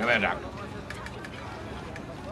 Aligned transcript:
Come 0.00 0.08
here, 0.08 0.18
doctor. 0.28 0.48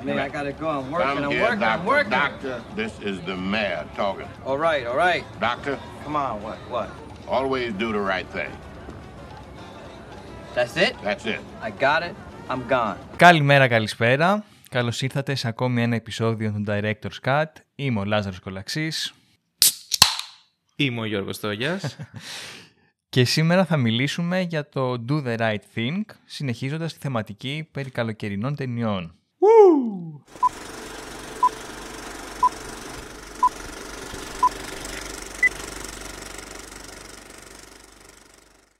Man, 0.06 0.18
I 0.18 0.28
gotta 0.36 0.52
go. 0.52 0.68
I'm 0.70 0.90
working. 0.90 1.06
Come 1.08 1.24
I'm 1.24 1.30
here, 1.30 1.42
working. 1.42 1.60
doctor. 1.60 1.80
I'm 1.80 1.86
working. 1.94 2.10
Doctor, 2.10 2.54
this 2.80 2.92
is 3.10 3.16
the 3.30 3.36
mayor 3.36 3.84
talking. 3.94 4.28
All 4.46 4.58
right, 4.68 4.84
all 4.90 4.96
right. 5.06 5.22
Doctor, 5.48 5.74
Come 6.04 6.16
on. 6.16 6.42
What? 6.46 6.58
What? 6.74 6.88
always 7.38 7.68
do 7.82 7.88
the 7.92 8.04
right 8.12 8.28
thing. 8.36 8.52
That's 10.54 10.76
it? 10.86 10.94
That's 11.06 11.26
it. 11.26 11.40
I 11.60 11.70
got 11.86 12.00
it. 12.08 12.14
I'm 12.48 12.62
gone. 12.68 12.96
Καλημέρα, 13.16 13.68
καλησπέρα. 13.68 14.44
Καλώ 14.70 14.92
ήρθατε 15.00 15.34
σε 15.34 15.48
ακόμη 15.48 15.82
ένα 15.82 15.96
επεισόδιο 15.96 16.50
του 16.52 16.64
Director's 16.68 17.28
Cut. 17.28 17.44
Είμαι 17.74 18.00
ο 18.00 18.04
Λάζαρος 18.04 18.38
Κολαξής 18.38 19.14
Είμαι 20.76 21.00
ο 21.00 21.04
Γιώργος 21.04 21.40
Τόγιας. 21.40 21.96
Και 23.08 23.24
σήμερα 23.24 23.64
θα 23.64 23.76
μιλήσουμε 23.76 24.40
για 24.40 24.68
το 24.68 25.04
Do 25.08 25.26
the 25.26 25.38
Right 25.38 25.58
Thing, 25.74 26.00
συνεχίζοντας 26.24 26.92
τη 26.92 26.98
θεματική 26.98 27.68
περί 27.72 27.90
καλοκαιρινών 27.90 28.56
ταινιών. 28.56 29.12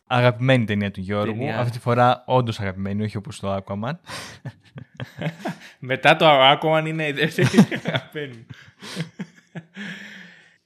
Αγαπημένη 0.06 0.64
ταινία 0.64 0.90
του 0.90 1.00
Γιώργου. 1.00 1.32
Ταινία. 1.32 1.58
Αυτή 1.58 1.72
τη 1.72 1.78
φορά 1.78 2.24
όντως 2.26 2.60
αγαπημένη, 2.60 3.02
όχι 3.02 3.16
όπως 3.16 3.40
το 3.40 3.56
Aquaman. 3.56 3.92
Μετά 5.78 6.16
το 6.16 6.26
Aquaman 6.28 6.84
είναι 6.86 7.06
η 7.06 7.12
δεύτερη 7.12 7.48
αγαπημένη. 7.84 8.46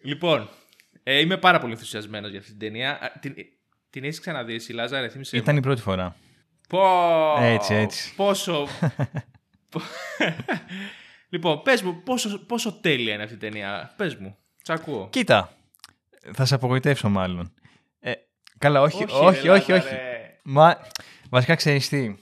λοιπόν, 0.02 0.48
ε, 1.02 1.18
είμαι 1.20 1.36
πάρα 1.36 1.58
πολύ 1.58 1.72
ενθουσιασμένος 1.72 2.30
για 2.30 2.38
αυτή 2.38 2.50
την 2.50 2.58
ταινία. 2.60 3.02
Α, 3.02 3.12
Την, 3.20 3.34
την 3.90 4.04
έχεις 4.04 4.20
ξαναδείς 4.20 4.54
εσύ, 4.54 4.72
Λάζαρε, 4.72 5.08
θύμισε 5.08 5.36
μου. 5.36 5.42
Ήταν 5.42 5.56
η 5.56 5.60
πρώτη 5.60 5.80
φορά. 5.80 6.16
Πω, 6.68 6.80
Έτσι, 7.38 7.74
έτσι. 7.74 8.14
Πόσο... 8.14 8.66
πο- 9.70 9.80
λοιπόν, 11.28 11.62
πες 11.62 11.82
μου, 11.82 12.02
πόσο, 12.02 12.38
πόσο 12.46 12.72
τέλεια 12.72 13.14
είναι 13.14 13.22
αυτή 13.22 13.34
η 13.34 13.38
ταινία. 13.38 13.94
Πες 13.96 14.16
μου, 14.16 14.36
σ' 14.62 14.70
ακούω. 14.70 15.08
Κοίτα, 15.10 15.52
θα 16.32 16.44
σε 16.44 16.54
απογοητεύσω 16.54 17.08
μάλλον. 17.08 17.52
Ε, 18.00 18.12
καλά, 18.58 18.80
όχι, 18.80 19.02
Όχι, 19.04 19.14
όχι, 19.24 19.46
ρε, 19.46 19.52
όχι, 19.52 19.72
όχι. 19.72 19.84
Λάζαρε. 19.84 20.38
Μα, 20.44 20.78
βασικά 21.30 21.54
ξέρεις 21.54 21.88
τι. 21.88 22.14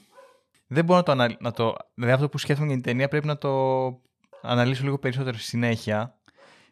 Δεν 0.67 0.85
μπορώ 0.85 0.99
να 0.99 1.05
το, 1.05 1.13
ανα... 1.13 1.37
να 1.41 1.53
το... 1.53 1.75
Δηλαδή 1.95 2.15
αυτό 2.15 2.29
που 2.29 2.39
σκέφτομαι 2.39 2.67
για 2.67 2.77
την 2.77 2.85
ταινία 2.85 3.09
πρέπει 3.09 3.27
να 3.27 3.39
το 3.39 3.51
αναλύσω 4.43 4.83
λίγο 4.83 4.99
περισσότερο 4.99 5.37
στη 5.37 5.47
συνέχεια. 5.47 6.20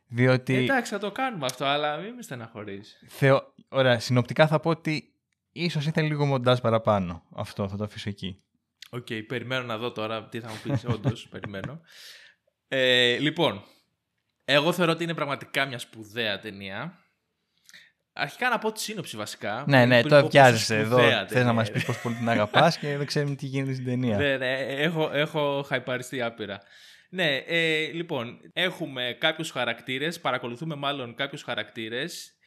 Διότι, 0.08 0.54
Εντάξει, 0.56 0.92
θα 0.92 0.98
το 0.98 1.12
κάνουμε 1.12 1.46
αυτό, 1.46 1.64
αλλά 1.64 1.96
μην 1.96 2.14
με 2.14 2.22
στεναχωρείς. 2.22 3.02
θεω... 3.08 3.54
Ωραία, 3.68 3.98
συνοπτικά 3.98 4.46
θα 4.46 4.60
πω 4.60 4.70
ότι 4.70 5.12
ίσως 5.52 5.86
ήθελε 5.86 6.06
λίγο 6.06 6.26
μοντάζ 6.26 6.58
παραπάνω. 6.58 7.22
Αυτό 7.34 7.68
θα 7.68 7.76
το 7.76 7.84
αφήσω 7.84 8.08
εκεί. 8.08 8.42
Οκ, 8.90 9.06
περιμένω 9.26 9.64
να 9.64 9.78
δω 9.78 9.92
τώρα 9.92 10.28
τι 10.28 10.40
θα 10.40 10.48
μου 10.48 10.60
πεις, 10.62 10.84
όντως, 10.84 11.26
περιμένω. 11.30 11.80
Ε, 12.68 13.16
λοιπόν, 13.18 13.62
εγώ 14.44 14.72
θεωρώ 14.72 14.92
ότι 14.92 15.04
είναι 15.04 15.14
πραγματικά 15.14 15.66
μια 15.66 15.78
σπουδαία 15.78 16.38
ταινία. 16.38 16.98
Αρχικά 18.12 18.48
να 18.48 18.58
πω 18.58 18.72
τη 18.72 18.80
σύνοψη 18.80 19.16
βασικά. 19.16 19.64
Ναι, 19.66 19.84
ναι, 19.86 19.98
Πριν 19.98 20.08
τώρα 20.10 20.22
πω 20.22 20.28
πόσο 20.28 20.42
βιάζεσαι 20.42 20.76
εδώ. 20.76 20.98
σπουδαία 20.98 21.18
Θες 21.18 21.28
ταινία 21.28 21.44
να 21.44 21.52
μας 21.52 21.68
είναι. 21.68 21.76
πεις 21.76 21.86
πώς 21.86 22.00
πολύ 22.00 22.14
την 22.14 22.28
αγαπάς 22.28 22.76
και 22.78 22.96
δεν 22.96 23.06
ξέρουμε 23.06 23.34
τι 23.34 23.46
γίνεται 23.46 23.72
στην 23.72 23.84
ταινία. 23.84 24.16
Ναι, 24.16 24.36
ναι, 24.36 24.58
έχω, 24.58 25.10
έχω 25.12 25.62
χαϊπαριστεί 25.68 26.22
άπειρα. 26.22 26.60
Ναι, 27.08 27.36
ε, 27.36 27.90
λοιπόν, 27.92 28.40
έχουμε 28.52 29.16
κάποιους 29.20 29.50
χαρακτήρες, 29.50 30.20
παρακολουθούμε 30.20 30.74
μάλλον 30.74 31.14
κάποιους 31.14 31.42
χαρακτήρες 31.42 32.38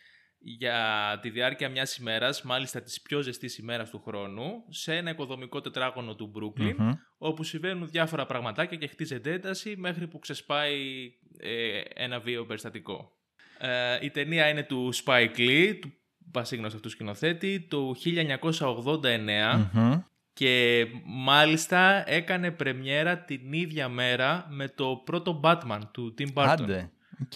για 0.44 1.20
τη 1.22 1.30
διάρκεια 1.30 1.70
μιας 1.70 1.98
ημέρας, 1.98 2.42
μάλιστα 2.42 2.82
της 2.82 3.02
πιο 3.02 3.22
ζεστής 3.22 3.58
ημέρας 3.58 3.90
του 3.90 4.02
χρόνου, 4.06 4.64
σε 4.70 4.96
ένα 4.96 5.10
οικοδομικό 5.10 5.62
τετράγωνο 5.62 6.16
του 6.16 6.32
Brooklyn, 6.36 6.76
Μμμ. 6.78 6.92
όπου 7.18 7.44
συμβαίνουν 7.44 7.90
διάφορα 7.90 8.26
πραγματάκια 8.26 8.78
και 8.78 8.88
χτίζεται 8.88 9.32
ένταση 9.32 9.76
μέχρι 9.78 10.08
που 10.08 10.20
ξεσπάει 10.20 11.12
ε, 11.38 11.82
ένα 11.94 12.20
βίαιο 12.20 12.46
περιστατικό. 12.46 13.12
Ε, 13.58 13.98
η 14.02 14.10
ταινία 14.10 14.50
είναι 14.50 14.64
του 14.64 14.94
Spike 15.06 15.38
Lee, 15.38 15.78
του 15.82 15.94
πασίγνωστου 16.32 16.76
αυτού 16.76 16.90
σκηνοθέτη, 16.90 17.60
του 17.60 17.96
1989 18.04 19.70
Μμμ. 19.74 20.02
Και 20.34 20.86
μάλιστα 21.06 22.10
έκανε 22.10 22.52
πρεμιέρα 22.52 23.18
την 23.18 23.54
ίδια 23.54 23.90
μέρα 23.90 24.48
με 24.50 24.68
το 24.68 25.02
πρώτο 25.06 25.40
Batman 25.44 25.80
του 25.92 26.14
Tim 26.18 26.28
Burton. 26.34 26.48
Άντε, 26.48 26.92
οκ. 27.22 27.36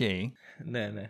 Ναι, 0.65 0.87
ναι. 0.87 1.09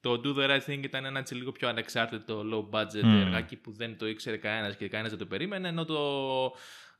Το 0.00 0.20
Do 0.24 0.38
the 0.38 0.50
Right 0.50 0.70
Thing 0.70 0.82
ήταν 0.84 1.04
ένα 1.04 1.18
έτσι 1.18 1.34
λίγο 1.34 1.52
πιο 1.52 1.68
ανεξάρτητο 1.68 2.44
low 2.52 2.78
budget 2.78 3.02
Μμμ. 3.02 3.20
εργάκι 3.20 3.56
που 3.56 3.72
δεν 3.72 3.98
το 3.98 4.08
ήξερε 4.08 4.36
κανένας 4.36 4.76
και 4.76 4.88
κανένας 4.88 5.10
δεν 5.10 5.20
το 5.20 5.26
περίμενε. 5.26 5.68
Ενώ 5.68 5.84
το, 5.84 6.00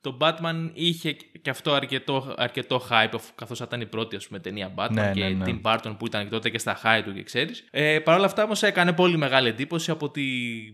το 0.01 0.17
Batman 0.21 0.71
είχε 0.73 1.13
και 1.43 1.51
αυτό 1.51 1.73
αρκετό, 1.73 2.35
αρκετό 2.37 2.87
hype 2.91 3.09
αφού- 3.15 3.35
καθώς 3.35 3.61
ήταν 3.61 3.81
η 3.81 3.87
πρώτη 3.87 4.17
ας 4.17 4.27
πούμε, 4.27 4.39
ταινία 4.39 4.75
Batman 4.77 4.91
Ναι, 4.91 5.11
και 5.15 5.25
ναι, 5.25 5.29
ναι. 5.29 5.45
Tim 5.47 5.61
Burton 5.63 5.97
που 5.99 6.07
ήταν 6.07 6.23
και 6.25 6.31
τότε 6.31 6.51
και 6.51 6.59
στα 6.59 6.81
high 6.85 7.03
του 7.05 7.15
και 7.15 7.23
ξέρεις. 7.23 7.65
Ε, 7.71 7.99
Παρ' 7.99 8.17
όλα 8.17 8.27
αυτά 8.27 8.43
όμως 8.45 8.63
έκανε 8.63 8.93
πολύ 8.93 9.17
μεγάλη 9.17 9.49
εντύπωση 9.49 9.91
από 9.91 10.11
την 10.11 10.25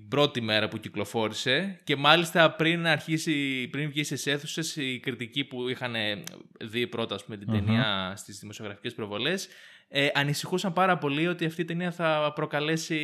πρώτη 0.08 0.40
μέρα 0.40 0.68
που 0.68 0.78
κυκλοφόρησε 0.78 1.80
και 1.84 1.96
μάλιστα 1.96 2.50
πριν 2.50 2.86
αρχίσει, 2.86 3.68
πριν 3.68 3.88
βγει 3.90 4.04
στις 4.04 4.26
αίθουσες 4.26 4.76
οι 4.76 5.00
κριτικοί 5.02 5.44
που 5.44 5.68
είχαν 5.68 5.94
δει 6.60 6.86
πρώτα 6.86 7.14
ας 7.14 7.24
πούμε, 7.24 7.36
την 7.36 7.46
Μμμ. 7.50 7.64
ταινία 7.64 8.12
στις 8.16 8.38
δημοσιογραφικές 8.38 8.94
προβολές 8.94 9.48
ε, 9.94 10.08
ανησυχούσαν 10.14 10.72
πάρα 10.72 10.98
πολύ 10.98 11.26
ότι 11.26 11.44
αυτή 11.44 11.60
η 11.60 11.64
ταινία 11.64 11.90
θα 11.90 12.32
προκαλέσει 12.34 12.98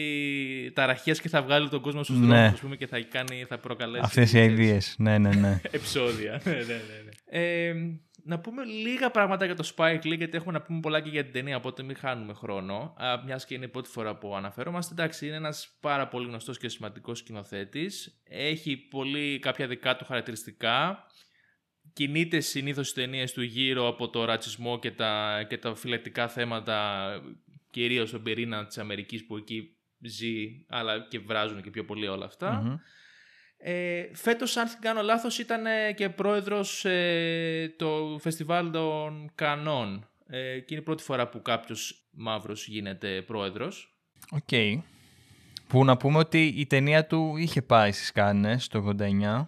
ταραχές 0.74 1.20
και 1.20 1.28
θα 1.28 1.42
βγάλει 1.42 1.68
τον 1.68 1.80
κόσμο 1.80 2.02
στους 2.02 2.18
Ναι. 2.18 2.26
δρόμους 2.26 2.52
ας 2.52 2.60
πούμε, 2.60 2.76
και 2.76 2.86
θα, 2.86 3.00
κάνει, 3.00 3.44
θα 3.48 3.58
προκαλέσει 3.58 4.02
Αυτές 4.04 4.32
οι 4.32 4.36
ξέρεις, 4.36 4.58
ιδέες. 4.58 4.94
Ναι, 4.98 5.18
ναι, 5.18 5.34
ναι. 5.34 5.60
επεισόδια. 5.70 6.40
ναι, 6.44 6.52
ναι, 6.52 6.58
ναι, 6.60 6.72
ναι. 7.04 7.40
Ε, 7.40 7.74
να 8.22 8.38
πούμε 8.38 8.64
λίγα 8.64 9.10
πράγματα 9.10 9.44
για 9.44 9.54
το 9.54 9.72
Spike 9.76 10.02
Lee, 10.04 10.16
γιατί 10.16 10.36
έχουμε 10.36 10.52
να 10.52 10.62
πούμε 10.62 10.80
πολλά 10.80 11.00
και 11.00 11.08
για 11.08 11.22
την 11.24 11.32
ταινία, 11.32 11.56
οπότε 11.56 11.82
μην 11.82 11.96
χάνουμε 11.96 12.32
χρόνο. 12.32 12.94
Μιας 13.24 13.44
και 13.46 13.54
είναι 13.54 13.64
η 13.64 13.68
πρώτη 13.68 13.88
φορά 13.88 14.16
που 14.16 14.36
αναφέρομαστε. 14.36 14.94
Εντάξει, 14.98 15.26
είναι 15.26 15.36
ένας 15.36 15.76
πάρα 15.80 16.08
πολύ 16.08 16.26
γνωστός 16.26 16.58
και 16.58 16.68
σημαντικός 16.68 17.18
σκηνοθέτης. 17.18 18.20
Έχει 18.28 18.76
πολύ 18.76 19.38
κάποια 19.38 19.66
δικά 19.66 19.96
του 19.96 20.04
χαρακτηριστικά. 20.04 21.06
Κινείται 21.98 22.40
συνήθως 22.40 22.88
στις 22.88 23.04
ταινίες 23.04 23.32
του 23.32 23.42
γύρω 23.42 23.88
από 23.88 24.08
το 24.08 24.24
ρατσισμό 24.24 24.78
και 24.78 24.90
τα, 24.90 25.44
και 25.48 25.58
τα 25.58 25.74
φυλακτικά 25.74 26.28
θέματα, 26.28 27.08
κυρίως 27.70 28.08
στον 28.08 28.22
πυρήνα 28.22 28.66
της 28.66 28.78
Αμερικής 28.78 29.26
που 29.26 29.36
εκεί 29.36 29.76
ζει, 30.00 30.64
αλλά 30.68 31.06
και 31.08 31.18
βράζουν 31.18 31.62
και 31.62 31.70
πιο 31.70 31.84
πολύ 31.84 32.06
όλα 32.06 32.24
αυτά. 32.24 32.52
Μμμ. 32.52 32.74
Ε, 33.56 34.02
φέτος, 34.12 34.56
αν 34.56 34.66
δεν 34.68 34.76
κάνω 34.80 35.02
λάθος, 35.02 35.38
ήταν 35.38 35.66
ε, 35.66 35.92
και 35.92 36.08
πρόεδρος 36.08 36.84
ε, 36.84 37.74
το 37.76 38.18
φεστιβάλ 38.20 38.70
των 38.70 39.30
Κανών. 39.34 40.08
Ε, 40.26 40.58
και 40.58 40.74
είναι 40.74 40.80
η 40.80 40.84
πρώτη 40.84 41.02
φορά 41.02 41.28
που 41.28 41.42
κάποιος 41.42 42.08
μαύρος 42.10 42.66
γίνεται 42.66 43.22
πρόεδρος. 43.22 43.98
Οκ. 44.30 44.82
Που 45.68 45.84
να 45.84 45.96
πούμε 45.96 46.18
ότι 46.18 46.46
η 46.46 46.66
ταινία 46.66 47.06
του 47.06 47.36
είχε 47.36 47.62
πάει 47.62 47.92
στις 47.92 48.12
Κάνες 48.12 48.68
το 48.68 48.94
89, 48.98 49.46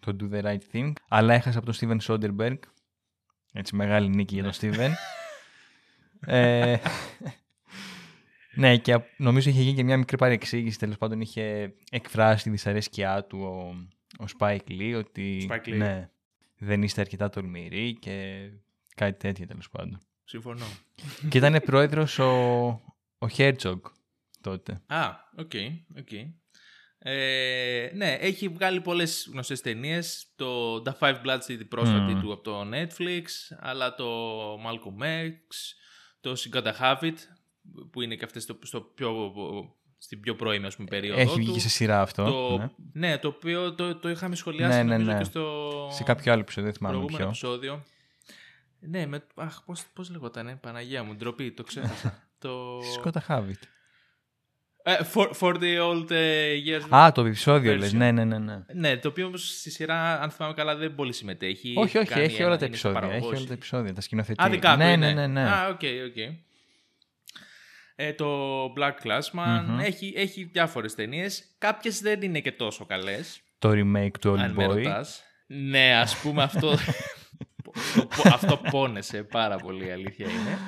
το 0.00 0.16
Do 0.20 0.34
the 0.34 0.42
Right 0.44 0.58
Thing, 0.72 0.92
αλλά 1.08 1.34
έχασε 1.34 1.58
από 1.58 1.72
τον 1.72 1.74
Steven 1.80 1.98
Soderbergh. 2.06 2.58
Έτσι, 3.52 3.76
μεγάλη 3.76 4.08
νίκη 4.08 4.34
για 4.34 4.42
τον 4.42 4.52
Steven. 4.60 4.90
ε, 6.20 6.76
ναι, 8.54 8.76
και 8.76 8.92
α- 8.94 9.04
νομίζω 9.16 9.50
είχε 9.50 9.60
γίνει 9.60 9.74
και 9.76 9.84
μια 9.84 9.96
μικρή 9.96 10.16
παρεξήγηση. 10.16 10.78
Τέλος 10.78 10.96
πάντων, 10.98 11.20
είχε 11.20 11.74
εκφράσει 11.90 12.42
τη 12.44 12.50
δυσαρέσκειά 12.50 13.24
του 13.24 13.38
ο, 13.40 13.76
ο 14.22 14.26
Spike 14.38 14.68
Lee 14.68 14.94
ότι 14.96 15.48
Spike 15.50 15.68
Lee. 15.68 15.76
ναι, 15.76 16.10
δεν 16.58 16.82
είστε 16.82 17.00
αρκετά 17.00 17.28
τολμηροί 17.30 17.94
και 18.00 18.48
κάτι 18.94 19.18
τέτοιο 19.18 19.46
τέλος 19.46 19.70
πάντων. 19.70 19.98
Συμφωνώ. 20.24 20.66
και 21.28 21.38
ήταν 21.38 21.60
πρόεδρος 21.64 22.18
ο, 22.18 22.30
ο 23.18 23.26
Herzog 23.36 23.80
τότε. 24.40 24.80
Α, 24.86 25.08
OK, 25.36 25.52
OK. 25.98 26.08
Ε, 26.98 27.90
ναι, 27.94 28.12
έχει 28.12 28.48
βγάλει 28.48 28.80
πολλές 28.80 29.28
γνωστές 29.32 29.60
ταινίες. 29.60 30.26
Το 30.36 30.76
Da 30.76 30.92
Five 30.98 31.14
Bloods 31.24 31.48
η 31.48 31.64
πρόσφατη 31.64 32.12
Μμμ. 32.12 32.20
του 32.20 32.32
από 32.32 32.42
το 32.42 32.68
Netflix, 32.72 33.22
αλλά 33.58 33.94
το 33.94 34.06
Malcolm 34.54 35.02
X, 35.02 35.54
το 36.20 36.36
She's 36.36 36.56
Gotta 36.56 36.72
Have 36.80 37.04
It, 37.04 37.14
που 37.90 38.00
είναι 38.02 38.14
και 38.14 38.24
αυτές 38.24 38.42
στο, 38.42 38.58
στο 38.62 38.80
πιο, 38.80 39.32
στην 39.98 40.20
πιο 40.20 40.34
πρώιμη 40.34 40.66
ας 40.66 40.76
πούμε, 40.76 40.88
περίοδο 40.88 41.20
Έχει 41.20 41.34
του. 41.34 41.44
βγει 41.44 41.60
σε 41.60 41.68
σειρά 41.68 42.00
αυτό. 42.00 42.24
Το, 42.24 42.58
ναι. 42.58 43.08
ναι. 43.08 43.18
το 43.18 43.28
οποίο 43.28 43.74
το, 43.74 43.96
το 43.96 44.08
είχαμε 44.08 44.36
σχολιάσει 44.36 44.76
Ναι, 44.76 44.82
ναι, 44.82 44.92
νομίζω 44.92 45.10
ναι. 45.10 45.18
και 45.18 45.24
στο 45.24 45.88
Σε 45.92 46.02
κάποιο 46.02 46.32
άλλο 46.32 46.40
επεισόδιο, 46.40 46.70
δεν 46.70 46.78
θυμάμαι 46.78 46.96
προηγούμενο 46.96 47.30
ποιο. 47.30 47.48
επεισόδιο. 47.48 47.84
Ναι, 48.80 49.06
με, 49.06 49.26
αχ, 49.34 49.62
πώς, 49.64 49.84
πώς 49.92 50.10
λεγότανε, 50.10 50.56
Παναγία 50.56 51.02
μου, 51.02 51.14
ντροπή, 51.14 51.52
το 51.52 51.62
ξέχασα. 51.62 52.22
το... 52.38 52.80
Σκότα 52.94 53.20
Χάβιτ. 53.20 53.62
Ε, 54.90 54.98
for, 55.14 55.30
for 55.40 55.54
the 55.54 55.78
old 55.90 56.10
ε, 56.10 56.52
years. 56.66 56.94
Α, 56.96 57.12
το 57.12 57.24
επεισόδιο 57.24 57.72
Version. 57.74 57.78
λες. 57.78 57.92
Ναι, 57.92 58.12
ναι, 58.12 58.24
ναι. 58.24 58.38
ναι. 58.38 58.58
Ναι, 58.72 58.96
το 58.96 59.08
οποίο 59.08 59.26
όμως 59.26 59.48
στη 59.58 59.70
σειρά, 59.70 60.20
αν 60.20 60.30
θυμάμαι 60.30 60.54
καλά, 60.54 60.76
δεν 60.76 60.94
πολύ 60.94 61.12
συμμετέχει. 61.12 61.74
όχι, 61.76 61.98
όχι, 61.98 62.06
κάνει 62.08 62.24
έχει 62.24 62.36
ένα- 62.36 62.46
όλα 62.46 62.56
τα 62.56 62.64
είναι 62.64 62.74
επεισόδια. 62.74 62.98
Έχει 62.98 63.08
παραγωγός. 63.08 63.38
όλα 63.38 63.46
τα 63.46 63.52
επεισόδια. 63.52 63.92
Τα 63.94 64.00
σκηνοθετεί. 64.00 64.44
Α, 64.44 64.48
δικά 64.48 64.72
του 64.72 64.78
ναι, 64.78 64.92
είναι. 64.92 65.06
ναι, 65.12 65.26
ναι, 65.26 65.26
ναι. 65.26 65.50
Α, 65.50 65.68
οκ, 65.68 65.80
οκ. 66.06 66.16
Ε, 68.00 68.12
το 68.12 68.26
Black 68.76 69.06
Classman 69.06 69.64
Μμμ. 69.66 69.78
έχει, 69.80 70.12
έχει 70.16 70.44
διάφορες 70.52 70.94
ταινίες. 70.94 71.44
Κάποιες 71.58 72.00
δεν 72.00 72.22
είναι 72.22 72.40
και 72.40 72.52
τόσο 72.52 72.86
καλές, 72.86 73.40
Το 73.58 73.70
remake 73.70 74.18
του 74.20 74.30
αν 74.32 74.50
Old 74.50 74.54
με 74.56 74.66
Boy. 74.66 74.74
ρωτάς. 74.74 75.22
Ναι, 75.46 75.94
ας 75.96 76.16
πούμε 76.16 76.42
αυτό, 76.42 76.70
το- 78.16 78.22
αυτό 78.32 78.56
πόνεσε 78.70 79.22
πάρα 79.22 79.56
πολύ, 79.56 79.86
η 79.86 79.90
αλήθεια 79.90 80.26
είναι. 80.26 80.58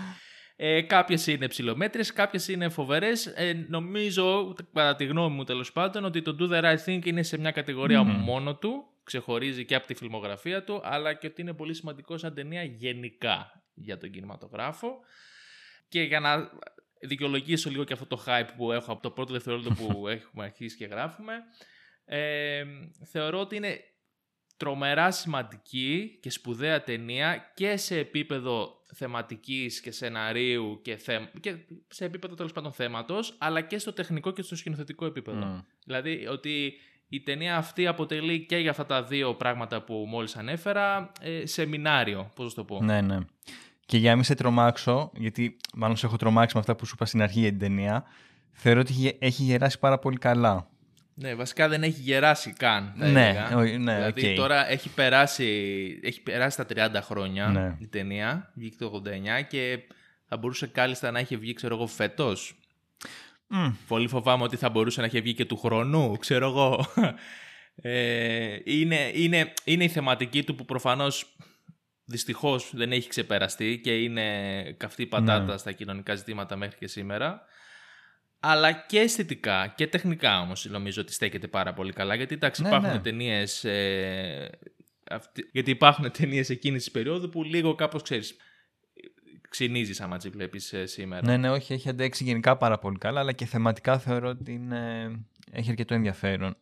Ε, 0.62 0.83
κάποιες 0.83 1.27
είναι 1.27 1.49
ψηλομέτρες, 1.49 2.12
κάποιες 2.12 2.49
είναι 2.49 2.69
φοβερές. 2.69 3.27
Ε, 3.27 3.67
νομίζω, 3.69 4.55
κατά 4.73 4.97
τη 4.97 5.05
γνώμη 5.05 5.35
μου 5.35 5.45
τέλος 5.45 5.73
πάντων, 5.73 6.05
ότι 6.05 6.23
το 6.23 6.37
Do 6.41 6.53
The 6.53 6.65
Right 6.65 6.85
Thing 6.85 7.07
είναι 7.07 7.23
σε 7.23 7.39
μια 7.39 7.51
κατηγορία 7.51 8.03
Μμμ. 8.03 8.11
μόνο 8.11 8.57
του, 8.57 8.85
ξεχωρίζει 9.05 9.65
και 9.65 9.75
από 9.75 9.87
τη 9.87 9.95
φιλμογραφία 9.95 10.65
του, 10.65 10.81
αλλά 10.85 11.15
και 11.15 11.27
ότι 11.27 11.41
είναι 11.41 11.53
πολύ 11.53 11.75
σημαντικό 11.75 12.19
σαν 12.19 12.35
ταινία 12.35 12.62
γενικά 12.62 13.62
για 13.75 13.99
τον 13.99 14.11
κινηματογράφο. 14.11 15.01
Και 15.89 16.03
για 16.03 16.21
να 16.21 16.51
δικαιολογήσω 17.01 17.71
λίγο 17.71 17.85
και 17.85 17.93
αυτό 17.93 18.06
το 18.06 18.25
hype 18.27 18.49
που 18.56 18.73
έχω 18.73 18.93
από 18.93 19.03
το 19.03 19.11
πρώτο 19.11 19.33
δευτερόλεπτο 19.33 19.75
που 19.75 20.09
έχουμε 20.17 20.45
αρχίσει 20.45 20.77
και 20.77 20.87
γράφουμε, 20.87 21.35
ε, 22.05 22.65
θεωρώ 23.05 23.41
ότι 23.41 23.56
είναι 23.56 23.81
τρομερά 24.61 25.11
σημαντική 25.11 26.19
και 26.23 26.31
σπουδαία 26.31 26.83
ταινία 26.83 27.53
και 27.55 27.77
σε 27.77 27.99
επίπεδο 27.99 28.83
θεματικής 28.95 29.81
και 29.81 29.91
σεναρίου 29.91 30.81
και, 30.83 30.97
θε... 30.97 31.19
και 31.41 31.55
σε 31.89 32.05
επίπεδο 32.05 32.35
τέλος 32.35 32.53
πάντων 32.53 32.73
θέματος, 32.73 33.35
αλλά 33.39 33.61
και 33.61 33.79
στο 33.79 33.93
τεχνικό 33.93 34.31
και 34.31 34.43
στο 34.43 34.57
σκηνοθετικό 34.57 35.07
επίπεδο. 35.07 35.47
Μμ. 35.47 35.59
Δηλαδή 35.85 36.27
ότι 36.27 36.73
η 37.09 37.21
ταινία 37.21 37.57
αυτή 37.57 37.87
αποτελεί 37.87 38.47
και 38.47 38.57
για 38.57 38.71
αυτά 38.71 38.87
τα 38.87 39.03
δύο 39.03 39.35
πράγματα 39.35 39.83
που 39.83 39.95
μόλις 40.09 40.37
ανέφερα 40.37 41.13
ε, 41.21 41.47
σεμινάριο, 41.47 42.31
πώς 42.35 42.47
να 42.47 42.65
το 42.65 42.75
πω. 42.75 42.83
Ναι, 42.85 43.01
ναι. 43.01 43.19
Και 43.87 43.97
για 43.99 44.11
να 44.11 44.15
μην 44.15 44.25
σε 44.25 44.35
τρομάξω, 44.35 45.11
γιατί 45.17 45.56
μάλλον 45.75 45.97
σε 45.97 46.06
έχω 46.06 46.17
τρομάξει 46.17 46.55
με 46.55 46.61
αυτά 46.61 46.77
που 46.77 46.87
σου 46.87 46.93
είπα 46.95 47.06
στην 47.06 47.23
αρχή 47.23 47.41
για 47.41 47.49
την 47.49 47.59
ταινία, 47.59 48.05
θεωρώ 48.53 48.81
ότι 48.81 48.93
έχει- 48.93 49.17
έχει 49.19 49.43
γεράσει 49.43 49.79
πάρα 49.79 49.99
πολύ 49.99 50.17
καλά. 50.17 50.71
Ναι, 51.20 51.34
βασικά 51.34 51.69
δεν 51.69 51.82
έχει 51.82 52.00
γεράσει 52.00 52.52
καν. 52.52 52.94
θα 52.99 53.06
Ναι, 53.08 53.28
έλεγα. 53.28 53.56
ο- 53.56 53.61
ναι, 53.62 53.94
δηλαδή 53.94 54.28
οκ. 54.31 54.37
τώρα 54.37 54.70
έχει 54.70 54.88
περάσει, 54.88 55.46
έχει 56.02 56.20
περάσει 56.22 56.56
τα 56.56 56.67
30 56.67 57.00
χρόνια 57.02 57.46
Ναι. 57.49 57.76
η 57.81 57.87
ταινία, 57.87 58.52
βγήκε 58.55 58.76
το 58.76 58.87
89 58.87 59.43
και 59.49 59.78
θα 60.28 60.37
μπορούσε 60.37 60.67
κάλλιστα 60.67 61.11
να 61.11 61.19
έχει 61.19 61.37
βγει, 61.37 61.52
ξέρω 61.52 61.75
εγώ, 61.75 61.87
φέτος. 61.87 62.55
Μμ. 63.46 63.69
Πολύ 63.88 64.08
φοβάμαι 64.08 64.43
ότι 64.43 64.56
θα 64.56 64.69
μπορούσε 64.69 65.00
να 65.00 65.06
έχει 65.06 65.20
βγει 65.20 65.34
και 65.34 65.44
του 65.44 65.56
χρόνου, 65.56 66.17
ξέρω 66.17 66.46
εγώ. 66.46 66.87
Ε, 67.82 68.56
είναι, 68.64 69.11
είναι, 69.14 69.52
είναι 69.64 69.84
η 69.84 69.88
θεματική 69.88 70.44
του 70.44 70.55
που 70.55 70.64
προφανώς 70.64 71.37
δυστυχώς 72.05 72.70
δεν 72.75 72.93
έχει 72.93 73.08
ξεπεραστεί 73.08 73.81
και 73.82 73.94
είναι 73.96 74.25
καυτή 74.76 75.06
πατάτα 75.06 75.52
Ναι. 75.52 75.56
στα 75.58 75.72
κοινωνικά 75.72 76.14
ζητήματα 76.14 76.56
μέχρι 76.56 76.78
και 76.78 76.87
σήμερα. 76.87 77.43
Αλλά 78.41 78.73
και 78.73 78.99
αισθητικά 78.99 79.73
και 79.77 79.87
τεχνικά 79.87 80.41
όμως 80.41 80.65
νομίζω 80.71 81.03
ότι 81.03 81.13
στέκεται 81.13 81.47
πάρα 81.47 81.73
πολύ 81.73 81.93
καλά. 81.93 82.15
Γιατί 82.15 82.35
εντάξει 82.35 82.63
Ναι, 82.63 82.69
υπάρχουν 82.69 82.91
ναι. 82.93 82.99
ταινίες... 83.01 83.65
Ε, 83.65 84.51
αυτή- 85.11 85.49
γιατί 85.53 85.71
υπάρχουν 85.71 86.11
ταινίες 86.19 86.51
εκείνης 86.51 86.83
της 86.83 86.93
περίοδου 86.93 87.29
που 87.29 87.43
λίγο 87.45 87.75
κάπως 87.75 88.03
ξέρεις 88.03 88.37
ξυνίζεις 89.49 90.01
άμα 90.01 90.17
τις 90.17 90.31
βλέπεις 90.31 90.73
ε, 90.73 90.87
σήμερα. 90.87 91.27
Ναι, 91.27 91.37
ναι, 91.37 91.51
όχι, 91.51 91.73
έχει 91.73 91.89
αντέξει 91.89 92.25
γενικά 92.25 92.57
πάρα 92.57 92.79
πολύ 92.79 92.99
καλά, 92.99 93.21
αλλά 93.21 93.33
και 93.33 93.45
θεματικά 93.45 93.99
θεωρώ 93.99 94.29
ότι 94.29 94.53
είναι... 94.53 95.11
έχει 95.53 95.71
αρκετό 95.71 95.95
ενδιαφέρον. 95.95 96.57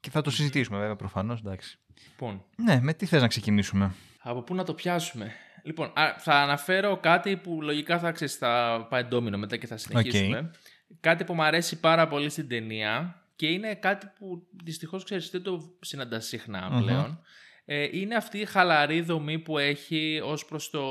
Και 0.00 0.10
θα 0.10 0.20
το 0.20 0.30
συζητήσουμε 0.30 0.78
βέβαια 0.78 0.96
προφανώς, 0.96 1.38
εντάξει. 1.40 1.78
Λοιπόν, 2.10 2.44
Ναι, 2.56 2.78
με 2.82 2.94
τι 2.94 3.06
θες 3.06 3.20
να 3.20 3.28
ξεκινήσουμε; 3.28 3.94
Από 4.18 4.42
πού 4.42 4.54
να 4.54 4.64
το 4.64 4.74
πιάσουμε; 4.74 5.32
Λοιπόν, 5.62 5.92
α, 5.94 6.14
θα 6.18 6.34
αναφέρω 6.34 6.96
κάτι 6.96 7.36
που 7.36 7.62
λογικά 7.62 7.98
θα, 7.98 8.12
ξέρεις, 8.12 8.34
θα 8.34 8.86
πάει 8.90 9.02
ντόμινο 9.02 9.38
μετά 9.38 9.56
και 9.56 9.66
θα 9.66 9.76
συνεχίσουμε. 9.76 10.50
Κάτι 11.00 11.24
που 11.24 11.34
μου 11.34 11.42
αρέσει 11.42 11.80
πάρα 11.80 12.08
πολύ 12.08 12.30
στην 12.30 12.48
ταινία 12.48 13.22
και 13.36 13.46
είναι 13.46 13.74
κάτι 13.74 14.06
που 14.18 14.46
δυστυχώς 14.64 15.04
ξέρεις 15.04 15.30
δεν 15.30 15.42
το 15.42 15.76
συναντάς 15.80 16.26
συχνά 16.26 16.68
Μμμ. 16.70 16.82
πλέον. 16.82 17.20
Ε, 17.64 17.88
είναι 17.92 18.14
αυτή 18.14 18.38
η 18.38 18.44
χαλαρή 18.44 19.00
δομή 19.00 19.38
που 19.38 19.58
έχει 19.58 20.20
ως 20.24 20.44
προς 20.44 20.70
το, 20.70 20.82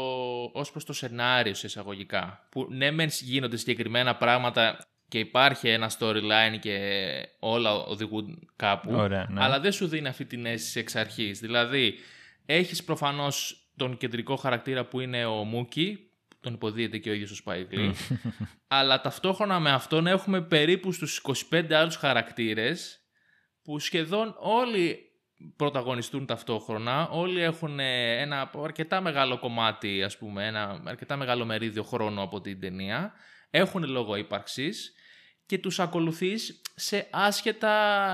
ως 0.54 0.72
προς 0.72 0.86
το 0.86 0.94
σενάριο 0.94 1.54
σε 1.54 1.66
εισαγωγικά. 1.68 2.48
Που 2.50 2.68
ναι 2.70 2.92
μεν 2.92 3.10
γίνονται 3.22 3.58
συγκεκριμένα 3.58 4.16
πράγματα 4.16 4.86
και 5.08 5.20
υπάρχει 5.20 5.70
ένα 5.70 5.92
storyline 6.00 6.60
και 6.60 7.10
όλα 7.40 7.74
οδηγούν 7.74 8.50
κάπου. 8.56 8.92
Ωραία, 8.94 9.28
ναι. 9.30 9.44
Αλλά 9.44 9.60
δεν 9.60 9.72
σου 9.72 9.88
δίνει 9.88 10.08
αυτή 10.08 10.26
την 10.26 10.46
αίσθηση 10.46 10.80
εξ 10.80 10.96
αρχής. 10.96 11.40
Δηλαδή, 11.40 11.96
έχεις 12.46 12.84
προφανώς 12.84 13.66
τον 13.76 13.98
κεντρικό 13.98 14.36
χαρακτήρα 14.36 14.86
που 14.86 15.00
είναι 15.00 15.26
ο 15.26 15.44
Μούκι, 15.44 16.11
τον 16.42 16.54
υποδίεται 16.54 16.98
και 16.98 17.10
ο 17.10 17.14
ίδιος 17.14 17.40
ο 17.40 17.44
Spike 17.46 17.74
Lee, 17.74 17.94
αλλά 18.68 19.02
ταυτόχρονα 19.02 19.60
με 19.60 19.72
αυτόν 19.72 20.08
έχουμε 20.08 20.42
περίπου 20.42 20.92
στους 20.92 21.22
25 21.52 21.72
άλλους 21.72 21.96
χαρακτήρες 21.96 23.00
που 23.64 23.80
σχεδόν 23.80 24.36
όλοι 24.40 25.12
πρωταγωνιστούν 25.56 26.26
ταυτόχρονα, 26.26 27.10
όλοι 27.10 27.42
έχουν 27.42 27.80
ε, 27.80 28.22
ένα 28.22 28.52
αρκετά 28.64 29.02
μεγάλο 29.02 29.40
κομμάτι, 29.40 30.04
ας 30.04 30.18
πούμε, 30.18 30.48
ένα 30.48 30.82
αρκετά 30.86 31.16
μεγάλο 31.16 31.46
μερίδιο 31.46 31.84
χρόνου 31.84 32.22
από 32.22 32.42
την 32.42 32.60
ταινία, 32.60 33.14
έχουν 33.50 33.84
λόγο 33.84 34.16
ύπαρξης 34.16 34.94
και 35.46 35.58
τους 35.58 35.80
ακολουθείς 35.80 36.62
σε 36.76 37.08
άσχετα 37.10 37.70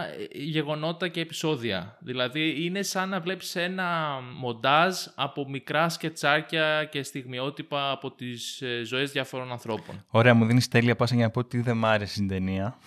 ε, 0.07 0.27
γεγονότα 0.31 1.07
και 1.07 1.19
επεισόδια. 1.19 1.97
Δηλαδή 1.99 2.65
είναι 2.65 2.81
σαν 2.81 3.09
να 3.09 3.19
βλέπεις 3.19 3.55
ένα 3.55 4.19
μοντάζ 4.35 4.95
από 5.15 5.49
μικρά 5.49 5.89
σκετσάκια 5.89 6.85
και 6.85 7.03
στιγμιότυπα 7.03 7.91
από 7.91 8.11
τις 8.11 8.61
ε, 8.61 8.83
ζωές 8.83 9.11
διάφορων 9.11 9.51
ανθρώπων. 9.51 10.05
Ωραία, 10.07 10.33
μου 10.33 10.45
δίνεις 10.45 10.67
τέλεια 10.67 10.95
πάσα 10.95 11.15
για 11.15 11.25
να 11.25 11.31
πω 11.31 11.39
ότι 11.39 11.61
δεν 11.61 11.77
μ' 11.77 11.85
άρεσε 11.85 12.13
στην 12.13 12.27
ταινία. 12.27 12.77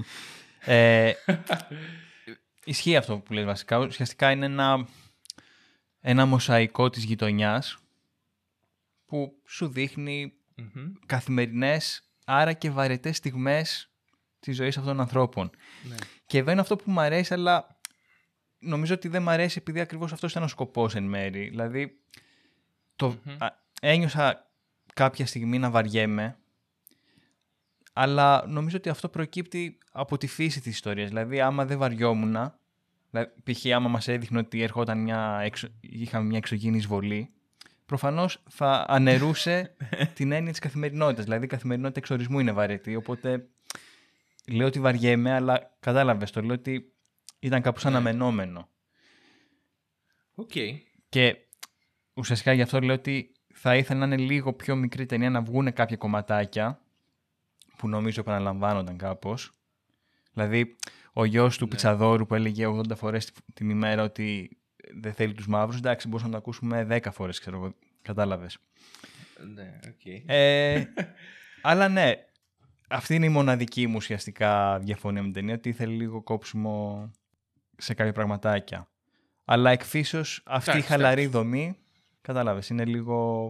ε, 0.64 1.12
ισχύει 2.64 2.96
αυτό 2.96 3.18
που 3.18 3.32
λες 3.32 3.44
βασικά. 3.44 3.78
Ουσιαστικά 3.78 4.30
είναι 4.30 4.44
ένα, 4.46 4.86
ένα 6.00 6.26
μοσαϊκό 6.26 6.90
της 6.90 7.04
γειτονιάς 7.04 7.78
που 9.06 9.32
σου 9.46 9.68
δείχνει 9.68 10.32
Μμμ. 10.54 10.92
καθημερινές, 11.06 12.05
άρα 12.28 12.52
και 12.52 12.70
βαρετές 12.70 13.16
στιγμές 13.16 13.90
της 14.40 14.56
ζωής 14.56 14.76
αυτών 14.76 14.92
των 14.92 15.00
ανθρώπων. 15.00 15.50
Ναι. 15.88 15.96
Και 16.26 16.38
εδώ 16.38 16.50
είναι 16.50 16.60
αυτό 16.60 16.76
που 16.76 16.90
μου 16.90 17.00
αρέσει, 17.00 17.34
αλλά 17.34 17.78
νομίζω 18.58 18.94
ότι 18.94 19.08
δεν 19.08 19.22
μου 19.22 19.30
αρέσει 19.30 19.58
επειδή 19.60 19.80
ακριβώς 19.80 20.12
αυτός 20.12 20.30
ήταν 20.30 20.42
ο 20.42 20.48
σκοπός 20.48 20.94
εν 20.94 21.04
μέρη. 21.04 21.48
Δηλαδή, 21.48 22.00
το, 22.96 23.08
Μμμ. 23.24 23.36
α, 23.38 23.64
ένιωσα 23.80 24.50
κάποια 24.94 25.26
στιγμή 25.26 25.58
να 25.58 25.70
βαριέμαι, 25.70 26.38
αλλά 27.92 28.44
νομίζω 28.46 28.76
ότι 28.76 28.88
αυτό 28.88 29.08
προκύπτει 29.08 29.78
από 29.92 30.18
τη 30.18 30.26
φύση 30.26 30.60
της 30.60 30.72
ιστορίας. 30.72 31.08
Δηλαδή, 31.08 31.40
άμα 31.40 31.64
δεν 31.64 31.78
βαριόμουν, 31.78 32.52
δηλαδή, 33.10 33.32
π.χ. 33.44 33.66
άμα 33.74 33.88
μας 33.88 34.08
έδειχνε 34.08 34.38
ότι 34.38 34.62
ερχόταν 34.62 34.98
μια, 34.98 35.40
εξω... 35.42 35.68
είχαμε 35.80 36.26
μια 36.26 36.38
εξωγήινη 36.38 36.76
εισβολή, 36.76 37.30
προφανώς 37.86 38.42
θα 38.50 38.84
αναιρούσε 38.88 39.76
την 40.14 40.32
έννοια 40.32 40.50
της 40.50 40.60
καθημερινότητας. 40.60 41.24
Δηλαδή, 41.24 41.44
η 41.44 41.48
καθημερινότητα 41.48 41.98
εξ 41.98 42.07
ορισμού 42.07 42.40
είναι 42.40 42.52
βαρετή, 42.52 42.96
οπότε 42.96 43.48
λέω 44.48 44.66
ότι 44.66 44.80
βαριέμαι, 44.80 45.32
αλλά 45.32 45.76
κατάλαβες 45.80 46.30
το, 46.30 46.42
λέω 46.42 46.54
ότι 46.54 46.92
ήταν 47.38 47.62
κάπως 47.62 47.84
Ναι. 47.84 47.90
αναμενόμενο. 47.90 48.68
Οκ. 50.34 50.52
Και 51.08 51.36
ουσιαστικά 52.14 52.52
γι' 52.52 52.62
αυτό 52.62 52.80
λέω 52.80 52.94
ότι 52.94 53.32
θα 53.54 53.76
ήθελα 53.76 54.06
να 54.06 54.14
είναι 54.14 54.24
λίγο 54.24 54.52
πιο 54.52 54.76
μικρή 54.76 55.06
ταινία, 55.06 55.30
να 55.30 55.40
βγουν 55.42 55.72
κάποια 55.72 55.96
κομματάκια 55.96 56.80
που 57.76 57.88
νομίζω 57.88 58.20
επαναλαμβάνονταν 58.20 58.96
κάπως. 58.96 59.52
Δηλαδή, 60.32 60.76
ο 61.12 61.24
γιος 61.24 61.58
του 61.58 61.64
Ναι. 61.64 61.70
Πιτσαδόρου 61.70 62.26
που 62.26 62.34
έλεγε 62.34 62.66
80 62.66 62.94
φορές 62.96 63.32
την 63.54 63.70
ημέρα 63.70 64.02
ότι 64.02 64.56
δεν 65.00 65.12
θέλει 65.12 65.32
τους 65.32 65.46
μαύρους, 65.46 65.76
εντάξει, 65.78 66.08
μπορούσαμε 66.08 66.32
να 66.34 66.40
το 66.40 66.44
ακούσουμε 66.46 66.86
10 66.90 67.12
φορές, 67.12 67.38
ξέρω 67.40 67.56
εγώ, 67.56 67.74
κατάλαβες. 68.02 68.58
Ναι, 69.54 69.78
οκ. 69.88 70.22
Ε, 70.26 70.84
αλλά 71.62 71.88
ναι, 71.88 72.12
αυτή 72.88 73.14
είναι 73.14 73.26
η 73.26 73.28
μοναδική 73.28 73.86
μου 73.86 73.96
ουσιαστικά 73.96 74.78
διαφωνία 74.78 75.20
με 75.22 75.26
την 75.26 75.34
ταινία, 75.40 75.54
ότι 75.54 75.68
ήθελε 75.68 75.92
λίγο 75.94 76.22
κόψιμο 76.22 77.10
σε 77.76 77.94
κάποια 77.94 78.12
πραγματάκια. 78.12 78.88
Αλλά 79.44 79.70
εκ 79.70 79.86
φύσεως 79.86 80.42
αυτή 80.46 80.70
η 80.70 80.72
Εντάξει, 80.72 80.90
χαλαρή 80.92 81.20
εντάξει. 81.22 81.38
δομή, 81.38 81.76
κατάλαβες, 82.20 82.68
είναι 82.68 82.84
λίγο 82.84 83.48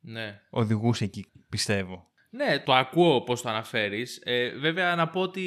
ναι. 0.00 0.40
οδηγούσε 0.50 1.04
εκεί, 1.04 1.26
πιστεύω. 1.48 2.10
Ναι, 2.30 2.58
το 2.58 2.74
ακούω 2.74 3.22
πώς 3.22 3.42
το 3.42 3.48
αναφέρεις. 3.48 4.20
Ε, 4.24 4.48
βέβαια 4.48 4.94
να 4.94 5.08
πω 5.08 5.20
ότι 5.20 5.42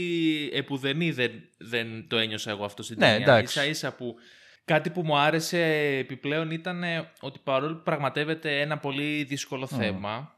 επ' 0.54 0.73
ουδενί 0.73 1.12
δεν, 1.12 1.32
δεν 1.58 2.08
το 2.08 2.18
ένιωσα 2.18 2.52
εγώ 2.52 2.66
αυτό 2.66 2.84
στην 2.84 2.98
Ναι, 3.00 3.06
ταινία. 3.06 3.26
εντάξει. 3.26 3.60
Ίσα 3.60 3.70
ίσα 3.70 3.96
που 3.96 4.16
κάτι 4.70 4.90
που 4.90 5.02
μου 5.02 5.18
άρεσε 5.18 5.62
επιπλέον 5.98 6.52
ήταν 6.52 6.84
ε, 6.84 7.12
ότι 7.20 7.40
παρόλο 7.44 7.76
που 7.76 7.84
πραγματεύεται 7.84 8.62
ένα 8.62 8.78
πολύ 8.78 9.24
δύσκολο 9.24 9.68
θέμα, 9.68 10.36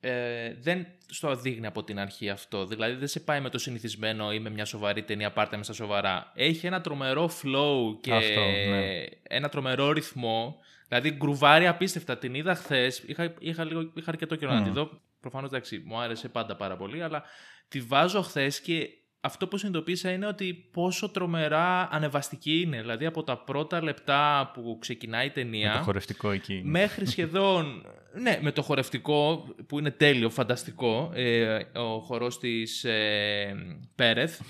ε, 0.00 0.54
δεν 0.60 0.86
στο 1.06 1.36
δείχνει 1.36 1.66
από 1.66 1.84
την 1.84 1.98
αρχή 1.98 2.30
αυτό. 2.30 2.66
Δηλαδή 2.66 2.94
δεν 2.94 3.08
σε 3.08 3.20
πάει 3.20 3.40
με 3.40 3.48
το 3.48 3.58
συνηθισμένο 3.58 4.32
ή 4.32 4.40
με 4.40 4.50
μια 4.50 4.64
σοβαρή 4.64 5.02
ταινία, 5.02 5.32
πάρτε 5.32 5.56
με 5.56 5.62
στα 5.62 5.72
σοβαρά. 5.72 6.32
Έχει 6.34 6.66
ένα 6.66 6.80
τρομερό 6.80 7.30
flow 7.42 8.00
και 8.00 8.12
Αυτό, 8.12 8.40
ναι. 8.40 9.04
ένα 9.22 9.48
τρομερό 9.48 9.92
ρυθμό. 9.92 10.58
Δηλαδή 10.88 11.10
γκρουβάρει 11.10 11.66
απίστευτα. 11.66 12.18
Την 12.18 12.34
είδα 12.34 12.54
χθες. 12.54 12.98
Είχα, 12.98 13.34
είχα, 13.38 13.64
λίγο, 13.64 13.90
είχα 13.94 14.10
αρκετό 14.10 14.36
καιρό 14.36 14.52
να 14.52 14.60
Μμ. 14.60 14.64
τη 14.64 14.70
δω. 14.70 15.00
Προφανώς 15.20 15.48
εντάξει, 15.48 15.82
μου 15.84 15.98
άρεσε 15.98 16.28
πάντα 16.28 16.56
πάρα 16.56 16.76
πολύ, 16.76 17.02
αλλά 17.02 17.22
τη 17.68 17.80
βάζω 17.80 18.22
χθες 18.22 18.60
και 18.60 18.88
αυτό 19.24 19.46
που 19.48 19.56
συνειδητοποίησα 19.56 20.10
είναι 20.10 20.26
ότι 20.26 20.68
πόσο 20.72 21.08
τρομερά 21.08 21.88
ανεβαστική 21.92 22.60
είναι. 22.60 22.80
Δηλαδή 22.80 23.06
από 23.06 23.22
τα 23.22 23.38
πρώτα 23.38 23.82
λεπτά 23.82 24.50
που 24.54 24.78
ξεκινάει 24.80 25.26
η 25.26 25.30
ταινία. 25.30 25.72
Με 25.72 25.78
το 25.78 25.84
χορευτικό 25.84 26.30
εκεί. 26.30 26.60
Μέχρι 26.64 27.06
σχεδόν. 27.06 27.86
ναι, 28.20 28.38
με 28.42 28.52
το 28.52 28.62
χορευτικό 28.62 29.44
που 29.66 29.78
είναι 29.78 29.90
τέλειο, 29.90 30.30
φανταστικό. 30.30 31.10
Ε, 31.14 31.58
ο 31.74 32.00
χορός 32.00 32.38
της 32.38 32.84
ε, 32.84 33.54
Πέρεθ. 33.94 34.40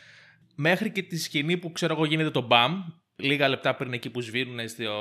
μέχρι 0.54 0.90
και 0.90 1.02
τη 1.02 1.18
σκηνή 1.18 1.56
που 1.56 1.72
ξέρω 1.72 1.94
εγώ 1.94 2.04
γίνεται 2.04 2.30
το 2.30 2.40
μπαμ. 2.40 2.82
Λίγα 3.16 3.48
λεπτά 3.48 3.74
πριν 3.74 3.92
εκεί 3.92 4.10
που 4.10 4.20
σβήνουν 4.20 4.68
στο... 4.68 4.92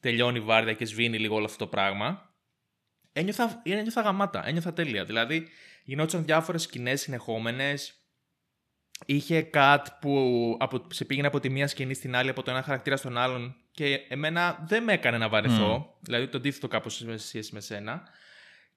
τελειώνει 0.00 0.38
η 0.38 0.40
βάρδια 0.40 0.72
και 0.72 0.84
σβήνει 0.84 1.18
λίγο 1.18 1.34
όλο 1.34 1.44
αυτό 1.44 1.58
το 1.58 1.66
πράγμα. 1.66 2.25
Ένιωθα, 3.18 3.62
ένιωθα 3.64 4.00
γαμάτα, 4.00 4.46
ένιωθα 4.46 4.72
τέλεια. 4.72 5.04
Δηλαδή, 5.04 5.48
γινόντουσαν 5.84 6.24
διάφορες 6.24 6.62
σκηνές 6.62 7.00
συνεχόμενες. 7.00 7.94
Είχε 9.06 9.50
cut 9.54 9.78
που 10.00 10.56
από, 10.60 10.86
σε 10.90 11.04
πήγαινε 11.04 11.26
από 11.26 11.40
τη 11.40 11.50
μία 11.50 11.66
σκηνή 11.66 11.94
στην 11.94 12.16
άλλη, 12.16 12.30
από 12.30 12.42
το 12.42 12.50
ένα 12.50 12.62
χαρακτήρα 12.62 12.96
στον 12.96 13.18
άλλον 13.18 13.56
και 13.70 14.00
εμένα 14.08 14.64
δεν 14.68 14.82
με 14.82 14.92
έκανε 14.92 15.18
να 15.18 15.28
βαρεθώ. 15.28 15.96
Δηλαδή 16.00 16.28
το 16.28 16.38
αντίθετο 16.38 16.68
κάπως 16.68 16.94
σε 16.94 17.16
σχέση 17.16 17.54
με 17.54 17.60
σένα. 17.60 18.02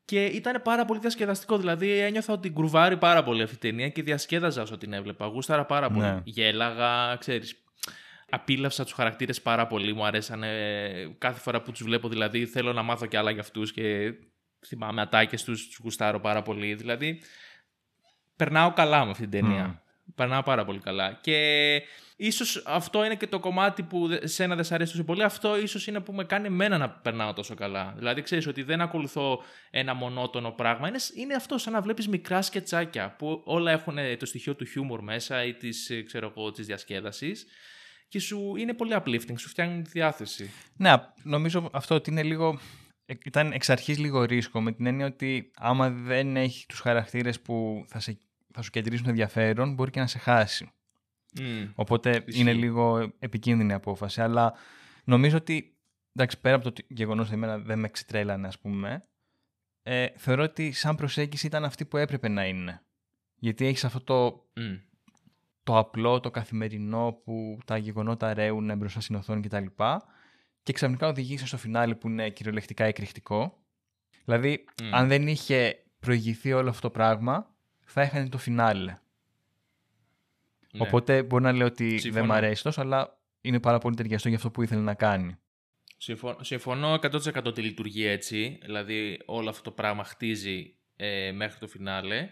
Και 0.06 0.26
ήταν 0.26 0.62
πάρα 0.62 0.86
πολύ 0.86 1.00
διασκεδαστικό. 1.00 1.58
Δηλαδή 1.58 1.92
ένιωθα 1.92 2.34
ότι 2.34 2.50
γκρουβάρει 2.50 2.98
πάρα 2.98 3.24
πολύ 3.24 3.42
αυτή 3.42 3.56
η 3.56 3.58
ταινία 3.58 3.90
και 3.90 4.04
διασκέδαζα 4.04 4.62
όσο 4.62 4.78
την 4.78 4.94
έβλεπα. 4.94 5.26
Γούσταρα 5.26 5.66
πάρα 5.66 5.90
πολύ. 5.90 6.06
Ναι. 6.06 6.22
Γέλαγα, 6.24 7.16
ξέρεις. 7.20 7.64
Απίλαυσα 8.30 8.84
τους 8.84 8.94
χαρακτήρες 8.94 9.42
πάρα 9.42 9.68
πολύ. 9.68 9.94
Μου 9.94 10.06
αρέσανε 10.06 11.16
κάθε 11.18 11.40
φορά 11.40 11.62
που 11.62 11.72
τους 11.72 11.84
βλέπω. 11.84 12.10
Δηλαδή 12.10 12.46
θέλω 12.46 12.74
να 12.74 12.82
μάθω 12.82 13.06
κι 13.06 13.18
άλλα 13.18 13.32
για 13.32 13.42
αυτούς 13.42 13.72
και 13.72 14.14
θυμάμαι 14.68 15.02
ατάκες 15.02 15.44
τους, 15.44 15.68
τους 15.68 15.80
γουστάρω 15.84 16.20
πάρα 16.20 16.42
πολύ. 16.42 16.74
Δηλαδή 16.74 17.22
περνάω 18.36 18.74
καλά 18.74 19.06
με 19.06 19.12
αυτή 19.12 19.28
την 19.28 19.32
ταινία. 19.32 19.84
Περνάω 20.16 20.44
πάρα 20.44 20.66
πολύ 20.66 20.80
καλά. 20.80 21.20
Και 21.22 21.38
ίσως 22.16 22.64
αυτό 22.66 23.06
είναι 23.06 23.16
και 23.16 23.28
το 23.28 23.40
κομμάτι 23.40 23.84
που 23.84 24.08
δε- 24.08 24.28
σένα 24.28 24.56
δεν 24.56 24.64
σ' 24.64 24.72
αρέσει 24.72 24.92
τόσο 24.92 25.04
πολύ. 25.04 25.24
Αυτό 25.24 25.60
ίσως 25.60 25.88
είναι 25.88 26.00
που 26.00 26.14
με 26.14 26.24
κάνει 26.24 26.46
εμένα 26.48 26.78
να 26.78 26.90
περνάω 26.90 27.34
τόσο 27.34 27.56
καλά. 27.56 27.94
Δηλαδή, 27.98 28.22
ξέρεις 28.22 28.48
ότι 28.48 28.64
δεν 28.64 28.82
ακολουθώ 28.82 29.44
ένα 29.70 29.94
μονότονο 29.94 30.52
πράγμα. 30.52 30.88
Είναι, 30.88 31.00
είναι 31.16 31.34
αυτό 31.34 31.58
σαν 31.58 31.74
να 31.74 31.82
βλέπεις 31.82 32.08
μικρά 32.08 32.42
σκετσάκια 32.42 33.16
που 33.18 33.42
όλα 33.46 33.72
έχουν 33.72 33.98
ε, 33.98 34.16
το 34.18 34.26
στοιχείο 34.26 34.56
του 34.56 34.66
χιούμορ 34.66 35.02
μέσα 35.02 35.44
ή 35.44 35.54
της 35.54 35.92
της 36.54 36.66
διασκέδασης. 36.66 37.46
Και 38.10 38.20
σου 38.20 38.56
είναι 38.56 38.74
πολύ 38.74 38.94
uplifting, 38.96 39.34
σου 39.38 39.50
φτιάχνει 39.50 39.82
τη 39.82 39.90
διάθεση. 39.90 40.50
Ναι, 40.78 40.94
νομίζω 41.24 41.70
αυτό 41.74 41.96
ότι 41.96 42.10
είναι 42.10 42.24
λίγο. 42.24 42.60
ε, 43.06 43.14
Ήταν 43.26 43.52
εξ 43.52 43.70
αρχής 43.70 43.98
λίγο 43.98 44.24
ρίσκο 44.24 44.62
με 44.62 44.72
την 44.72 44.86
έννοια 44.86 45.06
ότι 45.06 45.52
άμα 45.56 45.90
δεν 45.90 46.36
έχει 46.36 46.66
τους 46.66 46.80
χαρακτήρες 46.80 47.42
που 47.42 47.84
θα, 47.88 48.00
σε, 48.00 48.18
θα 48.54 48.62
σου 48.62 48.70
κεντρήσουν 48.70 49.08
ενδιαφέρον 49.08 49.74
μπορεί 49.74 49.92
και 49.92 50.00
να 50.00 50.08
σε 50.08 50.18
χάσει. 50.18 50.72
Mm. 51.38 51.72
Οπότε 51.76 52.24
Ισχύει. 52.28 52.42
είναι 52.42 52.54
λίγο 52.54 53.14
επικίνδυνη 53.20 53.72
η 53.72 53.76
απόφαση. 53.76 54.22
Αλλά 54.22 54.54
νομίζω 55.04 55.38
ότι, 55.38 55.78
εντάξει, 56.14 56.40
πέρα 56.40 56.56
από 56.56 56.72
το 56.72 56.84
γεγονός 56.88 57.26
ότι 57.26 57.36
εμένα 57.36 57.58
δεν 57.60 57.80
με 57.80 57.90
ξετρέλανε, 57.90 58.48
ας 58.48 58.60
πούμε, 58.60 59.04
ε, 59.84 60.08
θεωρώ 60.16 60.44
ότι 60.44 60.72
σαν 60.72 60.96
προσέγγιση 60.96 61.46
ήταν 61.48 61.64
αυτή 61.64 61.86
που 61.86 61.98
έπρεπε 61.98 62.28
να 62.28 62.46
είναι. 62.46 62.82
Γιατί 63.36 63.66
έχεις 63.66 63.84
αυτό 63.86 64.02
το, 64.02 64.48
Mm. 64.60 64.80
Το 65.70 65.78
απλό, 65.78 66.20
το 66.20 66.32
καθημερινό 66.32 67.22
που 67.24 67.58
τα 67.66 67.78
γεγονότα 67.78 68.34
ρέουν 68.34 68.78
μπροστά 68.78 69.02
στην 69.02 69.16
οθόνη 69.16 69.42
κτλ. 69.42 69.66
Και 70.64 70.74
ξαφνικά 70.74 71.08
οδηγήσει 71.08 71.48
στο 71.48 71.58
φινάλε 71.58 71.96
που 71.96 72.08
είναι 72.08 72.30
κυριολεκτικά 72.30 72.84
εκρηκτικό. 72.86 73.58
Δηλαδή, 74.26 74.66
Mm. 74.82 74.84
αν 74.92 75.08
δεν 75.08 75.28
είχε 75.28 75.84
προηγηθεί 76.00 76.54
όλο 76.54 76.70
αυτό 76.70 76.82
το 76.82 76.90
πράγμα, 76.90 77.56
θα 77.84 78.02
έχανε 78.02 78.30
το 78.30 78.38
φινάλε. 78.38 78.98
Ναι. 80.72 80.82
Οπότε 80.82 81.24
μπορεί 81.24 81.44
να 81.44 81.52
λέω 81.52 81.66
ότι 81.68 81.90
δεν 81.90 82.00
Συμφωνώ. 82.00 82.26
μ' 82.26 82.32
αρέσει 82.32 82.64
τόσο, 82.64 82.82
αλλά 82.82 83.20
είναι 83.42 83.60
πάρα 83.60 83.78
πολύ 83.78 83.96
ταιριαστό 83.96 84.28
για 84.28 84.38
αυτό 84.38 84.52
που 84.52 84.62
ήθελε 84.62 84.82
να 84.82 84.94
κάνει. 84.94 85.36
Συμφω- 85.98 86.44
Συμφωνώ 86.44 86.94
100% 86.94 87.46
ότι 87.46 87.62
λειτουργεί 87.62 88.06
έτσι. 88.06 88.60
Δηλαδή 88.62 89.22
όλο 89.26 89.50
αυτό 89.50 89.62
το 89.62 89.72
πράγμα 89.72 90.04
χτίζει 90.04 90.76
ε, 90.96 91.32
μέχρι 91.32 91.60
το 91.60 91.68
φινάλε. 91.68 92.30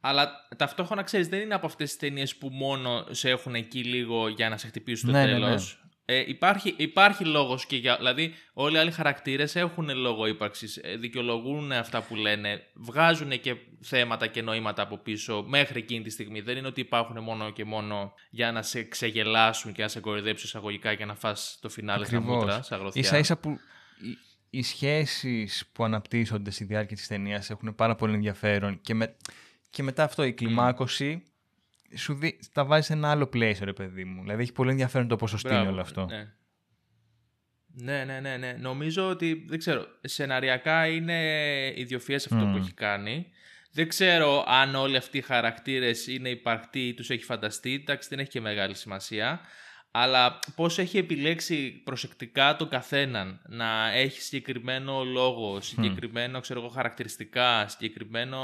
Αλλά 0.00 0.30
ταυτόχρονα 0.56 1.02
ξέρεις, 1.02 1.28
δεν 1.28 1.40
είναι 1.40 1.54
από 1.54 1.66
αυτές 1.66 1.88
τις 1.88 1.98
ταινίες 1.98 2.36
που 2.36 2.48
μόνο 2.48 3.06
σε 3.10 3.30
έχουν 3.30 3.54
εκεί 3.54 3.84
λίγο 3.84 4.28
για 4.28 4.48
να 4.48 4.56
σε 4.56 4.66
χτυπήσουν 4.66 5.08
στο 5.08 5.18
Ναι, 5.18 5.24
ναι, 5.24 5.32
τέλος. 5.32 5.74
ναι. 5.74 5.88
Ε, 6.04 6.24
υπάρχει 6.26 6.74
υπάρχει 6.76 7.24
λόγος 7.24 7.66
και 7.66 7.76
για. 7.76 7.96
Δηλαδή, 7.96 8.34
όλοι 8.52 8.74
οι 8.76 8.78
άλλοι 8.78 8.90
χαρακτήρες 8.90 9.56
έχουν 9.56 9.96
λόγο 9.96 10.26
ύπαρξης. 10.26 10.80
δικαιολογούν 10.98 11.72
αυτά 11.72 12.02
που 12.02 12.16
λένε. 12.16 12.62
Βγάζουν 12.74 13.40
και 13.40 13.56
θέματα 13.80 14.26
και 14.26 14.42
νοήματα 14.42 14.82
από 14.82 14.98
πίσω 14.98 15.44
μέχρι 15.48 15.78
εκείνη 15.78 16.02
τη 16.04 16.10
στιγμή. 16.10 16.40
Δεν 16.40 16.56
είναι 16.56 16.66
ότι 16.66 16.80
υπάρχουν 16.80 17.22
μόνο 17.22 17.50
και 17.50 17.64
μόνο 17.64 18.14
για 18.30 18.52
να 18.52 18.62
σε 18.62 18.82
ξεγελάσουν 18.82 19.72
και 19.72 19.82
να 19.82 19.88
σε 19.88 20.00
κοροϊδέψουν 20.00 20.46
εισαγωγικά 20.46 20.94
και 20.94 21.04
να 21.04 21.14
φας 21.14 21.58
το 21.60 21.68
φινάλε 21.68 22.04
στα 22.04 22.16
Ακριβώς. 22.16 22.36
μούτρα, 22.36 22.62
στα 22.62 22.76
γροθιά. 22.76 23.00
Ίσα 23.02 23.18
ίσα 23.18 23.36
που 23.36 23.50
οι, 24.50 24.58
οι 24.58 24.62
σχέσεις 24.62 25.64
που 25.72 25.84
αναπτύσσονται 25.84 26.50
στη 26.50 26.64
διάρκεια 26.64 26.96
της 26.96 27.06
ταινίας 27.06 27.50
έχουν 27.50 27.74
πάρα 27.74 27.94
πολύ 27.94 28.14
ενδιαφέρον 28.14 28.80
και, 28.80 28.94
με, 28.94 29.16
και 29.70 29.82
μετά 29.82 30.04
αυτό 30.04 30.24
η 30.24 30.32
κλιμάκωση 30.32 31.22
σου 31.96 32.14
δει, 32.14 32.38
τα 32.52 32.64
βάζεις 32.64 32.86
σε 32.86 32.92
ένα 32.92 33.10
άλλο 33.10 33.28
place, 33.34 33.58
ρε 33.60 33.72
παιδί 33.72 34.04
μου. 34.04 34.20
Δηλαδή 34.20 34.42
έχει 34.42 34.52
πολύ 34.52 34.70
ενδιαφέρον 34.70 35.08
το 35.08 35.16
πόσο 35.16 35.38
στείνει 35.38 35.54
Μπράβο, 35.54 35.70
όλο 35.70 35.80
αυτό. 35.80 36.06
Ναι. 36.06 36.32
ναι, 37.66 38.04
ναι, 38.04 38.20
ναι, 38.20 38.36
ναι. 38.36 38.52
Νομίζω 38.52 39.08
ότι, 39.08 39.44
δεν 39.48 39.58
ξέρω, 39.58 39.86
σεναριακά 40.00 40.86
είναι 40.86 41.18
ιδιοφιές 41.76 42.24
αυτό 42.24 42.44
Μμμ. 42.44 42.52
που 42.52 42.58
έχει 42.58 42.72
κάνει. 42.72 43.26
Δεν 43.72 43.88
ξέρω 43.88 44.44
αν 44.46 44.74
όλοι 44.74 44.96
αυτοί 44.96 45.18
οι 45.18 45.20
χαρακτήρες 45.20 46.06
είναι 46.06 46.28
υπαρκτοί 46.28 46.88
ή 46.88 46.94
τους 46.94 47.10
έχει 47.10 47.24
φανταστεί. 47.24 47.74
Εντάξει, 47.74 48.08
δεν 48.08 48.18
έχει 48.18 48.30
και 48.30 48.40
μεγάλη 48.40 48.74
σημασία. 48.74 49.40
Αλλά 49.92 50.38
πώς 50.54 50.78
έχει 50.78 50.98
επιλέξει 50.98 51.70
προσεκτικά 51.84 52.56
τον 52.56 52.68
καθέναν 52.68 53.40
να 53.48 53.92
έχει 53.92 54.20
συγκεκριμένο 54.20 55.04
λόγο, 55.04 55.60
συγκεκριμένο 55.60 56.40
ξέρω 56.40 56.60
εγώ, 56.60 56.68
χαρακτηριστικά, 56.68 57.68
συγκεκριμένο 57.68 58.38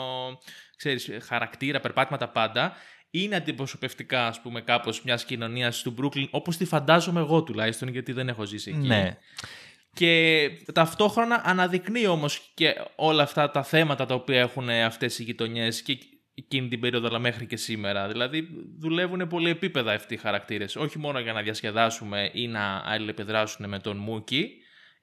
ξέρεις, 0.77 1.11
χαρακτήρα, 1.23 1.81
περπάτηματα 1.81 2.29
πάντα, 2.29 2.73
είναι 3.11 3.37
αντιπροσωπευτικά, 3.37 4.27
ας 4.27 4.41
πούμε, 4.41 4.61
κάπως 4.61 5.03
μιας 5.03 5.25
κοινωνίας 5.25 5.83
του 5.83 5.95
Brooklyn, 6.01 6.29
όπως 6.31 6.57
τη 6.57 6.65
φαντάζομαι 6.65 7.21
εγώ 7.21 7.43
τουλάχιστον, 7.43 7.89
γιατί 7.89 8.13
δεν 8.13 8.29
έχω 8.29 8.45
ζήσει 8.45 8.71
εκεί. 8.71 8.87
Ναι. 8.87 9.17
Και 9.93 10.51
ταυτόχρονα 10.73 11.43
αναδεικνύει 11.45 12.07
όμως 12.07 12.51
και 12.55 12.75
όλα 12.97 13.23
αυτά 13.23 13.51
τα 13.51 13.63
θέματα 13.63 14.07
τα 14.07 14.15
οποία 14.15 14.41
έχουν 14.41 14.69
αυτές 14.69 15.19
οι 15.19 15.23
γειτονιές 15.23 15.83
και 15.83 15.99
εκείνη 16.35 16.69
την 16.69 16.81
περίοδο 16.81 17.07
αλλά 17.07 17.19
μέχρι 17.19 17.47
και 17.47 17.57
σήμερα. 17.57 18.09
Δηλαδή 18.09 18.49
δουλεύουν 18.79 19.29
πολύ 19.29 19.51
επίπεδα 19.51 19.93
αυτοί 19.93 20.15
οι 20.15 20.17
χαρακτήρες. 20.17 20.77
Όχι 20.77 20.99
μόνο 20.99 21.19
για 21.19 21.33
να 21.33 21.43
διασκεδάσουμε 21.43 22.31
ή 22.33 22.49
να 22.49 22.83
αλληλεπιδράσουν 22.85 23.69
με 23.69 23.79
τον 23.79 23.97
Μούκι, 23.97 24.51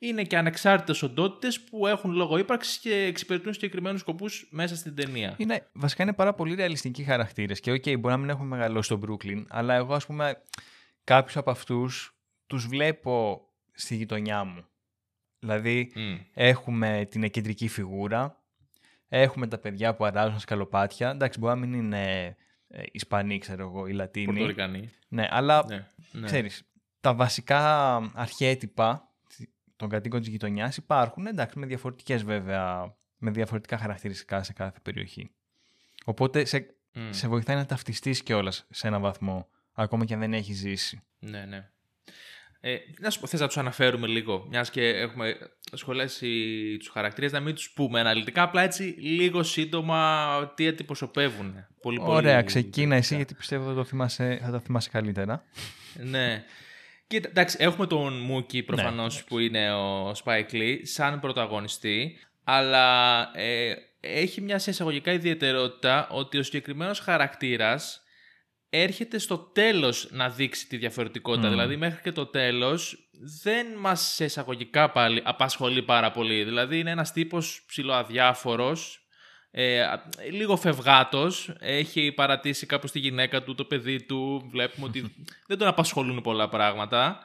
είναι 0.08 0.24
και 0.24 0.38
ανεξάρτητες 0.38 1.02
οντότητες 1.02 1.62
που 1.62 1.88
έχουν 1.88 2.12
λόγο 2.12 2.38
ύπαρξης 2.38 2.78
και 2.78 2.94
εξυπηρετούν 2.94 3.54
συγκεκριμένους 3.54 4.00
σκοπούς 4.00 4.48
μέσα 4.52 4.76
στην 4.76 4.96
ταινία. 4.96 5.36
Είναι, 5.38 5.68
βασικά 5.74 6.04
είναι 6.04 6.14
πάρα 6.14 6.34
πολύ 6.34 6.56
ρεαλιστικοί 6.56 7.04
χαρακτήρες 7.04 7.60
και 7.60 7.72
οκ, 7.72 7.84
μπορεί 7.84 8.14
να 8.14 8.18
μην 8.18 8.30
έχουμε 8.30 8.56
μεγαλώσει 8.56 8.96
στο 8.96 9.00
Brooklyn, 9.08 9.46
αλλά 9.50 9.74
εγώ 9.74 9.94
ας 9.94 10.06
πούμε 10.06 10.42
κάποιους 11.04 11.38
από 11.38 11.52
αυτούς 11.52 12.18
τους 12.48 12.68
βλέπω 12.68 13.42
στη 13.72 13.96
γειτονιά 13.96 14.44
μου. 14.44 14.66
Δηλαδή 15.40 15.92
Μμ. 15.96 16.16
έχουμε 16.34 17.08
την 17.10 17.30
κεντρική 17.30 17.68
φιγούρα, 17.68 18.44
έχουμε 19.08 19.48
τα 19.48 19.58
παιδιά 19.58 19.96
που 19.96 20.06
αράζουν 20.06 20.40
σκαλοπάτια. 20.40 21.10
Εντάξει, 21.10 21.40
μπορεί 21.40 21.54
να 21.54 21.60
μην 21.60 21.74
είναι 21.74 22.36
ε, 22.68 22.84
Ισπανοί, 22.92 23.38
ξέρω 23.38 23.64
εγώ, 23.64 23.88
ή 23.88 23.94
Λατίνοι. 23.94 24.26
Πορτορικανοί. 24.26 24.90
Ναι, 25.08 25.28
αλλά 25.30 25.66
Ναι, 25.68 25.88
ναι. 26.12 26.26
ξέρεις, 26.26 26.64
τα 27.00 27.14
βασικά 27.14 27.96
αρχέτυπα 28.14 29.13
των 29.76 29.90
κατοίκων 29.90 30.20
της 30.20 30.30
γειτονιάς 30.30 30.78
υπάρχουν, 30.78 31.26
εντάξει, 31.28 31.60
με 31.60 31.66
διαφορετικές 31.66 32.24
βέβαια, 32.24 32.96
με 33.18 33.32
διαφορετικά 33.32 33.78
χαρακτηριστικά 33.78 34.44
σε 34.44 34.54
κάθε 34.54 34.80
περιοχή. 34.84 35.32
Οπότε 36.06 36.46
σε, 36.46 36.76
Μμ. 36.94 37.12
σε 37.12 37.28
βοηθάει 37.28 37.56
να 37.56 37.66
ταυτιστείς 37.66 38.24
κιόλας 38.24 38.66
σε 38.70 38.88
έναν 38.88 39.02
βαθμό, 39.02 39.48
ακόμα 39.74 40.06
και 40.06 40.14
αν 40.14 40.20
δεν 40.20 40.34
έχεις 40.34 40.58
ζήσει. 40.58 41.02
Ναι, 41.20 41.46
ναι. 41.46 41.68
Ε, 42.66 42.78
να 43.00 43.10
σου 43.10 43.20
πω, 43.20 43.28
θες 43.28 43.40
να 43.40 43.48
τους 43.48 43.58
αναφέρουμε 43.58 44.08
λίγο, 44.08 44.46
μιας 44.50 44.70
και 44.70 44.88
έχουμε 44.88 45.36
σχολέσει 45.74 46.28
τους 46.78 46.88
χαρακτήρες, 46.90 47.32
να 47.32 47.40
μην 47.40 47.56
τους 47.56 47.72
πούμε 47.72 48.00
αναλυτικά, 48.00 48.42
απλά 48.42 48.62
έτσι 48.62 48.84
λίγο 48.84 49.44
σύντομα 49.44 50.54
τι 50.56 50.68
αντιπροσωπεύουν. 50.68 51.66
Πολύ, 51.82 52.00
Ωραία, 52.02 52.34
πολύ 52.34 52.46
ξεκίνα 52.46 52.96
εσύ 52.96 53.10
τελικά. 53.10 53.16
γιατί 53.16 53.34
πιστεύω 53.34 53.66
θα, 53.66 53.74
το 53.74 53.84
θυμάσαι, 53.84 54.40
θα 54.44 54.52
τα 54.52 54.60
θυμάσαι 54.60 54.90
καλύτερα. 54.90 55.44
Ναι. 55.94 56.44
Κοίτα, 57.14 57.30
εντάξει, 57.30 57.58
έχουμε 57.60 57.88
τον 57.88 58.14
Μούκι 58.20 58.64
προφανώς 58.64 59.16
Ναι, 59.16 59.22
που 59.28 59.40
είναι 59.40 59.74
ο 59.74 60.12
Spike 60.24 60.52
Lee 60.52 60.78
σαν 60.82 61.20
πρωταγωνιστή, 61.20 62.18
αλλά 62.44 63.20
ε, 63.34 63.74
έχει 64.00 64.42
μια 64.42 64.60
σε 64.60 64.70
εισαγωγικά 64.70 65.12
ιδιαιτερότητα 65.12 66.08
ότι 66.10 66.38
ο 66.38 66.44
συγκεκριμένος 66.44 67.00
χαρακτήρας 67.00 68.04
έρχεται 68.70 69.18
στο 69.18 69.38
τέλος 69.38 70.08
να 70.12 70.30
δείξει 70.30 70.68
τη 70.68 70.78
διαφορετικότητα. 70.78 71.48
Μμμ. 71.48 71.54
Δηλαδή 71.54 71.78
μέχρι 71.78 72.02
και 72.02 72.12
το 72.12 72.26
τέλος 72.26 73.10
δεν 73.44 73.68
μας 73.78 74.02
σε 74.02 74.26
εισαγωγικά 74.26 74.92
πάλι 74.92 75.22
απασχολεί 75.26 75.84
πάρα 75.84 76.12
πολύ. 76.12 76.44
Δηλαδή 76.44 76.80
είναι 76.80 76.92
ένας 76.92 77.12
τύπος 77.12 77.64
ψηλοαδιάφορος, 77.68 79.03
Ε, 79.56 79.82
α- 79.82 80.04
λίγο 80.32 80.56
φευγάτος, 80.58 81.54
έχει 81.60 82.12
παρατήσει 82.12 82.66
κάπως 82.66 82.92
τη 82.92 83.00
γυναίκα 83.00 83.44
του, 83.44 83.56
το 83.56 83.66
παιδί 83.66 84.04
του, 84.06 84.48
βλέπουμε 84.52 84.86
ότι 84.86 85.16
δεν 85.48 85.58
τον 85.58 85.68
απασχολούν 85.68 86.22
πολλά 86.22 86.50
πράγματα. 86.50 87.20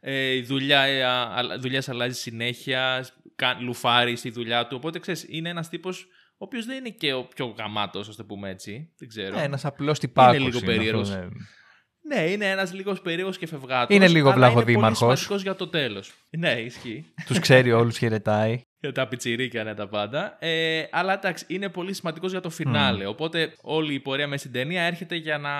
Ε, 0.00 0.30
η 0.34 0.42
δουλειά, 0.42 0.80
ε, 0.80 1.02
α, 1.04 1.22
α, 1.22 1.58
δουλειάς 1.58 1.88
αλλάζει 1.88 2.18
συνέχεια, 2.20 3.06
κα- 3.36 3.56
λουφάρει 3.60 4.16
στη 4.16 4.30
δουλειά 4.30 4.66
του, 4.66 4.76
οπότε 4.78 4.98
ξέρεις, 4.98 5.26
είναι 5.28 5.48
ένας 5.48 5.68
τύπος 5.68 6.06
ο 6.32 6.44
οποίος 6.44 6.64
δεν 6.66 6.76
είναι 6.76 6.88
και 6.90 7.12
ο 7.12 7.24
πιο 7.24 7.54
γαμάτος, 7.58 8.08
ας 8.08 8.16
το 8.16 8.24
πούμε 8.24 8.50
έτσι, 8.50 8.92
δεν 8.98 9.08
ξέρω. 9.08 9.38
Ε, 9.38 9.42
ένας 9.42 9.64
απλός 9.64 9.98
τυπάκος 9.98 10.36
λίγο 10.38 10.58
είναι 10.58 10.66
περίεργος. 10.66 11.10
αυτό, 11.10 11.20
ναι. 11.22 11.28
Ναι, 12.16 12.30
είναι 12.30 12.50
ένας 12.50 12.72
λίγος 12.72 13.00
περίεργος 13.00 13.38
και 13.38 13.46
φευγάτος. 13.46 13.96
Είναι 13.96 14.08
λίγο 14.08 14.28
αλλά 14.30 14.36
είναι 14.36 14.46
βλαχοδήμαρχος. 14.54 14.98
πολύ 14.98 15.16
σημαντικός 15.16 15.42
για 15.42 15.54
το 15.54 15.68
τέλος. 15.68 16.12
Ναι, 16.30 16.52
ισχύει. 16.52 17.04
Τους 17.26 17.38
ξέρει 17.38 17.72
όλους, 17.72 17.98
χαιρετάει. 17.98 18.60
Για 18.84 18.92
τα 18.92 19.08
πιτσιρίκια, 19.08 19.64
ναι, 19.64 19.74
τα 19.74 19.88
πάντα. 19.88 20.36
Ε, 20.40 20.84
αλλά 20.90 21.12
εντάξει, 21.12 21.44
είναι 21.48 21.68
πολύ 21.68 21.92
σημαντικός 21.94 22.30
για 22.30 22.40
το 22.40 22.50
φινάλε. 22.50 23.06
Οπότε 23.06 23.54
όλη 23.62 23.94
η 23.94 24.00
πορεία 24.00 24.26
μέσα 24.26 24.38
στην 24.38 24.52
ταινία 24.52 24.82
έρχεται 24.82 25.16
για 25.16 25.38
να 25.38 25.50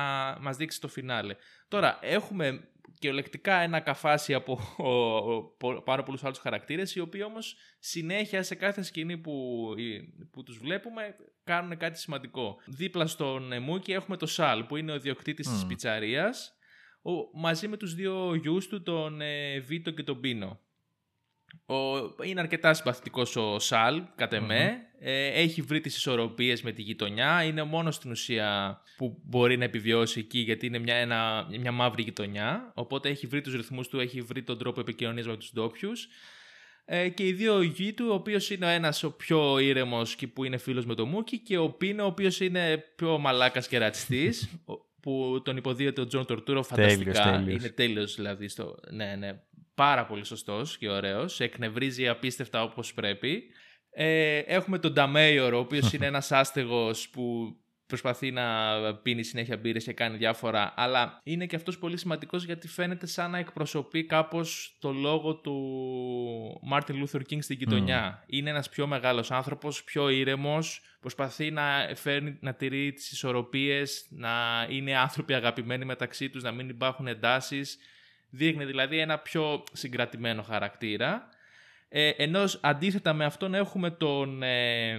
μας 0.40 0.56
δείξει 0.56 0.80
το 0.80 0.88
φινάλε. 0.88 1.34
Τώρα, 1.68 1.98
έχουμε 2.02 2.68
κυριολεκτικά 2.98 3.54
ένα 3.54 3.80
καφάσι 3.80 4.34
από 4.34 4.58
ο, 4.76 4.88
ο, 5.16 5.42
πο- 5.58 5.82
πάρα 5.82 6.02
πολλούς 6.02 6.24
άλλους 6.24 6.38
χαρακτήρες, 6.38 6.94
οι 6.94 7.00
οποίοι 7.00 7.20
όμως 7.24 7.56
συνέχεια 7.78 8.42
σε 8.42 8.54
κάθε 8.54 8.82
σκηνή 8.82 9.18
που, 9.18 9.64
η- 9.76 10.26
που 10.32 10.42
τους 10.42 10.58
βλέπουμε 10.58 11.14
κάνουν 11.44 11.76
κάτι 11.76 11.98
σημαντικό. 11.98 12.56
Δίπλα 12.66 13.06
στον 13.06 13.52
ε, 13.52 13.58
Μούκι 13.58 13.92
έχουμε 13.92 14.16
το 14.16 14.26
Σαλ, 14.26 14.64
που 14.64 14.76
είναι 14.76 14.92
ο 14.92 14.98
διοκτήτης 14.98 15.48
της 15.48 15.64
Μμ. 15.64 15.68
πιτσαρίας, 15.68 16.52
ο, 17.02 17.38
μαζί 17.40 17.68
με 17.68 17.76
τους 17.76 17.94
δύο 17.94 18.34
γιους 18.34 18.68
του, 18.68 18.82
τον 18.82 19.20
ε, 19.20 19.58
Βίτο 19.60 19.90
και 19.90 20.02
τον 20.02 20.20
Πίνο. 20.20 20.60
Ο, 21.66 21.74
είναι 22.24 22.40
αρκετά 22.40 22.74
συμπαθητικός 22.74 23.36
ο 23.36 23.58
Σαλ, 23.58 24.02
κατ' 24.16 24.32
εμέ. 24.32 24.78
Ε, 24.98 25.26
έχει 25.26 25.62
βρει 25.62 25.80
τις 25.80 25.96
ισορροπίες 25.96 26.62
με 26.62 26.72
τη 26.72 26.82
γειτονιά. 26.82 27.42
Είναι 27.44 27.60
ο 27.60 27.64
μόνος 27.64 27.94
στην 27.94 28.10
ουσία 28.10 28.80
που 28.96 29.20
μπορεί 29.24 29.56
να 29.56 29.64
επιβιώσει 29.64 30.18
εκεί 30.20 30.38
γιατί 30.38 30.66
είναι 30.66 30.78
μια, 30.78 30.94
ένα, 30.94 31.46
μια 31.60 31.72
μαύρη 31.72 32.02
γειτονιά. 32.02 32.72
Οπότε 32.74 33.08
έχει 33.08 33.26
βρει 33.26 33.40
τους 33.40 33.54
ρυθμούς 33.54 33.88
του, 33.88 34.00
έχει 34.00 34.20
βρει 34.20 34.42
τον 34.42 34.58
τρόπο 34.58 34.80
επικοινωνίας 34.80 35.26
με 35.26 35.36
τους 35.36 35.52
ντόπιους. 35.52 36.08
Ε, 36.84 37.08
και 37.08 37.26
οι 37.26 37.32
δύο 37.32 37.62
γιοι 37.62 37.92
του, 37.92 38.06
ο 38.10 38.14
οποίος 38.14 38.50
είναι 38.50 38.66
ο 38.66 38.68
ένας 38.68 39.02
ο 39.02 39.10
πιο 39.12 39.58
ήρεμος 39.58 40.14
και 40.16 40.26
που 40.26 40.44
είναι 40.44 40.56
φίλος 40.56 40.86
με 40.86 40.94
τον 40.94 41.08
Μούκι 41.08 41.38
και 41.38 41.58
ο 41.58 41.70
Πίνο, 41.70 42.02
ο 42.02 42.06
οποίος 42.06 42.40
είναι 42.40 42.84
πιο 42.96 43.18
μαλάκας 43.18 43.68
και 43.68 43.78
ρατσιστής, 43.78 44.48
ο- 44.64 44.92
που 45.00 45.42
τον 45.44 45.56
υποδύεται 45.56 46.00
ο 46.00 46.06
Τζον 46.06 46.26
Τουρτούρο 46.26 46.62
φανταστικά. 46.62 47.12
Τέλειος, 47.12 47.36
τέλειος. 47.38 47.60
Είναι 47.60 47.68
τέλειος 47.72 48.14
δηλαδή. 48.14 48.48
Στο... 48.48 48.78
Ναι, 48.90 49.14
ναι. 49.18 49.40
Πάρα 49.74 50.06
πολύ 50.06 50.24
σωστός 50.24 50.78
και 50.78 50.88
ωραίος. 50.88 51.34
Σε 51.34 51.44
εκνευρίζει 51.44 52.08
απίστευτα 52.08 52.62
όπως 52.62 52.94
πρέπει. 52.94 53.42
Ε, 53.90 54.38
έχουμε 54.38 54.78
τον 54.78 54.92
Da 54.92 55.08
Mayor, 55.08 55.54
ο 55.54 55.58
οποίος 55.58 55.92
είναι 55.92 56.06
ένας 56.06 56.32
άστεγος 56.32 57.08
που 57.08 57.56
προσπαθεί 57.86 58.30
να 58.30 58.44
πίνει 58.94 59.22
συνέχεια 59.22 59.56
μπύρες 59.56 59.84
και 59.84 59.92
κάνει 59.92 60.16
διάφορα, 60.16 60.74
αλλά 60.76 61.20
είναι 61.24 61.46
και 61.46 61.56
αυτός 61.56 61.78
πολύ 61.78 61.96
σημαντικός 61.96 62.44
γιατί 62.44 62.68
φαίνεται 62.68 63.06
σαν 63.06 63.30
να 63.30 63.38
εκπροσωπεί 63.38 64.04
κάπως 64.06 64.76
το 64.80 64.92
λόγο 64.92 65.36
του 65.36 65.54
Μάρτιν 66.62 66.96
Λούθερ 66.96 67.22
Κίνγκ 67.22 67.42
στην 67.42 67.56
γειτονιά. 67.56 68.24
Είναι 68.26 68.50
ένας 68.50 68.68
πιο 68.68 68.86
μεγάλος 68.86 69.30
άνθρωπος, 69.30 69.84
πιο 69.84 70.08
ήρεμος, 70.08 70.80
προσπαθεί 71.00 71.50
να, 71.50 71.90
φέρνει, 71.94 72.38
να 72.40 72.54
τηρεί 72.54 72.92
τις 72.92 73.12
ισορροπίες, 73.12 74.06
να 74.10 74.66
είναι 74.68 74.96
άνθρωποι 74.96 75.34
αγαπημένοι 75.34 75.84
μεταξύ 75.84 76.30
τους, 76.30 76.42
να 76.42 76.52
μην 76.52 76.68
υπάρχουν 76.68 77.06
εντάσεις. 77.06 77.78
Δείχνει 78.36 78.64
δηλαδή 78.64 78.98
ένα 78.98 79.18
πιο 79.18 79.64
συγκρατημένο 79.72 80.42
χαρακτήρα. 80.42 81.28
Ε, 81.88 82.08
ενώ 82.08 82.44
αντίθετα 82.60 83.12
με 83.12 83.24
αυτόν 83.24 83.54
έχουμε 83.54 83.90
τον, 83.90 84.42
ε, 84.42 84.96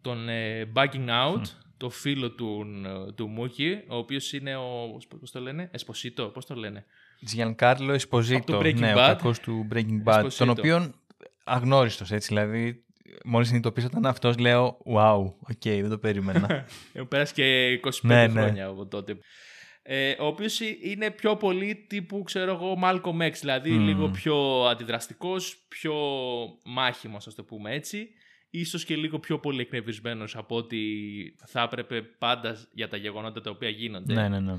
τον 0.00 0.28
ε, 0.28 0.72
Buggin' 0.74 1.08
Out, 1.08 1.42
το 1.76 1.90
φίλο 1.90 2.30
του, 2.30 2.66
ε, 3.08 3.12
του 3.12 3.26
Μούκι, 3.26 3.80
ο 3.88 3.96
οποίος 3.96 4.32
είναι 4.32 4.56
ο, 4.56 4.98
πώς 5.20 5.30
το 5.30 5.40
λένε, 5.40 5.68
Εσποσίτο, 5.72 6.24
πώς 6.26 6.46
το 6.46 6.54
λένε; 6.54 6.84
Giancarlo 7.36 7.98
Esposito, 7.98 8.34
Από 8.34 8.46
το 8.46 8.58
Breaking 8.58 8.74
ναι, 8.78 8.92
ο 8.92 8.98
Bad. 8.98 9.06
κακός 9.06 9.40
του 9.40 9.68
Breaking 9.72 10.02
Bad, 10.04 10.24
Esposito. 10.24 10.32
τον 10.38 10.48
οποίον 10.48 10.94
αγνώριστος 11.44 12.12
έτσι, 12.12 12.28
δηλαδή 12.28 12.84
μόλις 13.24 13.46
συνειδητοποίησα 13.46 13.86
ότι 13.86 13.98
ήταν 13.98 14.10
αυτός 14.10 14.38
λέω 14.38 14.78
wow, 14.94 15.24
ok, 15.24 15.62
δεν 15.62 15.88
το 15.88 15.98
περίμενα. 15.98 16.64
Έχουν 16.92 17.08
περάσει 17.08 17.34
και 17.34 17.80
25 17.84 17.90
Ναι, 18.02 18.26
ναι. 18.26 18.40
χρόνια 18.40 18.66
από 18.66 18.86
τότε. 18.86 19.18
Ε, 19.90 20.14
ο 20.18 20.26
οποίος 20.26 20.60
είναι 20.82 21.10
πιο 21.10 21.36
πολύ 21.36 21.74
τύπου, 21.88 22.22
ξέρω 22.22 22.52
εγώ, 22.52 22.78
Malcolm 22.84 23.26
X, 23.28 23.32
δηλαδή 23.40 23.70
Μμμ. 23.70 23.86
λίγο 23.86 24.08
πιο 24.10 24.64
αντιδραστικός, 24.64 25.64
πιο 25.68 25.94
μάχημος, 26.64 27.26
ας 27.26 27.34
το 27.34 27.44
πούμε 27.44 27.74
έτσι. 27.74 28.08
Ίσως 28.50 28.84
και 28.84 28.96
λίγο 28.96 29.18
πιο 29.18 29.38
πολύ 29.38 29.60
εκνευρισμένος 29.60 30.36
από 30.36 30.56
ότι 30.56 30.82
θα 31.46 31.62
έπρεπε 31.62 32.02
πάντα 32.02 32.56
για 32.72 32.88
τα 32.88 32.96
γεγονότα 32.96 33.40
τα 33.40 33.50
οποία 33.50 33.68
γίνονται. 33.68 34.14
ναι, 34.14 34.28
ναι, 34.28 34.40
ναι. 34.40 34.54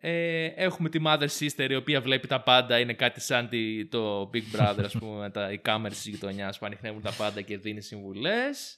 Ε, 0.00 0.44
έχουμε 0.44 0.88
τη 0.88 0.98
Mother 1.06 1.28
Sister 1.38 1.70
η 1.70 1.74
οποία 1.74 2.00
βλέπει 2.00 2.26
τα 2.26 2.40
πάντα, 2.42 2.78
είναι 2.78 2.94
κάτι 2.94 3.20
σαν 3.20 3.48
τη- 3.48 3.86
το 3.86 4.30
Big 4.34 4.56
Brother, 4.60 4.82
ας 4.84 4.92
πούμε, 4.98 5.18
με 5.20 5.30
τα, 5.30 5.52
οι 5.52 5.58
κάμερες 5.58 5.96
της 5.96 6.06
γειτονιάς 6.06 6.58
που 6.58 6.66
ανοιχνεύουν 6.66 7.02
τα 7.02 7.12
πάντα 7.12 7.40
και 7.40 7.58
δίνει 7.58 7.80
συμβουλές. 7.82 8.76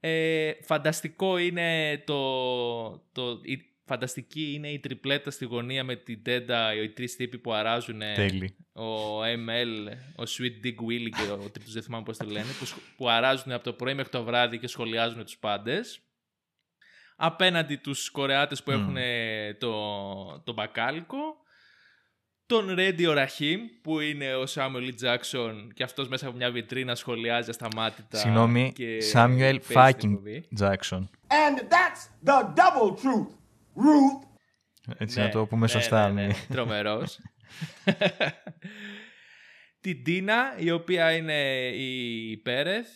Ε, 0.00 0.52
φανταστικό 0.62 1.38
είναι 1.38 1.98
το, 2.06 2.22
το, 3.12 3.40
η, 3.42 3.58
φανταστική 3.94 4.52
είναι 4.54 4.68
η 4.68 4.78
τριπλέτα 4.80 5.30
στη 5.30 5.44
γωνία 5.44 5.84
με 5.84 5.96
την 5.96 6.22
Τέντα, 6.22 6.74
οι 6.74 6.88
τρεις 6.90 7.16
τύποι 7.16 7.38
που 7.38 7.52
αράζουν 7.52 7.98
Τέλει. 8.14 8.56
ο 8.72 9.20
ML, 9.22 9.92
ο 10.16 10.22
Sweet 10.22 10.66
Dick 10.66 10.78
Willy 10.88 11.10
και 11.16 11.30
ο 11.32 11.50
τρίτος 11.50 11.72
δεν 11.72 11.82
θυμάμαι 11.82 12.04
πώς 12.04 12.16
το 12.16 12.24
λένε, 12.26 12.46
που, 12.58 12.64
σχ- 12.64 12.78
που 12.96 13.08
αράζουν 13.08 13.52
από 13.52 13.64
το 13.64 13.72
πρωί 13.72 13.94
μέχρι 13.94 14.10
το 14.10 14.22
βράδυ 14.24 14.58
και 14.58 14.66
σχολιάζουν 14.66 15.24
τους 15.24 15.36
πάντες. 15.38 16.00
Απέναντι 17.16 17.76
τους 17.76 18.10
Κορεάτες 18.10 18.62
που 18.62 18.70
Μμμ. 18.72 18.80
έχουν 18.80 18.96
το, 19.58 19.72
το 20.44 20.52
μπακάλικο. 20.52 21.18
Τον 22.46 22.74
Ρέντι 22.74 23.04
Ραχίμ 23.04 23.60
που 23.82 24.00
είναι 24.00 24.34
ο 24.34 24.44
Samuel 24.54 24.90
L. 24.90 25.04
Jackson 25.04 25.54
και 25.74 25.82
αυτός 25.82 26.08
μέσα 26.08 26.28
από 26.28 26.36
μια 26.36 26.50
βιτρίνα 26.50 26.94
σχολιάζει 26.94 27.50
ασταμάτητα. 27.50 28.18
Συγγνώμη, 28.18 28.72
και 28.74 28.98
Samuel 29.12 29.38
παίζει 29.38 29.58
στην 29.58 29.76
fucking 29.76 30.10
εκπομπή. 30.10 30.48
Jackson. 30.60 31.02
And 31.28 31.58
that's 31.58 32.28
the 32.28 32.42
double 32.54 32.94
truth. 33.02 33.34
Ruth. 33.80 34.28
Έτσι 34.98 35.18
Ναι, 35.18 35.24
να 35.24 35.30
το 35.30 35.46
πούμε 35.46 35.60
ναι, 35.60 35.68
σωστά. 35.68 36.08
Ναι, 36.12 36.20
ναι, 36.20 36.26
μη- 36.26 36.46
τρομερός. 36.54 37.18
Την 39.80 40.02
Τίνα, 40.04 40.54
η 40.58 40.70
οποία 40.70 41.12
είναι 41.12 41.68
η 41.68 42.36
Πέρεθ. 42.36 42.88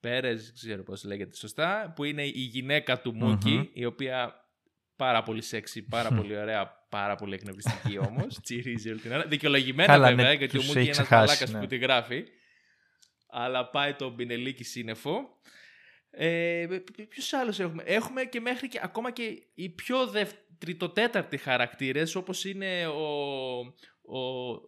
Πέρες, 0.00 0.44
δεν 0.44 0.54
ξέρω 0.54 0.82
πώς 0.82 1.04
λέγεται 1.04 1.36
σωστά, 1.36 1.92
που 1.96 2.04
είναι 2.04 2.22
η 2.26 2.30
γυναίκα 2.40 3.00
του 3.00 3.14
μουκι 3.14 3.50
Μμμ. 3.50 3.66
η 3.72 3.84
οποία 3.84 4.34
πάρα 4.96 5.22
πολύ 5.22 5.42
σεξy, 5.42 5.80
πάρα 5.90 6.08
πολύ 6.08 6.36
ωραία, 6.38 6.86
πάρα 6.88 7.14
πολύ 7.14 7.34
εκνευριστική 7.34 7.98
όμως. 8.08 8.40
Τσιρίζει 8.42 8.90
όλη 8.90 9.00
την 9.00 9.12
ώρα. 9.12 9.26
Δικαιολογημένα 9.26 9.92
Καλά, 9.92 10.08
βέβαια, 10.08 10.24
ναι, 10.26 10.32
γιατί 10.34 10.56
ο 10.56 10.60
τους 10.60 10.66
Μούκη 10.68 10.78
έχει 10.78 10.86
είναι 10.88 10.96
ένας 10.96 11.06
ξεχάσει, 11.06 11.26
μαλάκας 11.26 11.52
ναι. 11.52 11.60
που 11.60 11.66
τη 11.66 11.76
γράφει. 11.76 12.24
Αλλά 13.28 13.70
πάει 13.70 13.94
το 13.94 14.10
μπινελίκι 14.10 14.64
σύννεφο. 14.64 15.20
Ε, 16.16 16.66
Ποιους 17.08 17.32
άλλους 17.32 17.58
έχουμε; 17.58 17.82
Έχουμε 17.86 18.24
και 18.24 18.40
μέχρι 18.40 18.68
και 18.68 18.80
ακόμα 18.82 19.10
και 19.10 19.42
οι 19.54 19.68
πιο 19.68 20.06
δευ... 20.06 20.30
τριτοτέταρτοι 20.58 21.36
χαρακτήρες 21.36 22.14
όπως 22.14 22.44
είναι 22.44 22.86
ο, 22.86 23.58
ο, 24.02 24.18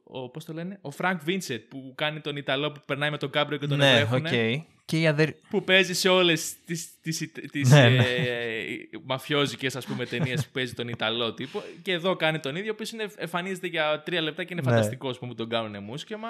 ο, 0.04 0.30
πώς 0.30 0.44
το 0.44 0.52
λένε, 0.52 0.78
ο 0.80 0.90
Φρανκ 0.90 1.22
Βίνσεντ 1.22 1.68
που 1.68 1.92
κάνει 1.96 2.20
τον 2.20 2.36
Ιταλό 2.36 2.72
που 2.72 2.80
περνάει 2.86 3.10
με 3.10 3.18
τον 3.18 3.30
κάμπριο 3.30 3.58
και 3.58 3.66
τον 3.66 3.78
Ναι, 3.78 3.90
βρέχουνε, 4.00 4.54
οκ. 4.54 4.64
Και 4.84 5.00
η 5.00 5.06
αδερ... 5.06 5.32
που 5.32 5.64
παίζει 5.64 5.94
σε 5.94 6.08
όλες 6.08 6.54
τις, 6.64 7.00
τις, 7.00 7.30
τις 7.50 7.70
Ναι, 7.70 7.80
ε, 7.84 7.88
ναι. 7.88 8.04
ε, 8.04 8.76
μαφιόζικες 9.04 9.76
ας 9.76 9.86
πούμε 9.86 10.06
ταινίες 10.06 10.44
που 10.46 10.50
παίζει 10.52 10.74
τον 10.74 10.88
Ιταλό 10.88 11.34
τύπο 11.34 11.62
και 11.82 11.92
εδώ 11.92 12.16
κάνει 12.16 12.38
τον 12.40 12.56
ίδιο, 12.56 12.70
ο 12.70 12.72
οποίος 12.74 12.90
είναι, 12.92 13.06
εμφανίζεται 13.16 13.66
για 13.66 14.02
τρία 14.04 14.20
λεπτά 14.20 14.44
και 14.44 14.52
είναι 14.52 14.62
Ναι. 14.64 14.70
φανταστικός 14.70 15.18
που 15.18 15.26
μου 15.26 15.34
τον 15.34 15.48
κάνουν 15.48 15.82
μούσκεμα. 15.82 16.28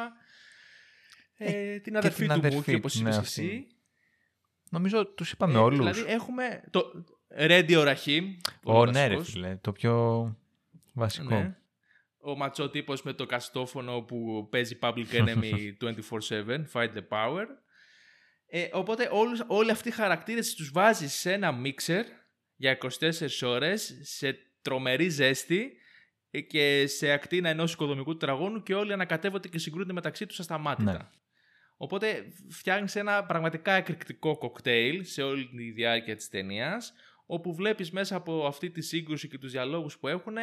Ε, 1.38 1.78
την 1.78 1.96
αδερφή 1.96 2.18
την 2.18 2.26
του 2.26 2.32
αδερφή 2.32 2.56
Μούκη, 2.56 2.74
όπως 2.74 2.92
του, 2.92 2.98
είπες 3.00 3.14
ναι, 3.16 3.20
και 3.20 3.26
εσύ. 3.26 3.66
Αυτή. 4.66 4.76
Νομίζω 4.76 5.06
τους 5.06 5.32
είπαμε 5.32 5.54
Ε, 5.54 5.62
όλους. 5.62 5.78
Δηλαδή 5.78 6.12
έχουμε 6.12 6.62
το 6.70 7.04
Ρέντι 7.28 7.74
Ραχίμ. 7.74 8.36
Ω, 8.64 8.86
ναι 8.86 9.06
ρε 9.06 9.24
φίλε, 9.24 9.56
το 9.56 9.72
πιο 9.72 10.36
βασικό. 10.94 11.34
Ναι. 11.34 11.56
Ο 12.18 12.36
ματσό 12.36 12.70
τύπος 12.70 13.02
με 13.02 13.12
το 13.12 13.26
καστόφωνο 13.26 14.00
που 14.00 14.48
παίζει 14.50 14.78
Public 14.82 15.06
Enemy 15.12 15.72
24-7, 15.80 16.64
Fight 16.72 16.92
the 16.94 17.08
Power. 17.08 17.44
Ε, 18.48 18.68
οπότε 18.72 19.08
όλους, 19.12 19.42
όλοι 19.46 19.70
αυτοί 19.70 19.88
οι 19.88 19.92
χαρακτήρες 19.92 20.54
τους 20.54 20.70
βάζεις 20.70 21.14
σε 21.14 21.32
ένα 21.32 21.52
μίξερ 21.52 22.04
για 22.56 22.78
24 22.80 22.88
ώρες, 23.42 23.98
σε 24.02 24.38
τρομερή 24.62 25.08
ζέστη 25.08 25.72
ε, 26.30 26.40
και 26.40 26.86
σε 26.86 27.12
ακτίνα 27.12 27.48
ενός 27.48 27.72
οικοδομικού 27.72 28.16
τετραγώνου 28.16 28.62
και 28.62 28.74
όλοι 28.74 28.92
ανακατεύονται 28.92 29.48
και 29.48 29.58
συγκρούνται 29.58 29.92
μεταξύ 29.92 30.26
τους 30.26 30.40
ασταμάτητα. 30.40 30.92
Ναι. 30.92 30.98
Οπότε 31.76 32.32
φτιάχνεις 32.50 32.96
ένα 32.96 33.24
πραγματικά 33.24 33.72
εκρηκτικό 33.72 34.38
κοκτέιλ 34.38 35.04
σε 35.04 35.22
όλη 35.22 35.46
τη 35.46 35.70
διάρκεια 35.70 36.16
της 36.16 36.28
ταινίας, 36.28 36.92
όπου 37.26 37.54
βλέπεις 37.54 37.90
μέσα 37.90 38.16
από 38.16 38.46
αυτή 38.46 38.70
τη 38.70 38.80
σύγκρουση 38.80 39.28
και 39.28 39.38
τους 39.38 39.52
διαλόγους 39.52 39.98
που 39.98 40.08
έχουν 40.08 40.36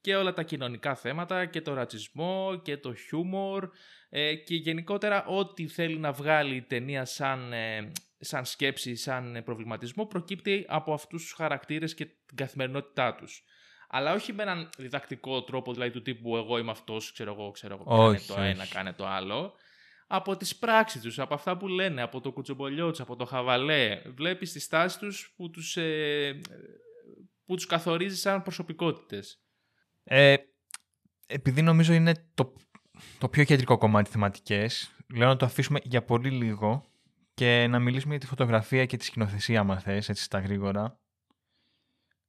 και 0.00 0.16
όλα 0.16 0.32
τα 0.32 0.42
κοινωνικά 0.42 0.94
θέματα 0.94 1.46
και 1.46 1.60
το 1.60 1.74
ρατσισμό 1.74 2.60
και 2.62 2.76
το 2.76 2.94
χιούμορ 2.94 3.68
ε, 4.08 4.34
και 4.34 4.54
γενικότερα 4.54 5.24
ό,τι 5.24 5.68
θέλει 5.68 5.98
να 5.98 6.12
βγάλει 6.12 6.56
η 6.56 6.62
ταινία 6.62 7.04
σαν, 7.04 7.52
ε, 7.52 7.92
σαν 8.18 8.44
σκέψη, 8.44 8.96
σαν 8.96 9.42
προβληματισμό, 9.44 10.06
προκύπτει 10.06 10.64
από 10.68 10.92
αυτούς 10.92 11.22
τους 11.22 11.32
χαρακτήρες 11.32 11.94
και 11.94 12.04
την 12.04 12.36
καθημερινότητά 12.36 13.14
τους. 13.14 13.44
Αλλά 13.88 14.12
όχι 14.12 14.32
με 14.32 14.42
έναν 14.42 14.70
διδακτικό 14.78 15.42
τρόπο, 15.42 15.72
δηλαδή 15.72 15.90
του 15.90 16.02
τύπου 16.02 16.36
εγώ 16.36 16.58
είμαι 16.58 16.70
αυτός, 16.70 17.12
ξέρω 17.12 17.32
εγώ, 17.32 17.50
ξέρω 17.50 17.74
εγώ, 17.74 17.84
κάνε 17.84 18.08
Όχι, 18.08 18.26
το 18.26 18.34
όχι. 18.34 18.42
ένα, 18.42 18.66
κάνε 18.66 18.92
το 18.92 19.06
άλλο. 19.06 19.54
Από 20.06 20.36
τις 20.36 20.56
πράξεις 20.56 21.02
τους, 21.02 21.18
από 21.18 21.34
αυτά 21.34 21.56
που 21.56 21.68
λένε, 21.68 22.02
από 22.02 22.20
το 22.20 22.32
κουτσομπολιό 22.32 22.90
τους, 22.90 23.00
από 23.00 23.16
το 23.16 23.24
χαβαλέ. 23.24 24.02
Βλέπεις 24.06 24.52
τις 24.52 24.68
τάσεις 24.68 24.98
τους 24.98 25.32
που 25.36 25.50
τους, 25.50 25.76
ε, 25.76 26.40
που 27.44 27.54
τους 27.54 27.66
καθορίζεις 27.66 28.20
σαν 28.20 28.42
προσωπικότητες. 28.42 29.42
Ε, 30.04 30.36
επειδή 31.26 31.62
νομίζω 31.62 31.92
είναι 31.92 32.30
το, 32.34 32.52
το 33.18 33.28
πιο 33.28 33.44
κεντρικό 33.44 33.78
κομμάτι 33.78 34.10
θεματικές, 34.10 34.94
λέω 35.14 35.28
να 35.28 35.36
το 35.36 35.44
αφήσουμε 35.44 35.80
για 35.82 36.04
πολύ 36.04 36.30
λίγο 36.30 36.84
και 37.34 37.66
να 37.66 37.78
μιλήσουμε 37.78 38.10
για 38.10 38.20
τη 38.20 38.26
φωτογραφία 38.26 38.86
και 38.86 38.96
τη 38.96 39.04
σκηνοθεσία, 39.04 39.60
άμα 39.60 39.78
θες, 39.78 40.08
έτσι 40.08 40.22
στα 40.22 40.38
γρήγορα. 40.38 40.98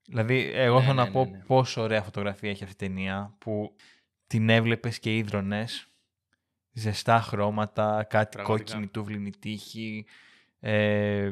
Δηλαδή, 0.08 0.52
εγώ 0.54 0.76
Ναι, 0.76 0.82
θέλω 0.82 0.94
ναι, 0.94 1.02
να 1.02 1.06
ναι, 1.06 1.12
πω 1.12 1.26
ναι. 1.26 1.44
πόσο 1.48 1.82
ωραία 1.82 2.02
φωτογραφία 2.02 2.50
έχει 2.50 2.64
αυτή 2.64 2.86
η 2.86 2.88
ταινία, 2.88 3.36
που 3.38 3.76
την 4.28 4.50
έβλεπες 4.50 5.00
και 5.00 5.18
ίδρωνες, 5.18 5.88
ζεστά 6.78 7.22
χρώματα, 7.22 8.04
κάτι 8.10 8.38
Πραγματικά. 8.38 8.72
κόκκινη 8.72 8.88
τούβλινη 8.88 9.32
τύχη, 9.40 10.06
ε, 10.60 11.32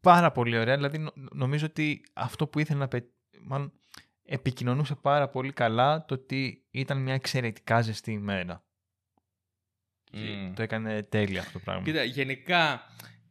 πάρα 0.00 0.32
πολύ 0.32 0.58
ωραία. 0.58 0.74
Δηλαδή, 0.76 0.98
νο- 0.98 1.12
νομίζω 1.14 1.66
ότι 1.66 2.04
αυτό 2.12 2.46
που 2.46 2.58
ήθελε 2.58 2.78
να 2.78 2.88
πε... 2.88 3.04
μάλλον 3.42 3.72
επικοινωνούσε 4.24 4.94
πάρα 4.94 5.28
πολύ 5.28 5.52
καλά 5.52 6.04
το 6.04 6.14
ότι 6.14 6.64
ήταν 6.70 6.98
μια 7.02 7.14
εξαιρετικά 7.14 7.80
ζεστή 7.80 8.12
ημέρα. 8.12 8.64
Μμμ. 10.12 10.52
Το 10.54 10.62
έκανε 10.62 11.02
τέλεια 11.02 11.40
αυτό 11.40 11.52
το 11.52 11.58
πράγμα. 11.58 11.82
Κοίτα, 11.82 12.02
γενικά, 12.02 12.82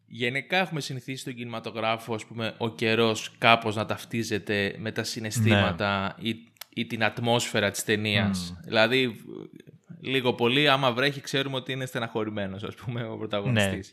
γενικά 0.06 0.58
έχουμε 0.58 0.82
συνηθίσει 0.82 1.22
στον 1.22 1.34
κινηματογράφο, 1.34 2.14
ας 2.14 2.26
πούμε, 2.26 2.56
ο 2.58 2.70
καιρός 2.70 3.36
κάπως 3.38 3.76
να 3.76 3.86
ταυτίζεται 3.86 4.76
με 4.78 4.92
τα 4.92 5.04
συναισθήματα 5.04 6.16
ή, 6.20 6.36
ή 6.70 6.86
την 6.86 7.04
ατμόσφαιρα 7.04 7.72
της 7.72 7.84
ταινίας. 7.84 8.52
Μμ. 8.52 8.62
Δηλαδή, 8.64 9.16
λίγο 10.02 10.34
πολύ, 10.34 10.70
άμα 10.70 10.92
βρέχει, 10.92 11.22
ξέρουμε 11.22 11.56
ότι 11.56 11.72
είναι 11.72 11.86
στεναχωρημένος, 11.86 12.64
ας 12.64 12.76
πούμε, 12.76 13.08
ο 13.08 13.18
πρωταγωνιστής. 13.18 13.92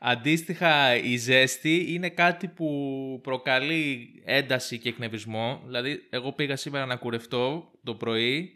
Αντίστοιχα, 0.00 0.96
η 0.96 1.16
ζέστη 1.16 1.84
είναι 1.88 2.08
κάτι 2.08 2.48
που 2.48 3.20
προκαλεί 3.22 4.10
ένταση 4.24 4.78
και 4.78 4.88
εκνευρισμό. 4.88 5.62
Δηλαδή, 5.64 6.06
εγώ 6.10 6.32
πήγα 6.32 6.56
σήμερα 6.56 6.86
να 6.86 6.96
κουρευτώ 6.96 7.70
το 7.84 7.94
πρωί 7.94 8.52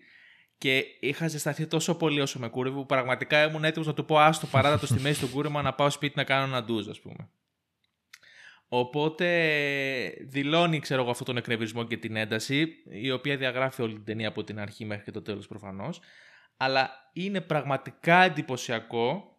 και 0.58 0.84
είχα 1.00 1.28
ζεσταθεί 1.28 1.66
τόσο 1.66 1.94
πολύ 1.94 2.20
όσο 2.20 2.38
με 2.38 2.48
κούρευε 2.48 2.76
που 2.76 2.86
πραγματικά 2.86 3.44
ήμουν 3.44 3.64
έτοιμος 3.64 3.86
να 3.86 3.94
του 3.94 4.04
πω 4.04 4.18
άστο 4.18 4.46
παράτατο 4.46 4.86
στη 4.86 5.00
μέση 5.00 5.20
του 5.20 5.28
κούρεμα 5.28 5.62
να 5.62 5.72
πάω 5.72 5.90
σπίτι 5.90 6.12
να 6.16 6.24
κάνω 6.24 6.44
ένα 6.44 6.64
ντουζ, 6.64 6.88
ας 6.88 7.00
πούμε. 7.00 7.28
Οπότε 8.68 9.26
δηλώνει, 10.20 10.78
ξέρω 10.78 11.02
εγώ, 11.02 11.10
αυτόν 11.10 11.26
τον 11.26 11.36
εκνευρισμό 11.36 11.84
και 11.84 11.96
την 11.96 12.16
ένταση, 12.16 12.68
η 12.90 13.10
οποία 13.10 13.36
διαγράφει 13.36 13.82
όλη 13.82 13.92
την 13.92 14.04
ταινία 14.04 14.28
από 14.28 14.44
την 14.44 14.60
αρχή 14.60 14.84
μέχρι 14.84 15.04
και 15.04 15.10
το 15.10 15.22
τέλος 15.22 15.46
προφανώς. 15.46 16.00
Αλλά 16.64 17.10
είναι 17.12 17.40
πραγματικά 17.40 18.22
εντυπωσιακό 18.22 19.36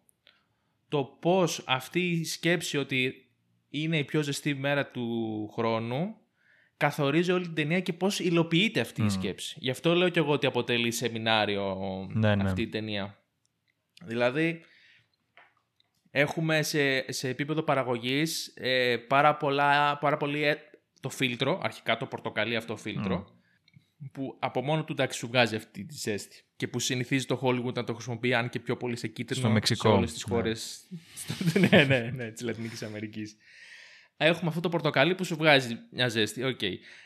το 0.88 1.04
πώς 1.04 1.62
αυτή 1.66 2.00
η 2.10 2.24
σκέψη 2.24 2.76
ότι 2.76 3.28
είναι 3.68 3.98
η 3.98 4.04
πιο 4.04 4.22
ζεστή 4.22 4.54
μέρα 4.54 4.86
του 4.86 5.48
χρόνου 5.54 6.16
καθορίζει 6.76 7.32
όλη 7.32 7.44
την 7.44 7.54
ταινία 7.54 7.80
και 7.80 7.92
πώς 7.92 8.18
υλοποιείται 8.18 8.80
αυτή 8.80 9.00
η 9.00 9.04
Μμ. 9.04 9.08
σκέψη. 9.08 9.56
Γι' 9.60 9.70
αυτό 9.70 9.94
λέω 9.94 10.08
και 10.08 10.18
εγώ 10.18 10.32
ότι 10.32 10.46
αποτελεί 10.46 10.90
σεμινάριο 10.90 11.76
Ναι, 12.12 12.34
ναι. 12.34 12.44
αυτή 12.44 12.62
η 12.62 12.68
ταινία. 12.68 13.18
Δηλαδή, 14.04 14.60
έχουμε 16.10 16.62
σε, 16.62 17.12
σε 17.12 17.28
επίπεδο 17.28 17.62
παραγωγής 17.62 18.52
ε, 18.56 18.96
πάρα, 18.96 19.36
πολλά, 19.36 19.98
πάρα 19.98 20.16
πολύ 20.16 20.42
ε, 20.44 20.56
το 21.00 21.08
φίλτρο, 21.08 21.60
αρχικά 21.62 21.96
το 21.96 22.06
πορτοκαλί 22.06 22.56
αυτό 22.56 22.76
φίλτρο, 22.76 23.26
που 24.12 24.36
από 24.40 24.62
μόνο 24.62 24.84
του 24.84 24.92
εντάξει 24.92 25.18
σου 25.18 25.26
βγάζει 25.26 25.56
αυτή 25.56 25.84
τη 25.84 25.94
ζέστη 25.94 26.44
και 26.56 26.68
που 26.68 26.78
συνηθίζει 26.78 27.26
το 27.26 27.40
Hollywood 27.42 27.74
να 27.74 27.84
το 27.84 27.94
χρησιμοποιεί 27.94 28.34
αν 28.34 28.48
και 28.48 28.58
πιο 28.60 28.76
πολύ 28.76 28.96
σε 28.96 29.08
κίτρινο 29.08 29.40
Στο 29.44 29.50
Μεξικό. 29.52 29.88
σε 29.88 29.94
όλες 29.94 30.12
τις 30.12 30.26
Ναι. 30.26 30.34
χώρες 30.34 30.88
στο- 31.14 31.58
ναι, 31.70 31.84
ναι, 31.84 32.10
ναι, 32.14 32.30
της 32.30 32.42
Λατινικής 32.42 32.82
Αμερικής. 32.82 33.36
Έχουμε 34.16 34.48
αυτό 34.48 34.60
το 34.60 34.68
πορτοκαλί 34.68 35.14
που 35.14 35.24
σου 35.24 35.36
βγάζει 35.36 35.76
μια 35.90 36.08
ζέστη. 36.08 36.44
Οκ. 36.44 36.60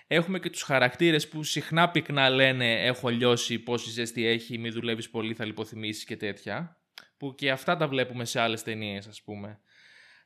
Έχουμε 0.06 0.38
και 0.38 0.50
τους 0.50 0.62
χαρακτήρες 0.62 1.28
που 1.28 1.42
συχνά 1.42 1.90
πυκνά 1.90 2.30
λένε 2.30 2.84
έχω 2.84 3.08
λιώσει, 3.08 3.58
πόση 3.58 3.90
ζέστη 3.90 4.26
έχει, 4.26 4.58
μη 4.58 4.70
δουλεύεις 4.70 5.10
πολύ, 5.10 5.34
θα 5.34 5.44
λιποθυμήσεις 5.44 6.04
και 6.04 6.16
τέτοια. 6.16 6.76
Που 7.16 7.34
και 7.34 7.50
αυτά 7.50 7.76
τα 7.76 7.88
βλέπουμε 7.88 8.24
σε 8.24 8.40
άλλες 8.40 8.62
ταινίες 8.62 9.06
ας 9.06 9.22
πούμε. 9.22 9.60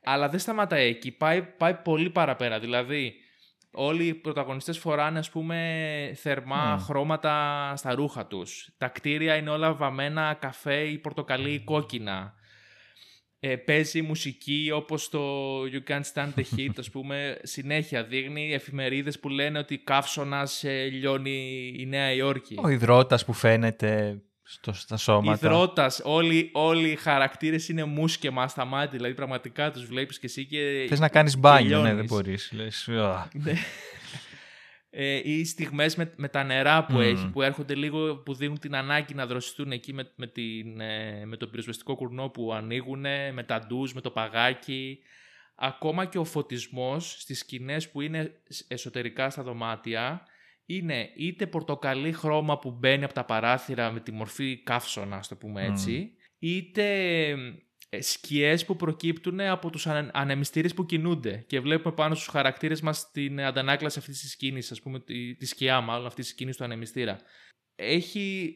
Αλλά 0.03 0.29
δεν 0.29 0.39
σταματάει 0.39 0.89
εκεί, 0.89 1.11
πάει, 1.11 1.41
πάει 1.41 1.73
πολύ 1.73 2.09
παραπέρα. 2.09 2.59
Δηλαδή, 2.59 3.13
όλοι 3.73 4.05
οι 4.05 4.13
πρωταγωνιστές 4.13 4.77
φοράνε 4.77 5.19
ας 5.19 5.29
πούμε 5.29 6.11
θερμά 6.15 6.75
Μμ. 6.75 6.83
χρώματα 6.83 7.73
στα 7.75 7.95
ρούχα 7.95 8.25
τους. 8.25 8.69
Τα 8.77 8.87
κτίρια 8.87 9.35
είναι 9.35 9.49
όλα 9.49 9.73
βαμμένα 9.73 10.37
καφέ 10.41 10.79
ή 10.79 10.97
πορτοκαλί 10.97 11.53
ή 11.53 11.59
κόκκινα. 11.59 12.33
Ε, 13.39 13.55
παίζει 13.55 14.01
μουσική 14.01 14.71
όπως 14.73 15.09
το 15.09 15.19
You 15.61 15.89
Can't 15.89 16.01
Stand 16.13 16.29
the 16.35 16.43
Heat, 16.57 16.73
ας 16.77 16.89
πούμε, 16.89 17.39
συνέχεια 17.43 18.03
δείχνει 18.03 18.53
εφημερίδες 18.53 19.19
που 19.19 19.29
λένε 19.29 19.59
ότι 19.59 19.77
καύσωνας 19.77 20.63
ε, 20.63 20.83
λιώνει 20.83 21.67
η 21.77 21.85
Νέα 21.85 22.13
Υόρκη. 22.13 22.55
Ο 22.63 22.67
υδρότας 22.69 23.25
που 23.25 23.33
φαίνεται 23.33 24.21
στο, 24.53 24.73
στα 24.73 24.97
σώματα. 24.97 25.47
Υδρότας, 25.47 26.01
όλοι, 26.03 26.49
όλοι 26.53 26.89
οι 26.89 26.95
χαρακτήρες 26.95 27.69
είναι 27.69 27.83
μουσκεμα 27.83 28.47
στα 28.47 28.65
μάτια, 28.65 28.97
δηλαδή 28.97 29.13
πραγματικά 29.13 29.71
τους 29.71 29.85
βλέπεις 29.85 30.19
και 30.19 30.25
εσύ 30.25 30.45
και 30.45 30.85
Θες 30.89 30.99
να 30.99 31.09
κάνεις 31.09 31.33
και 31.33 31.39
μπάνιο, 31.39 31.81
ναι, 31.81 31.83
λιώνεις. 31.83 31.95
δεν 31.95 32.05
μπορείς. 32.05 32.51
Λες, 32.53 32.87
«Α». 32.87 33.27
Ναι. 33.33 33.53
ε, 34.89 35.21
ή 35.23 35.45
στιγμές 35.45 35.95
με, 35.95 36.13
με 36.15 36.27
τα 36.27 36.43
νερά 36.43 36.85
που 36.85 36.93
Μμμ. 36.93 37.01
έχει, 37.01 37.29
που 37.29 37.41
έρχονται 37.41 37.75
λίγο, 37.75 38.15
που 38.17 38.33
δίνουν 38.33 38.59
την 38.59 38.75
ανάγκη 38.75 39.13
να 39.13 39.25
δροσιστούν 39.25 39.71
εκεί 39.71 39.93
με, 39.93 40.11
με, 40.15 40.27
την, 40.27 40.79
ε, 40.79 41.25
με 41.25 41.37
το 41.37 41.47
πυροσβεστικό 41.47 41.95
κουρνό 41.95 42.29
που 42.29 42.53
ανοίγουν, 42.53 43.05
με 43.33 43.43
τα 43.45 43.59
ντουζ, 43.59 43.91
με 43.91 44.01
το 44.01 44.09
παγάκι. 44.09 44.99
Ακόμα 45.55 46.05
και 46.05 46.17
ο 46.17 46.23
φωτισμός 46.23 47.15
στις 47.19 47.39
σκηνές 47.39 47.89
που 47.89 48.01
είναι 48.01 48.41
εσωτερικά 48.67 49.29
στα 49.29 49.43
δωμάτια 49.43 50.25
είναι 50.65 51.09
είτε 51.15 51.47
πορτοκαλί 51.47 52.11
χρώμα 52.11 52.59
που 52.59 52.71
μπαίνει 52.71 53.03
από 53.03 53.13
τα 53.13 53.25
παράθυρα 53.25 53.91
με 53.91 53.99
τη 53.99 54.11
μορφή 54.11 54.63
καύσωνα, 54.63 55.15
ας 55.15 55.27
το 55.27 55.35
πούμε 55.35 55.65
έτσι, 55.65 56.11
είτε 56.39 56.83
ε, 57.89 58.01
σκιές 58.01 58.65
που 58.65 58.75
προκύπτουν 58.75 59.39
από 59.39 59.69
τους 59.69 59.87
ανε- 59.87 60.09
ανεμιστήρες 60.13 60.73
που 60.73 60.85
κινούνται 60.85 61.43
και 61.47 61.59
βλέπουμε 61.59 61.95
πάνω 61.95 62.15
στους 62.15 62.27
χαρακτήρες 62.27 62.81
μας 62.81 63.11
την 63.11 63.41
αντανάκλαση 63.41 63.99
αυτής 63.99 64.19
της 64.19 64.31
σκήνης, 64.31 64.71
ας 64.71 64.81
πούμε 64.81 64.99
τη, 64.99 65.35
τη 65.35 65.45
σκιά 65.45 65.81
μάλλον 65.81 66.05
αυτής 66.05 66.25
της 66.25 66.33
σκήνης 66.33 66.57
του 66.57 66.63
ανεμιστήρα. 66.63 67.19
Έχει, 67.75 68.55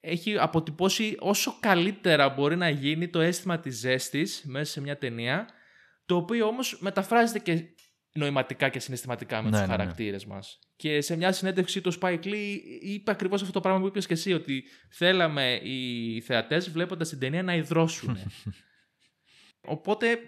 έχει 0.00 0.38
αποτυπώσει 0.38 1.16
όσο 1.18 1.58
καλύτερα 1.60 2.28
μπορεί 2.28 2.56
να 2.56 2.68
γίνει 2.68 3.08
το 3.08 3.20
αίσθημα 3.20 3.60
της 3.60 3.78
ζέστης 3.78 4.42
μέσα 4.46 4.72
σε 4.72 4.80
μια 4.80 4.98
ταινία, 4.98 5.48
το 6.06 6.16
οποίο 6.16 6.46
όμως 6.46 6.78
μεταφράζεται 6.80 7.38
και 7.38 7.64
νοηματικά 8.18 8.68
και 8.68 8.78
συναισθηματικά 8.80 9.36
με 9.36 9.42
Ναι, 9.42 9.50
τους 9.50 9.60
ναι, 9.60 9.66
ναι. 9.66 9.72
χαρακτήρες 9.72 10.24
μας. 10.26 10.58
Και 10.76 11.00
σε 11.00 11.16
μια 11.16 11.32
συνέντευξη 11.32 11.80
το 11.80 11.98
Spike 12.00 12.24
Lee 12.24 12.58
είπε 12.80 13.10
ακριβώς 13.10 13.40
αυτό 13.40 13.52
το 13.52 13.60
πράγμα 13.60 13.80
που 13.80 13.86
είπες 13.86 14.06
και 14.06 14.12
εσύ, 14.12 14.32
ότι 14.32 14.64
θέλαμε 14.90 15.54
οι 15.62 16.20
θεατές 16.20 16.70
βλέποντας 16.70 17.08
την 17.08 17.18
ταινία 17.18 17.42
να 17.42 17.54
υδρώσουν. 17.54 18.18
Οπότε 19.74 20.18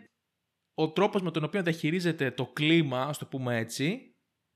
ο 0.75 0.93
τρόπος 0.93 1.23
με 1.23 1.31
τον 1.31 1.45
οποίο 1.45 1.63
διαχειρίζεται 1.63 2.31
το 2.31 2.47
κλίμα, 2.47 3.03
ας 3.03 3.19
το 3.19 3.27
πούμε 3.27 3.57
έτσι, 3.57 4.15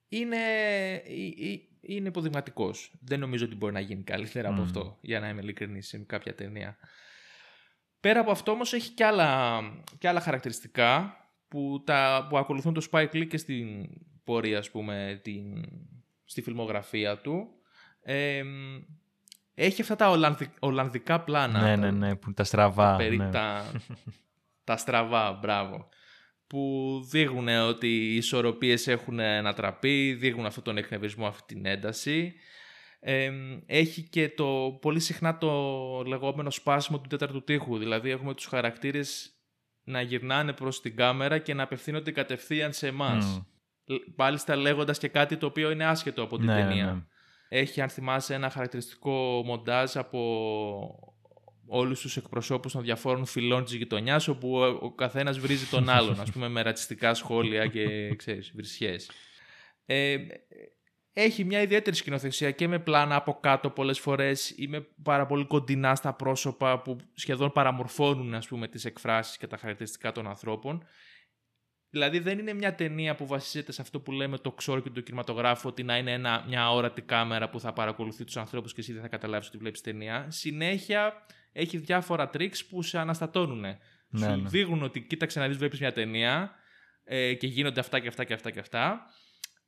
είναι, 0.08 0.36
ε- 0.36 0.94
ε- 0.94 1.68
είναι 1.80 2.08
υποδειγματικός. 2.08 2.98
Δεν 3.00 3.20
νομίζω 3.20 3.44
ότι 3.44 3.54
μπορεί 3.54 3.72
να 3.72 3.80
γίνει 3.80 4.02
καλύτερα 4.02 4.48
από 4.48 4.56
Μμμ. 4.56 4.64
αυτό, 4.64 4.98
για 5.00 5.20
να 5.20 5.28
είμαι 5.28 5.40
ειλικρινής 5.40 5.88
σε 5.88 5.98
κάποια 5.98 6.34
ταινία. 6.34 6.76
Πέρα 8.00 8.20
από 8.20 8.30
αυτό 8.30 8.52
όμως 8.52 8.72
έχει 8.72 8.90
και 8.90 9.04
άλλα, 9.04 9.60
και 9.98 10.08
άλλα 10.08 10.20
χαρακτηριστικά 10.20 11.16
που, 11.48 11.82
τα, 11.86 12.26
που 12.28 12.38
ακολουθούν 12.38 12.74
το 12.74 12.86
Spike 12.90 13.10
Lee 13.14 13.26
και 13.28 13.36
στην 13.38 13.66
πορεία, 14.24 14.58
ας 14.58 14.70
πούμε, 14.70 15.20
την, 15.22 15.64
στη 16.24 16.42
φιλμογραφία 16.42 17.18
του. 17.20 17.48
Ε, 18.02 18.42
έχει 19.54 19.80
αυτά 19.80 19.96
τα 19.96 20.10
Ολλανδι- 20.10 20.56
Ολλανδικά 20.58 21.20
πλάνα. 21.20 21.60
ναι, 21.62 21.68
τα- 21.74 21.76
ναι, 21.76 22.06
ναι, 22.06 22.16
που 22.16 22.32
τα 22.32 22.44
στραβά. 22.44 22.96
περί 22.96 23.16
ναι. 23.16 23.30
τα, 23.30 23.72
τα 24.64 24.76
στραβά, 24.76 25.32
μπράβο. 25.32 25.88
Που 26.46 27.00
δείχνουν 27.10 27.48
ότι 27.48 27.86
οι 27.88 28.16
ισορροπίες 28.16 28.86
έχουν 28.86 29.20
ανατραπεί, 29.20 30.12
δείχνουν 30.12 30.46
αυτόν 30.46 30.62
τον 30.62 30.76
εκνευρισμό, 30.76 31.26
αυτή 31.26 31.54
την 31.54 31.66
ένταση. 31.66 32.34
Ε, 33.00 33.30
έχει 33.66 34.02
και 34.08 34.28
το 34.28 34.78
πολύ 34.80 35.00
συχνά 35.00 35.38
το 35.38 35.52
λεγόμενο 36.06 36.50
σπάσιμο 36.50 37.00
του 37.00 37.08
τέταρτου 37.08 37.44
τείχου. 37.44 37.78
Δηλαδή 37.78 38.10
έχουμε 38.10 38.34
τους 38.34 38.46
χαρακτήρες 38.46 39.33
να 39.84 40.00
γυρνάνε 40.00 40.52
προς 40.52 40.80
την 40.80 40.96
κάμερα 40.96 41.38
και 41.38 41.54
να 41.54 41.62
απευθύνονται 41.62 42.10
κατευθείαν 42.10 42.72
σε 42.72 42.86
εμάς. 42.86 43.24
Μμ. 43.86 43.94
Πάλιστα 44.16 44.56
λέγοντας 44.56 44.98
και 44.98 45.08
κάτι 45.08 45.36
το 45.36 45.46
οποίο 45.46 45.70
είναι 45.70 45.84
άσχετο 45.84 46.22
από 46.22 46.36
την 46.36 46.46
Ναι, 46.46 46.54
ναι, 46.54 46.60
ταινία. 46.60 46.92
ναι. 46.92 47.02
Έχει, 47.58 47.80
αν 47.80 47.88
θυμάσαι, 47.88 48.34
ένα 48.34 48.50
χαρακτηριστικό 48.50 49.42
μοντάζ 49.44 49.96
από 49.96 50.20
όλους 51.66 52.00
τους 52.00 52.16
εκπροσώπους 52.16 52.72
των 52.72 52.82
διαφόρων 52.82 53.24
φυλών 53.24 53.64
της 53.64 53.74
γειτονιάς 53.74 54.28
όπου 54.28 54.56
ο, 54.56 54.66
ο 54.66 54.92
καθένας 54.94 55.38
βρίζει 55.38 55.66
τον 55.66 55.88
άλλον, 55.88 56.20
ας 56.20 56.30
πούμε 56.32 56.48
με 56.48 56.62
ρατσιστικά 56.62 57.14
σχόλια 57.14 57.66
και 57.66 58.14
ξέρεις, 58.16 58.52
βρισιές. 58.54 59.10
Ε, 59.86 60.16
έχει 61.16 61.44
μια 61.44 61.60
ιδιαίτερη 61.60 61.96
σκηνοθεσία 61.96 62.50
και 62.50 62.68
με 62.68 62.78
πλάνα 62.78 63.16
από 63.16 63.38
κάτω 63.40 63.70
πολλές 63.70 64.00
φορές 64.00 64.50
ή 64.56 64.66
με 64.68 64.86
πάρα 65.02 65.26
πολύ 65.26 65.46
κοντινά 65.46 65.94
στα 65.94 66.14
πρόσωπα 66.14 66.82
που 66.82 66.96
σχεδόν 67.14 67.52
παραμορφώνουν 67.52 68.34
ας 68.34 68.48
πούμε 68.48 68.68
τις 68.68 68.84
εκφράσεις 68.84 69.36
και 69.36 69.46
τα 69.46 69.56
χαρακτηριστικά 69.56 70.12
των 70.12 70.26
ανθρώπων. 70.26 70.86
Δηλαδή 71.90 72.18
δεν 72.18 72.38
είναι 72.38 72.52
μια 72.52 72.74
ταινία 72.74 73.14
που 73.14 73.26
βασίζεται 73.26 73.72
σε 73.72 73.82
αυτό 73.82 74.00
που 74.00 74.12
λέμε 74.12 74.38
το 74.38 74.52
ξόρκι 74.52 74.90
του 74.90 75.02
κινηματογράφου 75.02 75.68
ότι 75.68 75.82
να 75.82 75.96
είναι 75.96 76.12
ένα, 76.12 76.44
μια 76.48 76.62
αόρατη 76.62 77.02
κάμερα 77.02 77.50
που 77.50 77.60
θα 77.60 77.72
παρακολουθεί 77.72 78.24
τους 78.24 78.36
ανθρώπους 78.36 78.72
και 78.74 78.80
εσύ 78.80 78.92
δεν 78.92 79.02
θα 79.02 79.08
καταλάβεις 79.08 79.48
ότι 79.48 79.58
βλέπεις 79.58 79.80
ταινία. 79.80 80.26
Συνέχεια 80.30 81.26
έχει 81.52 81.78
διάφορα 81.78 82.28
τρίξ 82.30 82.64
που 82.66 82.82
σε 82.82 82.98
αναστατώνουν. 82.98 83.60
Ναι, 83.60 83.78
Σου 84.18 84.40
ναι. 84.40 84.48
δείχνουν 84.48 84.82
ότι 84.82 85.00
κοίταξε 85.00 85.40
να 85.40 85.48
δεις 85.48 85.56
βλέπεις 85.56 85.80
μια 85.80 85.92
ταινία 85.92 86.54
ε, 87.04 87.34
και 87.34 87.46
γίνονται 87.46 87.80
αυτά 87.80 87.98
και 87.98 88.08
αυτά 88.08 88.24
και 88.24 88.34
αυτά 88.34 88.50
και 88.50 88.60
αυτά. 88.60 89.06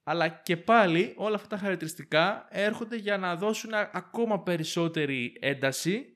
Αλλά 0.08 0.28
και 0.28 0.56
πάλι 0.56 1.12
όλα 1.16 1.34
αυτά 1.34 1.48
τα 1.48 1.56
χαρακτηριστικά 1.56 2.46
έρχονται 2.50 2.96
για 2.96 3.18
να 3.18 3.36
δώσουν 3.36 3.74
α- 3.74 3.90
ακόμα 3.92 4.42
περισσότερη 4.42 5.36
ένταση 5.40 6.06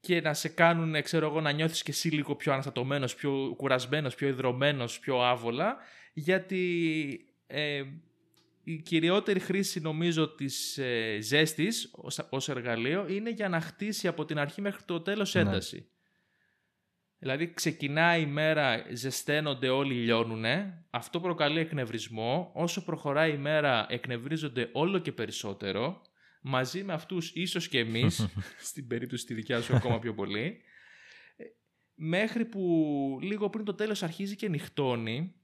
και 0.00 0.20
να 0.20 0.34
σε 0.34 0.48
κάνουν, 0.48 1.02
ξέρω 1.02 1.26
εγώ, 1.26 1.40
να 1.40 1.50
νιώθεις 1.50 1.82
και 1.82 1.90
εσύ 1.90 2.08
λίγο 2.08 2.36
πιο 2.36 2.52
αναστατωμένος, 2.52 3.14
πιο 3.14 3.54
κουρασμένος, 3.56 4.14
πιο 4.14 4.28
ιδρωμένος, 4.28 4.98
πιο 4.98 5.22
άβολα, 5.22 5.76
γιατί 6.12 6.94
ε, 7.46 7.82
η 8.64 8.76
κυριότερη 8.76 9.40
χρήση 9.40 9.80
νομίζω 9.80 10.34
της 10.34 10.78
ε, 10.78 11.18
ζέστης 11.20 11.88
ως, 11.92 12.26
ως 12.30 12.48
εργαλείο 12.48 13.06
είναι 13.08 13.30
για 13.30 13.48
να 13.48 13.60
χτίσει 13.60 14.08
από 14.08 14.24
την 14.24 14.38
αρχή 14.38 14.60
μέχρι 14.60 14.82
το 14.84 15.00
τέλος 15.00 15.34
Ναι. 15.34 15.93
Ένταση. 17.24 17.38
Δηλαδή 17.38 17.54
ξεκινάει 17.54 18.22
η 18.22 18.26
μέρα, 18.26 18.84
ζεσταίνονται 18.92 19.68
όλοι, 19.68 19.94
λιώνουνε. 19.94 20.84
Αυτό 20.90 21.20
προκαλεί 21.20 21.60
εκνευρισμό. 21.60 22.50
Όσο 22.54 22.84
προχωράει 22.84 23.32
η 23.32 23.36
μέρα, 23.36 23.86
εκνευρίζονται 23.88 24.68
όλο 24.72 24.98
και 24.98 25.12
περισσότερο. 25.12 26.02
Μαζί 26.40 26.84
με 26.84 26.92
αυτούς 26.92 27.32
ίσως 27.34 27.68
και 27.68 27.78
εμείς, 27.78 28.28
στην 28.70 28.86
περίπτωση 28.86 29.26
τη 29.26 29.34
δικιά 29.34 29.60
σου 29.60 29.76
ακόμα 29.76 29.98
πιο 29.98 30.14
πολύ. 30.14 30.60
Ε, 31.36 31.44
Μέχρι 31.94 32.44
που 32.44 33.18
λίγο 33.22 33.50
πριν 33.50 33.64
το 33.64 33.74
τέλος 33.74 34.02
αρχίζει 34.02 34.36
και 34.36 34.48
νυχτώνει. 34.48 35.34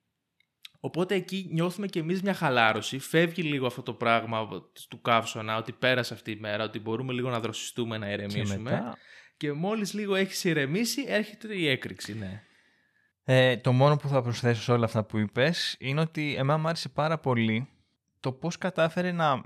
Οπότε 0.82 1.14
εκεί 1.14 1.48
νιώθουμε 1.52 1.86
και 1.86 1.98
εμείς 1.98 2.22
μια 2.22 2.34
χαλάρωση. 2.34 2.98
Φεύγει 2.98 3.42
λίγο 3.42 3.66
αυτό 3.66 3.82
το 3.82 3.94
πράγμα 3.94 4.48
του 4.88 5.00
καύσωνα, 5.00 5.56
ότι 5.56 5.72
πέρασε 5.72 6.14
αυτή 6.14 6.30
η 6.30 6.36
μέρα, 6.40 6.64
ότι 6.64 6.78
μπορούμε 6.78 7.12
λίγο 7.12 7.30
να 7.30 7.40
δροσιστούμε, 7.40 7.98
να 7.98 8.06
Και 8.06 8.12
ηρεμήσουμε. 8.12 8.56
μετά, 8.56 8.98
Και 9.40 9.52
μόλις 9.52 9.92
λίγο 9.92 10.14
έχεις 10.14 10.44
ηρεμήσει, 10.44 11.04
έρχεται 11.06 11.54
η 11.54 11.68
έκρηξη, 11.68 12.14
ναι. 12.14 12.42
Ε, 13.24 13.56
το 13.56 13.72
μόνο 13.72 13.96
που 13.96 14.08
θα 14.08 14.22
προσθέσω 14.22 14.62
σε 14.62 14.72
όλα 14.72 14.84
αυτά 14.84 15.04
που 15.04 15.18
είπες 15.18 15.76
είναι 15.78 16.00
ότι 16.00 16.34
εμένα 16.34 16.58
μου 16.58 16.66
άρεσε 16.68 16.88
πάρα 16.88 17.18
πολύ 17.18 17.68
το 18.20 18.32
πώς 18.32 18.58
κατάφερε 18.58 19.12
να, 19.12 19.42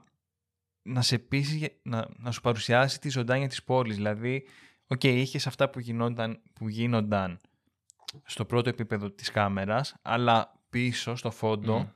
να 0.83 1.02
σε 1.02 1.18
πείσει, 1.18 1.57
για- 1.57 1.70
να, 1.83 2.07
να 2.16 2.30
σου 2.30 2.40
παρουσιάσει 2.40 3.00
τη 3.00 3.09
ζωντάνια 3.09 3.48
της 3.48 3.62
πόλης. 3.64 3.96
Δηλαδή, 3.96 4.46
οκ, 4.87 5.04
είχες 5.04 5.46
αυτά 5.46 5.70
που 5.70 5.80
γινόταν, 5.80 6.40
που 6.52 6.68
γίνονταν 6.68 7.38
στο 8.24 8.44
πρώτο 8.44 8.68
επίπεδο 8.68 9.11
της 9.11 9.30
κάμερας, 9.30 9.94
αλλά 10.02 10.61
πίσω, 10.70 11.14
στο 11.16 11.30
φόντο, 11.30 11.78
Μμ. 11.78 11.87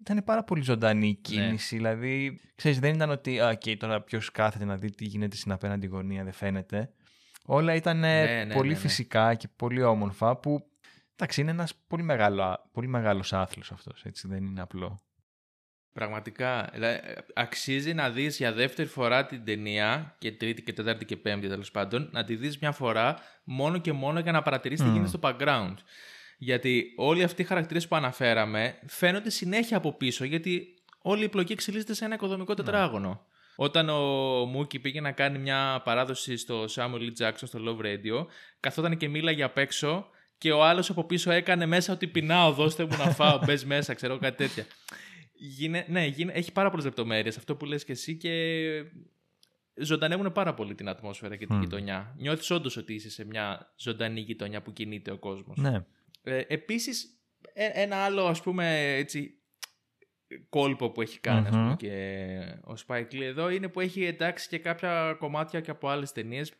ήταν 0.00 0.22
πάρα 0.24 0.44
πολύ 0.44 0.62
ζωντανή 0.62 1.06
η 1.06 1.10
Ναι. 1.10 1.14
κίνηση. 1.20 1.76
Δηλαδή, 1.76 2.40
ξέρεις, 2.54 2.78
δεν 2.80 2.94
ήταν 2.94 3.10
ότι 3.10 3.40
«Α, 3.40 3.48
οκ, 3.48 3.76
τώρα 3.78 4.00
ποιος 4.02 4.30
κάθεται 4.30 4.64
να 4.64 4.76
δει 4.76 4.90
τι 4.90 5.04
γίνεται 5.04 5.36
στην 5.36 5.52
απέναντι 5.52 5.86
γωνία, 5.86 6.24
δεν 6.24 6.32
φαίνεται. 6.32 6.92
Όλα 7.44 7.74
ήταν 7.74 7.98
Ναι, 7.98 8.44
ναι, 8.44 8.54
πολύ 8.54 8.68
ναι, 8.68 8.74
ναι. 8.74 8.80
φυσικά 8.80 9.34
και 9.34 9.48
πολύ 9.56 9.82
όμορφα 9.82 10.36
που 10.36 10.66
εντάξει 11.16 11.40
είναι 11.40 11.50
ένας 11.50 11.74
πολύ, 11.86 12.02
μεγάλο, 12.02 12.68
πολύ 12.72 12.86
μεγάλος 12.86 13.32
άθλος 13.32 13.72
αυτός, 13.72 14.04
έτσι 14.04 14.28
δεν 14.28 14.44
είναι 14.44 14.60
απλό. 14.60 15.00
Πραγματικά. 15.92 16.68
Δηλαδή, 16.72 17.00
αξίζει 17.34 17.94
να 17.94 18.10
δεις 18.10 18.36
για 18.36 18.52
δεύτερη 18.52 18.88
φορά 18.88 19.26
την 19.26 19.44
ταινία 19.44 20.16
και 20.18 20.32
τρίτη 20.32 20.62
και 20.62 20.72
τέταρτη 20.72 21.04
και 21.04 21.16
πέμπτη 21.16 21.48
τέλος 21.48 21.70
πάντων, 21.70 22.08
να 22.12 22.24
τη 22.24 22.36
δεις 22.36 22.58
μια 22.58 22.72
φορά 22.72 23.18
μόνο 23.44 23.78
και 23.78 23.92
μόνο 23.92 24.20
για 24.20 24.32
να 24.32 24.42
παρατηρήσεις 24.42 24.84
τι 24.84 24.90
Μμ. 24.90 24.92
γίνεται 24.94 25.16
στο 25.16 25.20
background. 25.22 25.74
Γιατί 26.38 26.92
όλοι 26.96 27.22
αυτοί 27.22 27.42
οι 27.42 27.44
χαρακτήρες 27.44 27.88
που 27.88 27.96
αναφέραμε 27.96 28.78
φαίνονται 28.86 29.30
συνέχεια 29.30 29.76
από 29.76 29.92
πίσω 29.92 30.24
γιατί 30.24 30.74
όλη 30.98 31.24
η 31.24 31.28
πλοκή 31.28 31.52
εξελίσσεται 31.52 31.94
σε 31.94 32.04
ένα 32.04 32.14
οικοδομικό 32.14 32.54
τετράγωνο. 32.54 33.26
Όταν 33.56 33.88
ο 33.88 34.00
Μούκι 34.44 34.78
πήγε 34.78 35.00
να 35.00 35.12
κάνει 35.12 35.38
μια 35.38 35.80
παράδοση 35.84 36.36
στο 36.36 36.64
Samuel 36.64 36.98
Lee 36.98 37.26
Jackson 37.26 37.32
στο 37.42 37.58
Love 37.66 37.84
Radio, 37.84 38.26
καθόταν 38.60 38.96
και 38.96 39.08
μίλαγε 39.08 39.42
απ' 39.42 39.58
έξω 39.58 40.06
και 40.38 40.52
ο 40.52 40.64
άλλος 40.64 40.90
από 40.90 41.04
πίσω 41.04 41.30
έκανε 41.30 41.66
μέσα 41.66 41.92
ότι 41.92 42.06
πεινάω, 42.06 42.52
δώστε 42.52 42.84
μου 42.84 42.96
να 42.98 43.10
φάω, 43.10 43.38
μπες 43.46 43.64
μέσα, 43.64 43.94
ξέρω 43.94 44.18
κάτι 44.18 44.36
τέτοια. 44.36 44.66
Γίνε, 45.32 45.86
ναι, 45.88 46.06
γίνε, 46.06 46.32
έχει 46.32 46.52
πάρα 46.52 46.70
πολλές 46.70 46.84
λεπτομέρειες 46.84 47.36
αυτό 47.36 47.56
που 47.56 47.64
λες 47.64 47.84
και 47.84 47.92
εσύ 47.92 48.16
και 48.16 48.32
ζωντανεύουν 49.74 50.32
πάρα 50.32 50.54
πολύ 50.54 50.74
την 50.74 50.88
ατμόσφαιρα 50.88 51.36
και 51.36 51.46
την 51.46 51.56
Μμ. 51.56 51.60
γειτονιά. 51.60 52.14
Νιώθεις 52.18 52.50
όντως 52.50 52.76
ότι 52.76 52.94
είσαι 52.94 53.10
σε 53.10 53.24
μια 53.24 53.72
ζωντανή 53.76 54.20
γειτονιά 54.20 54.62
που 54.62 54.72
κινείται 54.72 55.10
ο 55.10 55.18
κόσμος. 55.18 55.56
Ναι. 55.56 55.84
Ε, 56.22 56.42
επίσης, 56.48 57.20
ε- 57.52 57.70
ένα 57.82 57.96
άλλο 57.96 58.26
ας 58.26 58.40
πούμε 58.42 58.94
έτσι 58.96 59.41
κόλπο 60.48 60.90
που 60.90 61.02
έχει 61.02 61.18
κάνει 61.20 61.46
ας 61.48 61.54
Μμμ. 61.56 61.62
πούμε, 61.62 61.76
και 61.76 61.90
ο 62.64 62.74
Spike 62.86 63.14
Lee 63.14 63.20
εδώ 63.22 63.50
είναι 63.50 63.68
που 63.68 63.80
έχει 63.80 64.04
εντάξει 64.04 64.48
και 64.48 64.58
κάποια 64.58 65.16
κομμάτια 65.18 65.60
και 65.60 65.70
από 65.70 65.88
άλλες 65.88 66.12
ταινίες. 66.12 66.52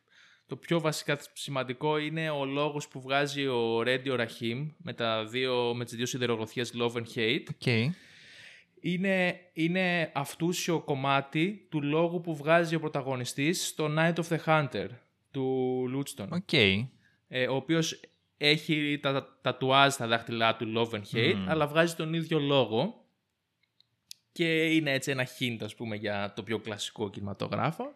Το 0.46 0.56
πιο 0.56 0.80
βασικά 0.80 1.18
σημαντικό 1.32 1.98
είναι 1.98 2.30
ο 2.30 2.44
λόγος 2.44 2.88
που 2.88 3.00
βγάζει 3.00 3.46
ο 3.46 3.80
Radio 3.86 4.18
Raheem 4.20 4.66
με, 4.76 4.92
τα 4.92 5.24
δύο, 5.24 5.74
με 5.74 5.84
τις 5.84 5.94
δύο 5.94 6.06
σιδερογροθιές 6.06 6.72
Love 6.80 6.92
and 6.92 7.04
Hate. 7.16 7.44
OK. 7.54 7.92
Είναι, 8.80 9.40
είναι 9.52 10.10
αυτούσιο 10.14 10.80
κομμάτι 10.80 11.66
του 11.70 11.82
λόγου 11.82 12.20
που 12.20 12.36
βγάζει 12.36 12.74
ο 12.74 12.80
πρωταγωνιστής 12.80 13.66
στο 13.66 13.94
Night 13.98 14.14
of 14.14 14.24
the 14.28 14.38
Hunter 14.46 14.86
του 15.30 15.44
Laughton 15.88 16.28
OK. 16.32 16.52
ε, 16.52 17.46
ο 17.48 17.54
οποίος 17.54 18.00
έχει 18.36 18.98
τα, 19.02 19.12
τα 19.12 19.38
τατουάζ 19.42 19.92
στα 19.92 20.06
δάχτυλά 20.06 20.56
του 20.56 20.72
Love 20.76 20.94
and 20.94 21.16
Hate, 21.16 21.34
Μμμ. 21.34 21.48
αλλά 21.50 21.66
βγάζει 21.66 21.94
τον 21.94 22.14
ίδιο 22.14 22.38
λόγο 22.38 23.01
και 24.32 24.64
είναι 24.74 24.92
έτσι 24.92 25.10
ένα 25.10 25.26
hint, 25.38 25.58
ας 25.62 25.74
πούμε, 25.74 25.96
για 25.96 26.32
το 26.36 26.42
πιο 26.42 26.58
κλασικό 26.58 27.10
κινηματογράφο, 27.10 27.94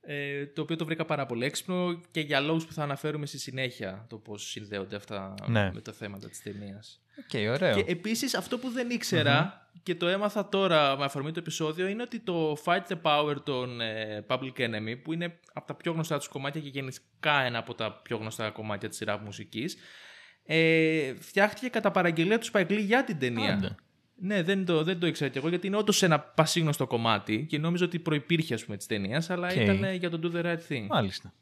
ε, 0.00 0.46
το 0.46 0.62
οποίο 0.62 0.76
το 0.76 0.84
βρήκα 0.84 1.04
πάρα 1.04 1.26
πολύ 1.26 1.44
έξυπνο 1.44 2.00
και 2.10 2.20
για 2.20 2.40
λόγους 2.40 2.66
που 2.66 2.72
θα 2.72 2.82
αναφέρουμε 2.82 3.26
στη 3.26 3.38
συνέχεια 3.38 4.06
το 4.08 4.16
πώς 4.16 4.50
συνδέονται 4.50 4.96
αυτά 4.96 5.34
Ναι. 5.46 5.70
με 5.74 5.80
τα 5.80 5.92
θέματα 5.92 6.28
της 6.28 6.42
ταινίας. 6.42 7.02
Οκ, 7.18 7.50
ωραίο. 7.50 7.74
Και 7.82 7.90
επίσης 7.90 8.34
αυτό 8.34 8.58
που 8.58 8.70
δεν 8.70 8.90
ήξερα 8.90 9.62
και 9.82 9.94
το 9.94 10.06
έμαθα 10.06 10.48
τώρα 10.48 10.96
με 10.96 11.04
αφορμή 11.04 11.32
το 11.32 11.38
επεισόδιο 11.38 11.86
είναι 11.86 12.02
ότι 12.02 12.20
το 12.20 12.56
Fight 12.64 12.82
the 12.88 13.00
Power 13.02 13.36
των 13.44 13.80
ε, 13.80 14.24
Public 14.28 14.52
Enemy 14.56 14.94
που 15.02 15.12
είναι 15.12 15.38
από 15.52 15.66
τα 15.66 15.74
πιο 15.74 15.92
γνωστά 15.92 16.18
τους 16.18 16.28
κομμάτια 16.28 16.60
και 16.60 16.68
γενικά 16.68 17.40
ένα 17.44 17.58
από 17.58 17.74
τα 17.74 18.00
πιο 18.02 18.16
γνωστά 18.16 18.50
κομμάτια 18.50 18.88
της 18.88 19.02
rap 19.06 19.18
μουσικής 19.24 19.76
ε, 20.44 21.14
φτιάχτηκε 21.20 21.68
κατά 21.68 21.90
παραγγελία 21.90 22.38
του 22.38 22.46
Spike 22.52 22.70
Lee 22.70 22.80
για 22.84 23.04
την 23.04 23.18
ταινία. 23.18 23.52
Άντε. 23.54 23.74
Ναι, 24.20 24.42
δεν 24.42 24.64
το, 24.64 24.84
δεν 24.84 24.98
το 24.98 25.06
ήξερα 25.06 25.30
κι 25.30 25.38
εγώ 25.38 25.48
γιατί 25.48 25.66
είναι 25.66 25.76
όντως 25.76 26.02
ένα 26.02 26.20
πασίγνωστο 26.20 26.86
κομμάτι 26.86 27.46
και 27.48 27.58
νόμιζα 27.58 27.84
ότι 27.84 27.98
προϋπήρχε 27.98 28.54
ας 28.54 28.64
πούμε 28.64 28.76
της 28.76 28.86
ταινίας 28.86 29.30
αλλά 29.30 29.48
Οκ. 29.48 29.54
ήταν 29.56 29.84
ε, 29.84 29.94
για 29.94 30.10
το 30.10 30.20
Do 30.22 30.36
the 30.36 30.44
Right 30.44 30.72
Thing. 30.72 30.86
Μάλιστα. 30.88 31.32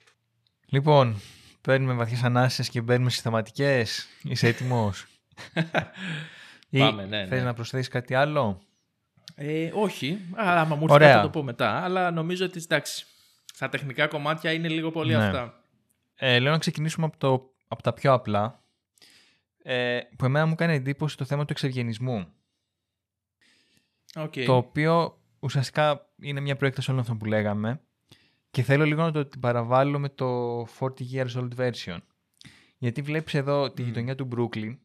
Λοιπόν, 0.69 1.21
παίρνουμε 1.61 1.93
βαθιές 1.95 2.23
ανάσες 2.23 2.69
και 2.69 2.81
μπαίνουμε 2.81 3.11
στις 3.11 3.23
θεματικές. 3.23 4.07
Είσαι 4.23 4.47
έτοιμος; 4.49 5.07
Ή 6.71 6.79
Πάμε, 6.79 7.05
ναι, 7.05 7.21
ναι. 7.21 7.27
θες 7.27 7.43
να 7.43 7.55
προσθέσεις 7.55 7.89
κάτι 7.89 8.15
άλλο; 8.15 8.61
Ε, 9.35 9.71
όχι, 9.75 10.19
αλλά 10.35 10.61
άμα 10.61 10.75
μου 10.75 10.83
έρθει 10.83 10.95
Ωραία. 10.95 11.09
κάτι 11.09 11.19
θα 11.19 11.25
το 11.25 11.31
πω 11.39 11.43
μετά. 11.43 11.71
Αλλά 11.85 12.11
νομίζω 12.11 12.45
ότι 12.45 12.61
εντάξει, 12.65 13.07
στα 13.55 13.69
τεχνικά 13.69 14.07
κομμάτια 14.07 14.53
είναι 14.53 14.69
λίγο 14.69 14.91
πολύ 14.91 15.17
Ναι. 15.17 15.25
αυτά. 15.25 15.61
Ε, 16.15 16.39
λέω 16.39 16.53
να 16.53 16.59
ξεκινήσουμε 16.59 17.07
από, 17.07 17.17
το, 17.19 17.51
από 17.69 17.83
τα 17.83 17.93
πιο 17.93 18.13
απλά. 18.13 18.61
Ε, 19.63 19.99
που 20.17 20.25
εμένα 20.25 20.47
μου 20.47 20.55
κάνει 20.55 20.75
εντύπωση 20.75 21.17
το 21.17 21.25
θέμα 21.25 21.45
του 21.45 21.53
εξευγενισμού. 21.53 22.27
Okay. 24.15 24.45
Το 24.45 24.57
οποίο 24.57 25.21
ουσιαστικά 25.41 26.11
είναι 26.23 26.41
μια 26.41 26.57
προέκταση 26.57 26.91
όλων 26.91 27.03
αυτών 27.03 27.19
που 27.19 27.25
λέγαμε. 27.25 27.81
Και 28.51 28.63
θέλω 28.63 28.85
λίγο 28.85 29.03
να 29.03 29.13
το 29.13 29.27
την 29.27 29.41
παραβάλω 29.41 29.99
με 29.99 30.09
το 30.09 30.61
40 30.79 30.89
years 31.13 31.33
old 31.35 31.49
version. 31.57 31.99
Γιατί 32.79 33.03
βλέπεις 33.03 33.35
εδώ 33.35 33.71
τη 33.71 33.83
Μμμ. 33.83 33.89
γειτονιά 33.89 34.15
του 34.15 34.29
Brooklyn 34.37 34.77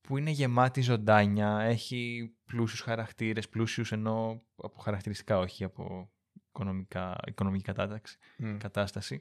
που 0.00 0.16
είναι 0.16 0.30
γεμάτη 0.30 0.80
ζωντάνια, 0.80 1.58
έχει 1.60 2.32
πλούσιους 2.44 2.80
χαρακτήρες, 2.80 3.48
πλούσιους 3.48 3.92
ενώ 3.92 4.42
από 4.56 4.78
χαρακτηριστικά 4.78 5.38
όχι 5.38 5.64
από 5.64 6.10
οικονομικά, 6.48 7.16
οικονομική 7.26 7.64
κατάταξη, 7.64 8.18
Μμ. 8.36 8.56
κατάσταση. 8.56 9.20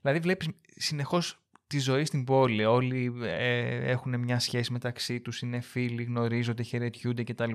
Δηλαδή 0.00 0.18
βλέπεις 0.18 0.48
συνεχώς 0.76 1.38
τη 1.66 1.78
ζωή 1.78 2.04
στην 2.04 2.24
πόλη, 2.24 2.64
όλοι 2.64 3.14
ε, 3.22 3.90
έχουν 3.90 4.20
μια 4.20 4.38
σχέση 4.38 4.72
μεταξύ 4.72 5.20
τους, 5.20 5.40
είναι 5.40 5.60
φίλοι, 5.60 6.02
γνωρίζονται, 6.02 6.62
χαιρετιούνται 6.62 7.24
κτλ. 7.24 7.52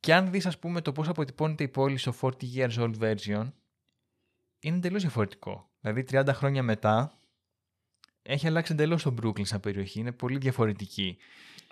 Και 0.00 0.14
αν 0.14 0.30
δεις 0.30 0.46
ας 0.46 0.58
πούμε 0.58 0.80
το 0.80 0.92
πώς 0.92 1.08
αποτυπώνεται 1.08 1.64
η 1.64 1.68
πόλη 1.68 1.96
στο 1.96 2.14
40 2.20 2.30
years 2.54 2.74
old 2.74 2.94
version, 3.00 3.52
είναι 4.60 4.76
εντελώς 4.76 5.00
διαφορετικό. 5.00 5.70
Δηλαδή 5.80 6.04
30 6.10 6.28
χρόνια 6.32 6.62
μετά 6.62 7.12
έχει 8.22 8.46
αλλάξει 8.46 8.72
εντελώς 8.72 9.02
το 9.02 9.14
Brooklyn 9.22 9.46
σαν 9.46 9.60
περιοχή. 9.60 9.98
Είναι 10.00 10.12
πολύ 10.12 10.38
διαφορετική. 10.38 11.16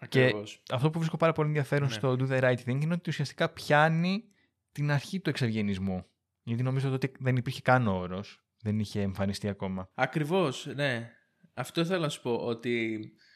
Ακριβώς. 0.00 0.62
Αυτό 0.70 0.90
που 0.90 0.98
βρίσκω 0.98 1.16
πάρα 1.16 1.32
πολύ 1.32 1.48
ενδιαφέρον 1.48 1.88
Ναι. 1.88 1.94
στο 1.94 2.16
Do 2.18 2.28
the 2.28 2.40
Right 2.42 2.58
Thing 2.66 2.80
είναι 2.82 2.94
ότι 2.94 3.10
ουσιαστικά 3.10 3.48
πιάνει 3.48 4.24
την 4.72 4.90
αρχή 4.90 5.20
του 5.20 5.30
εξευγενισμού. 5.30 6.06
Γιατί 6.42 6.62
νομίζω 6.62 6.92
ότι 6.92 7.12
δεν 7.18 7.36
υπήρχε 7.36 7.60
καν 7.60 7.86
ο 7.86 7.98
όρος. 7.98 8.42
Δεν 8.60 8.78
είχε 8.78 9.00
εμφανιστεί 9.00 9.48
ακόμα. 9.48 9.90
Ακριβώς, 9.94 10.66
ναι. 10.74 11.12
Αυτό 11.54 11.80
ήθελα 11.80 11.98
να 11.98 12.08
σου 12.08 12.22
πω, 12.22 12.36
ότι 12.36 12.94
ε, 12.94 13.27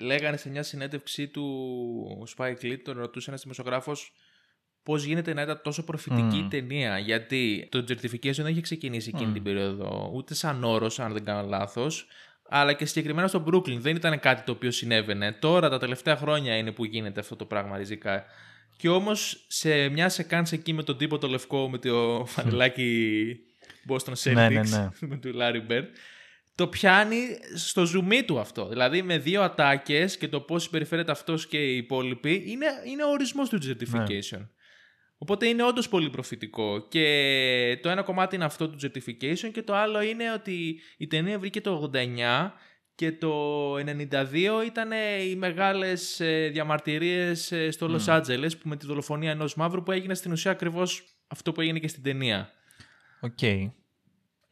λέγανε 0.00 0.36
σε 0.36 0.50
μια 0.50 0.62
συνέντευξή 0.62 1.28
του 1.28 2.28
Spike 2.36 2.62
Lee, 2.62 2.78
τον 2.84 2.98
ρωτούσε 2.98 3.30
ένας 3.30 3.42
δημοσιογράφος 3.42 4.12
πώς 4.82 5.04
γίνεται 5.04 5.34
να 5.34 5.42
ήταν 5.42 5.60
τόσο 5.62 5.84
προφητική 5.84 6.36
Μμμ. 6.36 6.44
η 6.44 6.48
ταινία. 6.50 6.98
Γιατί 6.98 7.68
το 7.70 7.78
certification 7.88 8.32
δεν 8.34 8.46
είχε 8.46 8.60
ξεκινήσει 8.60 9.10
εκείνη 9.14 9.30
Μμ. 9.30 9.32
την 9.32 9.42
περίοδο, 9.42 10.10
ούτε 10.14 10.34
σαν 10.34 10.64
όρος, 10.64 10.98
αν 10.98 11.12
δεν 11.12 11.24
κάνω 11.24 11.48
λάθος, 11.48 12.06
αλλά 12.48 12.72
και 12.72 12.84
συγκεκριμένα 12.84 13.28
στο 13.28 13.44
Brooklyn. 13.46 13.76
Δεν 13.78 13.96
ήταν 13.96 14.20
κάτι 14.20 14.42
το 14.42 14.52
οποίο 14.52 14.70
συνέβαινε. 14.70 15.32
Τώρα, 15.32 15.68
τα 15.68 15.78
τελευταία 15.78 16.16
χρόνια 16.16 16.56
είναι 16.56 16.72
που 16.72 16.84
γίνεται 16.84 17.20
αυτό 17.20 17.36
το 17.36 17.44
πράγμα 17.44 17.76
ριζικά. 17.76 18.24
Και 18.76 18.88
όμως 18.88 19.44
σε 19.48 19.88
μια 19.88 20.08
σεκάνς 20.08 20.52
εκεί 20.52 20.72
με 20.72 20.82
τον 20.82 20.96
τύπο 20.96 21.18
το 21.18 21.28
λευκό, 21.28 21.68
με 21.70 21.78
το 21.78 22.24
φανελάκι 22.26 23.36
Boston 23.88 24.12
Celtics, 24.12 24.34
Ναι, 24.34 24.48
ναι, 24.48 24.60
ναι. 24.76 24.88
με 25.00 25.16
του 25.16 25.32
Larry 25.34 25.70
Bird, 25.72 25.84
το 26.54 26.68
πιάνει 26.68 27.38
στο 27.54 27.86
ζουμί 27.86 28.22
του 28.22 28.38
αυτό. 28.38 28.68
Δηλαδή 28.68 29.02
με 29.02 29.18
δύο 29.18 29.42
ατάκες 29.42 30.16
και 30.16 30.28
το 30.28 30.40
πώς 30.40 30.62
συμπεριφέρεται 30.62 31.10
αυτός 31.10 31.46
και 31.46 31.58
οι 31.58 31.76
υπόλοιποι 31.76 32.44
είναι, 32.46 32.66
είναι 32.86 33.04
ο 33.04 33.10
ορισμός 33.10 33.48
του 33.48 33.58
certification. 33.62 34.48
Οπότε 35.18 35.46
είναι 35.46 35.62
όντως 35.62 35.88
πολύ 35.88 36.10
προφητικό. 36.10 36.88
Και 36.88 37.78
το 37.82 37.88
ένα 37.88 38.02
κομμάτι 38.02 38.34
είναι 38.34 38.44
αυτό 38.44 38.70
του 38.70 38.78
certification 38.82 39.50
και 39.52 39.62
το 39.62 39.74
άλλο 39.74 40.02
είναι 40.02 40.32
ότι 40.32 40.80
η 40.96 41.06
ταινία 41.06 41.38
βρήκε 41.38 41.60
το 41.60 41.90
89 41.94 42.50
και 42.94 43.12
το 43.12 43.74
92 43.74 43.82
ήταν 44.66 44.90
οι 45.30 45.36
μεγάλες 45.36 46.20
ε, 46.20 46.48
διαμαρτυρίες 46.52 47.52
ε, 47.52 47.70
στο 47.70 47.88
Los 47.90 48.20
Angeles 48.20 48.50
που 48.60 48.68
με 48.68 48.76
τη 48.76 48.86
δολοφονία 48.86 49.30
ενός 49.30 49.54
μαύρου 49.54 49.82
που 49.82 49.92
έγινε 49.92 50.14
στην 50.14 50.32
ουσία 50.32 50.50
ακριβώς 50.50 51.04
αυτό 51.26 51.52
που 51.52 51.60
έγινε 51.60 51.78
και 51.78 51.88
στην 51.88 52.02
ταινία. 52.02 52.50
Οκ. 53.20 53.38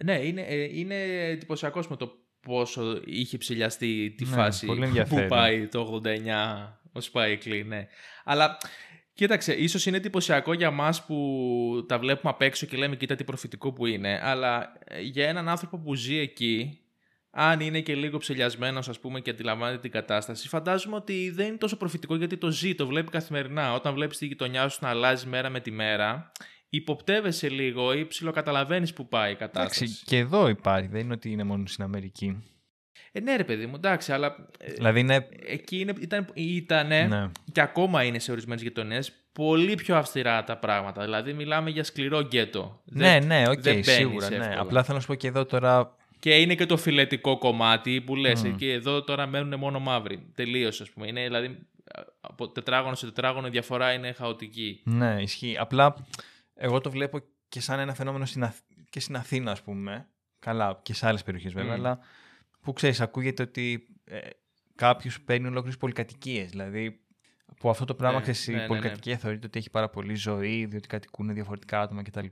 Ναι, 0.04 0.14
είναι, 0.18 0.40
ε, 0.40 0.78
είναι 0.78 0.94
εντυπωσιακός 1.28 1.88
με 1.88 1.96
το 1.96 2.12
πόσο 2.40 3.00
είχε 3.04 3.38
ψηλιαστεί 3.38 4.14
τη 4.16 4.24
Ναι, 4.24 4.30
φάση 4.30 4.66
πολύ 4.66 4.78
που 4.78 4.84
ενδιαφέρον. 4.86 5.28
πάει 5.28 5.66
το 5.66 6.00
89 6.04 6.78
ο 6.92 7.00
Spike 7.12 7.46
Lee, 7.48 7.62
ναι. 7.66 7.86
Αλλά 8.24 8.58
κοίταξε, 9.14 9.52
ίσως 9.52 9.86
είναι 9.86 9.96
εντυπωσιακό 9.96 10.52
για 10.52 10.70
μας 10.70 11.04
που 11.04 11.84
τα 11.88 11.98
βλέπουμε 11.98 12.32
απ' 12.32 12.42
έξω 12.42 12.66
και 12.66 12.76
λέμε 12.76 12.96
κοίτα 12.96 13.14
τι 13.14 13.24
προφητικό 13.24 13.72
που 13.72 13.86
είναι, 13.86 14.20
αλλά 14.22 14.72
ε, 14.84 15.00
για 15.00 15.28
έναν 15.28 15.48
άνθρωπο 15.48 15.78
που 15.78 15.94
ζει 15.94 16.18
εκεί, 16.18 16.80
αν 17.30 17.60
είναι 17.60 17.80
και 17.80 17.94
λίγο 17.94 18.18
ψηλιασμένος 18.18 18.88
ας 18.88 18.98
πούμε 19.00 19.20
και 19.20 19.30
αντιλαμβάνεται 19.30 19.80
την 19.80 19.90
κατάσταση, 19.90 20.48
φαντάζομαι 20.48 20.96
ότι 20.96 21.30
δεν 21.30 21.46
είναι 21.46 21.56
τόσο 21.56 21.76
προφητικό 21.76 22.16
γιατί 22.16 22.36
το 22.36 22.50
ζει, 22.50 22.74
το 22.74 22.86
βλέπει 22.86 23.10
καθημερινά. 23.10 23.74
Όταν 23.74 23.94
βλέπεις 23.94 24.18
τη 24.18 24.26
γειτονιά 24.26 24.68
σου 24.68 24.78
να 24.82 24.88
αλλάζει 24.88 25.26
μέρα 25.26 25.48
με 25.50 25.60
τη 25.60 25.70
μέρα, 25.70 26.32
υποπτεύεσαι 26.70 27.48
λίγο 27.48 27.92
ή 27.92 28.06
ψιλοκαταλαβαίνεις 28.06 28.92
που 28.92 29.08
πάει 29.08 29.32
η 29.32 29.36
κατάσταση. 29.36 29.84
Εντάξει, 29.84 30.04
και 30.04 30.16
εδώ 30.18 30.48
υπάρχει. 30.48 30.88
Δεν 30.88 31.00
είναι 31.00 31.12
ότι 31.12 31.30
είναι 31.30 31.44
μόνο 31.44 31.66
στην 31.66 31.84
Αμερική. 31.84 32.44
Ε, 33.12 33.20
ναι, 33.20 33.36
ρε 33.36 33.44
παιδί 33.44 33.66
μου, 33.66 33.74
εντάξει, 33.76 34.12
αλλά 34.12 34.36
ε, 34.58 34.72
Δηλαδή 34.72 35.00
είναι. 35.00 35.28
εκεί 35.46 35.78
είναι, 35.80 35.92
ήταν, 36.00 36.26
ήτανε 36.34 37.02
Ναι. 37.06 37.30
και 37.52 37.60
ακόμα 37.60 38.02
είναι 38.04 38.18
σε 38.18 38.32
ορισμένες 38.32 38.62
γειτονιές 38.62 39.12
πολύ 39.32 39.74
πιο 39.74 39.96
αυστηρά 39.96 40.44
τα 40.44 40.56
πράγματα. 40.58 41.02
Δηλαδή, 41.04 41.32
μιλάμε 41.32 41.70
για 41.70 41.84
σκληρό 41.84 42.20
γκέτο. 42.22 42.82
Ναι, 42.84 43.08
Δεν- 43.08 43.26
ναι, 43.26 43.42
οκ, 43.48 43.60
δεν 43.60 43.72
μπαίνεις 43.72 43.90
σίγουρα. 43.90 44.28
Ναι. 44.28 44.36
εύκολα. 44.36 44.60
Απλά 44.60 44.82
θέλω 44.82 44.94
να 44.94 45.00
σου 45.00 45.06
πω 45.08 45.14
και 45.14 45.28
εδώ 45.28 45.44
τώρα. 45.46 45.96
Και 46.18 46.34
είναι 46.40 46.54
και 46.54 46.66
το 46.66 46.76
φιλετικό 46.76 47.38
κομμάτι 47.38 48.00
που 48.00 48.16
λες, 48.16 48.42
Μμ. 48.42 48.56
και 48.56 48.72
εδώ 48.72 49.02
τώρα 49.02 49.26
μένουν 49.26 49.58
μόνο 49.58 49.78
μαύροι. 49.78 50.30
Τελείως, 50.34 50.80
ας 50.80 50.90
πούμε. 50.90 51.06
Είναι 51.06 51.22
δηλαδή 51.22 51.58
από 52.20 52.48
τετράγωνο 52.48 52.94
σε 52.94 53.04
τετράγωνο 53.06 53.46
η 53.46 53.50
διαφορά 53.50 53.92
είναι 53.92 54.12
χαοτική. 54.12 54.80
Ναι, 54.84 55.16
ισχύει. 55.20 55.56
Απλά 55.58 55.94
εγώ 56.62 56.80
το 56.80 56.90
βλέπω 56.90 57.20
και 57.48 57.60
σαν 57.60 57.78
ένα 57.78 57.94
φαινόμενο 57.94 58.24
στην 58.24 58.42
Αθ... 58.42 58.58
και 58.90 59.00
στην 59.00 59.16
Αθήνα, 59.16 59.50
ας 59.50 59.62
πούμε. 59.62 60.08
Καλά, 60.38 60.80
και 60.82 60.94
σε 60.94 61.06
άλλες 61.06 61.22
περιοχές 61.22 61.52
βέβαια. 61.52 61.70
Μμ. 61.76 61.80
Αλλά 61.80 61.98
που 62.60 62.72
ξέρεις, 62.72 63.00
ακούγεται 63.00 63.42
ότι 63.42 63.86
ε, 64.04 64.18
κάποιος 64.74 65.20
παίρνει 65.20 65.46
ολόκληρες 65.46 65.76
πολυκατοικίες. 65.78 66.50
Δηλαδή, 66.50 67.00
που 67.58 67.70
αυτό 67.70 67.84
το 67.84 67.94
πράγμα, 67.94 68.16
Ναι, 68.16 68.22
ξέρεις, 68.22 68.46
η 68.46 68.50
ναι, 68.50 68.56
ναι, 68.56 68.62
ναι. 68.62 68.68
πολυκατοικία 68.68 69.16
θεωρείται 69.18 69.46
ότι 69.46 69.58
έχει 69.58 69.70
πάρα 69.70 69.88
πολύ 69.88 70.14
ζωή, 70.14 70.64
διότι 70.64 70.88
κατοικούν 70.88 71.34
διαφορετικά 71.34 71.80
άτομα 71.80 72.02
κτλ. 72.02 72.26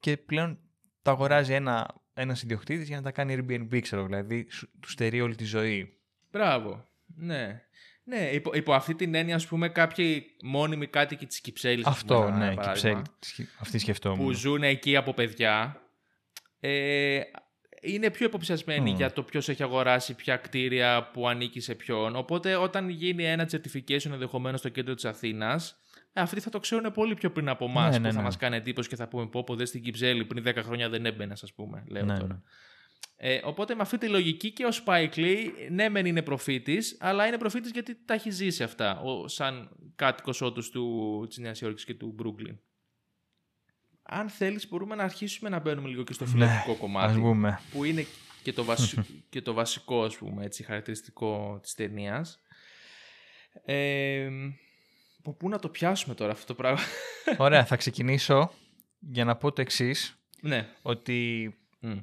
Και 0.00 0.16
πλέον 0.16 0.58
το 1.02 1.10
αγοράζει 1.10 1.52
ένα 1.52 1.94
ένας 2.14 2.42
ιδιοκτήτης 2.42 2.88
για 2.88 2.96
να 2.96 3.02
τα 3.02 3.10
κάνει 3.10 3.36
Airbnb, 3.38 3.80
ξέρω, 3.80 4.04
δηλαδή 4.04 4.46
σου- 4.50 4.70
του 4.80 4.90
στερεί 4.90 5.20
όλη 5.20 5.34
τη 5.34 5.44
ζωή. 5.44 5.98
Μπράβο. 6.30 6.84
Ναι. 7.16 7.62
Ναι, 8.06 8.30
υπό, 8.32 8.50
υπό 8.54 8.72
αυτή 8.74 8.94
την 8.94 9.14
έννοια, 9.14 9.34
ας 9.34 9.46
πούμε, 9.46 9.68
κάποιοι 9.68 10.26
μόνιμοι 10.42 10.86
κάτοικοι 10.86 11.26
της 11.26 11.40
Κυψέλης. 11.40 11.86
Αυτό, 11.86 12.30
ναι, 12.30 12.54
Κυψέλη, 12.54 13.02
αυτή 13.58 13.78
σκεφτόμουν. 13.78 14.18
που 14.18 14.32
ζουν 14.32 14.62
εκεί 14.62 14.96
από 14.96 15.14
παιδιά 15.14 15.80
ε, 16.60 17.20
είναι 17.82 18.10
πιο 18.10 18.26
υποψιασμένοι 18.26 18.90
Μμ. 18.90 18.96
για 18.96 19.12
το 19.12 19.22
ποιος 19.22 19.48
έχει 19.48 19.62
αγοράσει 19.62 20.14
ποια 20.14 20.36
κτίρια 20.36 21.10
που 21.12 21.28
ανήκει 21.28 21.60
σε 21.60 21.74
ποιον. 21.74 22.16
Οπότε 22.16 22.56
όταν 22.56 22.88
γίνει 22.88 23.24
ένα 23.24 23.48
certification 23.52 24.10
ενδεχομένως 24.12 24.60
στο 24.60 24.68
κέντρο 24.68 24.94
της 24.94 25.04
Αθήνας, 25.04 25.76
αυτοί 26.12 26.40
θα 26.40 26.50
το 26.50 26.58
ξέρουν 26.58 26.92
πολύ 26.92 27.14
πιο 27.14 27.30
πριν 27.30 27.48
από 27.48 27.64
εμάς 27.64 27.90
Ναι, 27.90 27.96
που 27.96 28.02
ναι, 28.02 28.10
θα 28.10 28.16
ναι. 28.16 28.22
μας 28.22 28.36
κάνει 28.36 28.56
εντύπωση 28.56 28.88
και 28.88 28.96
θα 28.96 29.08
πούμε 29.08 29.26
πω 29.26 29.44
πω 29.44 29.56
δες 29.56 29.68
στην 29.68 29.82
Κυψέλη 29.82 30.24
πριν 30.24 30.44
10 30.46 30.56
χρόνια 30.62 30.88
δεν 30.88 31.06
έμπαινες, 31.06 31.42
ας 31.42 31.52
πούμε. 31.52 31.84
Λέω 31.88 32.04
Ναι, 32.04 32.18
τώρα. 32.18 32.42
Ναι. 33.22 33.28
Ε, 33.34 33.40
οπότε 33.44 33.74
με 33.74 33.82
αυτή 33.82 33.98
τη 33.98 34.08
λογική 34.08 34.52
και 34.52 34.64
ο 34.64 34.68
Spike 34.84 35.14
Lee, 35.14 35.46
ναι 35.70 35.88
μεν 35.88 36.06
είναι 36.06 36.22
προφήτης, 36.22 36.96
αλλά 37.00 37.26
είναι 37.26 37.38
προφήτης 37.38 37.70
γιατί 37.70 38.04
τα 38.04 38.14
έχει 38.14 38.30
ζήσει 38.30 38.62
αυτά, 38.62 39.00
ο, 39.00 39.28
σαν 39.28 39.76
κάτοικος 39.96 40.40
όντως 40.40 40.70
του, 40.70 41.24
της 41.28 41.38
Νέας 41.38 41.60
Υόρκης 41.60 41.84
και 41.84 41.94
του 41.94 42.14
Brooklyn. 42.22 42.56
Αν 44.02 44.28
θέλεις 44.28 44.68
μπορούμε 44.68 44.94
να 44.94 45.02
αρχίσουμε 45.02 45.48
να 45.50 45.58
μπαίνουμε 45.58 45.88
λίγο 45.88 46.02
και 46.04 46.12
στο 46.12 46.26
φιλετικό 46.26 46.70
Ναι, 46.70 46.76
κομμάτι, 46.76 47.12
ας 47.12 47.18
πούμε. 47.18 47.60
που 47.70 47.84
είναι 47.84 48.06
και 48.42 48.52
το, 48.52 48.64
βασι- 48.64 48.98
και 49.30 49.42
το 49.42 49.52
βασικό, 49.52 50.04
ας 50.04 50.16
πούμε, 50.16 50.44
έτσι, 50.44 50.62
χαρακτηριστικό 50.62 51.58
της 51.62 51.74
ταινίας. 51.74 52.40
Ε, 53.64 54.28
από 55.18 55.32
πού 55.32 55.48
να 55.48 55.58
το 55.58 55.68
πιάσουμε 55.68 56.14
τώρα 56.14 56.32
αυτό 56.32 56.46
το 56.46 56.54
πράγμα; 56.54 56.80
Ωραία, 57.36 57.64
θα 57.70 57.76
ξεκινήσω 57.76 58.52
για 58.98 59.24
να 59.24 59.36
πω 59.36 59.52
το 59.52 59.60
εξής 59.60 60.18
ναι. 60.40 60.68
ότι 60.82 61.48
Μμ. 61.80 61.98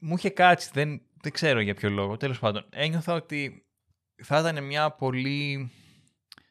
Μου 0.00 0.14
είχε 0.16 0.30
κάτσει, 0.30 0.70
δεν, 0.72 1.02
δεν 1.20 1.32
ξέρω 1.32 1.60
για 1.60 1.74
ποιο 1.74 1.90
λόγο. 1.90 2.16
Τέλος 2.16 2.38
πάντων, 2.38 2.66
ένιωθα 2.70 3.14
ότι 3.14 3.66
θα 4.22 4.38
ήταν 4.38 4.64
μια 4.64 4.90
πολύ 4.90 5.70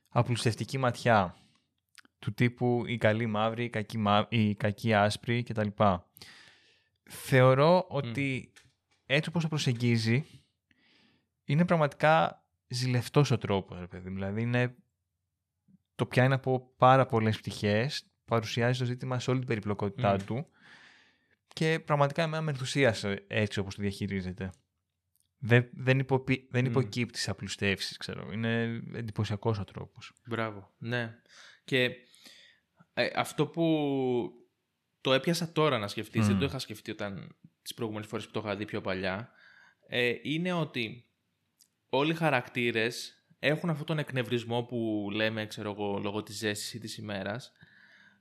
απλουστευτική 0.09 0.77
ματιά 0.77 1.35
του 2.19 2.33
τύπου 2.33 2.83
η 2.87 2.97
καλή 2.97 3.25
μαύρη, 3.25 3.63
η 3.63 3.69
κακή, 3.69 3.97
μα... 3.97 4.27
η 4.29 4.55
κακή 4.55 4.93
άσπρη 4.93 5.43
κτλ. 5.43 5.67
Θεωρώ 7.09 7.85
ότι 7.89 8.51
έτσι 9.05 9.29
όπως 9.29 9.41
το 9.41 9.47
προσεγγίζει 9.47 10.25
είναι 11.43 11.65
πραγματικά 11.65 12.43
ζηλευτός 12.67 13.31
ο 13.31 13.37
τρόπος, 13.37 13.79
ρε 13.79 13.87
παιδί 13.87 14.09
μου. 14.09 14.15
Δηλαδή 14.15 14.41
είναι... 14.41 14.75
το 15.95 16.05
πιάνει 16.05 16.33
από 16.33 16.73
πάρα 16.77 17.05
πολλές 17.05 17.37
πτυχές, 17.37 18.11
παρουσιάζει 18.25 18.79
το 18.79 18.85
ζήτημα 18.85 19.19
σε 19.19 19.29
όλη 19.29 19.39
την 19.39 19.47
περιπλοκότητά 19.47 20.13
Μμ. 20.13 20.25
του 20.25 20.47
και 21.53 21.79
πραγματικά 21.79 22.23
εμένα 22.23 22.41
με 22.41 22.51
ενθουσίασε 22.51 23.25
έτσι 23.27 23.59
όπως 23.59 23.75
το 23.75 23.81
διαχειρίζεται. 23.81 24.51
Δεν, 25.37 25.69
δεν, 25.71 25.99
υποπι... 25.99 26.47
δεν 26.51 26.63
Μμ. 26.63 26.69
υποκύπτεις 26.69 27.21
σε 27.21 27.29
απλουστεύσεις, 27.29 27.97
ξέρω. 27.97 28.31
Είναι 28.31 28.81
εντυπωσιακός 28.93 29.59
ο 29.59 29.63
τρόπος. 29.63 30.13
Μπράβο, 30.25 30.73
ναι. 30.77 31.15
Και 31.63 31.95
ε, 32.93 33.09
αυτό 33.15 33.47
που 33.47 33.65
το 35.01 35.13
έπιασα 35.13 35.51
τώρα 35.51 35.77
να 35.77 35.87
σκεφτείς, 35.87 36.25
δεν 36.25 36.35
Μμ. 36.35 36.39
το 36.39 36.45
είχα 36.45 36.59
σκεφτεί 36.59 36.91
όταν 36.91 37.35
τις 37.61 37.73
προηγούμενες 37.73 38.09
φορές 38.09 38.25
που 38.25 38.31
το 38.31 38.39
είχα 38.39 38.55
δει 38.55 38.65
πιο 38.65 38.81
παλιά, 38.81 39.31
ε, 39.87 40.13
είναι 40.21 40.53
ότι 40.53 41.09
όλοι 41.89 42.11
οι 42.11 42.15
χαρακτήρες 42.15 43.13
έχουν 43.39 43.69
αυτόν 43.69 43.85
τον 43.85 43.99
εκνευρισμό 43.99 44.63
που 44.63 45.09
λέμε, 45.13 45.45
ξέρω 45.45 45.71
εγώ, 45.71 45.99
λόγω 45.99 46.23
της 46.23 46.37
ζέστης 46.37 46.73
ή 46.73 46.79
της 46.79 46.97
ημέρας, 46.97 47.51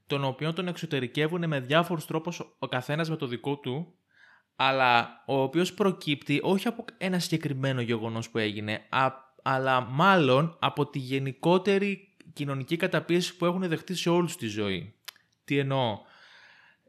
τον 0.08 0.24
οποίο 0.24 0.52
τον 0.52 0.68
εξωτερικεύουν 0.68 1.48
με 1.48 1.60
διάφορους 1.60 2.04
τρόπους 2.06 2.40
ο- 2.40 2.54
ο 2.58 2.68
καθένας 2.68 3.10
με 3.10 3.16
το 3.16 3.26
δικό 3.26 3.56
του, 3.58 3.94
αλλά 4.56 5.22
ο 5.26 5.40
οποίος 5.42 5.72
προκύπτει 5.74 6.40
όχι 6.42 6.68
από 6.68 6.84
ένα 6.98 7.18
συγκεκριμένο 7.18 7.80
γεγονός 7.80 8.30
που 8.30 8.38
έγινε, 8.38 8.86
α- 8.88 9.12
αλλά 9.42 9.80
μάλλον 9.80 10.56
από 10.60 10.86
τη 10.86 10.98
γενικότερη 10.98 12.14
κοινωνική 12.32 12.76
καταπίεση 12.76 13.36
που 13.36 13.44
έχουν 13.46 13.68
δεχτεί 13.68 13.94
σε 13.94 14.10
όλους 14.10 14.36
τη 14.36 14.46
ζωή. 14.46 14.94
Τι 15.44 15.58
εννοώ; 15.58 15.98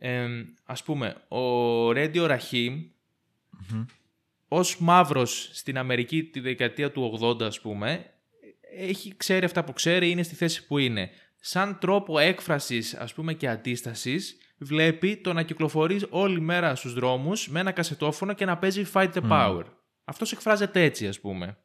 Ε, 0.02 0.28
ας 0.66 0.84
πούμε, 0.84 1.16
ο 1.28 1.92
Ρέντιο 1.92 2.26
Ραχίμ, 2.26 2.84
ως 4.48 4.78
μαύρος 4.80 5.50
στην 5.54 5.78
Αμερική 5.78 6.24
τη 6.24 6.40
δεκαετία 6.40 6.92
του 6.92 7.04
80 7.22 7.46
ας 7.46 7.62
πούμε, 7.62 8.14
έχει, 8.78 9.18
ξέρει 9.18 9.46
αυτά 9.46 9.64
που 9.64 9.74
ξέρει, 9.74 10.10
είναι 10.10 10.24
στη 10.24 10.36
θέση 10.36 10.66
που 10.68 10.78
είναι. 10.78 11.10
Σαν 11.40 11.78
τρόπο 11.80 12.20
έκφρασης 12.20 12.96
ας 12.96 13.14
πούμε 13.14 13.34
και 13.34 13.48
αντίστασης, 13.48 14.38
βλέπει 14.58 15.18
το 15.18 15.34
να 15.34 15.44
κυκλοφορείς 15.44 16.06
όλη 16.10 16.42
μέρα 16.42 16.76
στους 16.76 16.94
δρόμους 16.94 17.50
με 17.50 17.60
ένα 17.60 17.72
κασετόφωνο 17.72 18.34
και 18.34 18.46
να 18.46 18.58
παίζει 18.58 18.86
Fight 18.94 19.14
the 19.14 19.30
Power. 19.30 19.64
Αυτός 20.04 20.32
εκφράζεται 20.32 20.84
έτσι 20.84 21.08
ας 21.08 21.20
πούμε. 21.20 21.58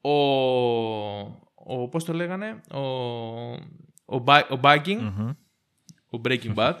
Ο, 0.00 0.10
ο 1.54 1.88
πώς 1.90 2.04
το 2.04 2.12
λέγανε, 2.12 2.60
ο, 2.70 2.80
ο, 4.04 4.24
Ba- 4.26 4.48
ο 4.50 4.58
Bagging, 4.62 5.12
ο 6.10 6.20
Breaking 6.24 6.54
Bad, 6.54 6.74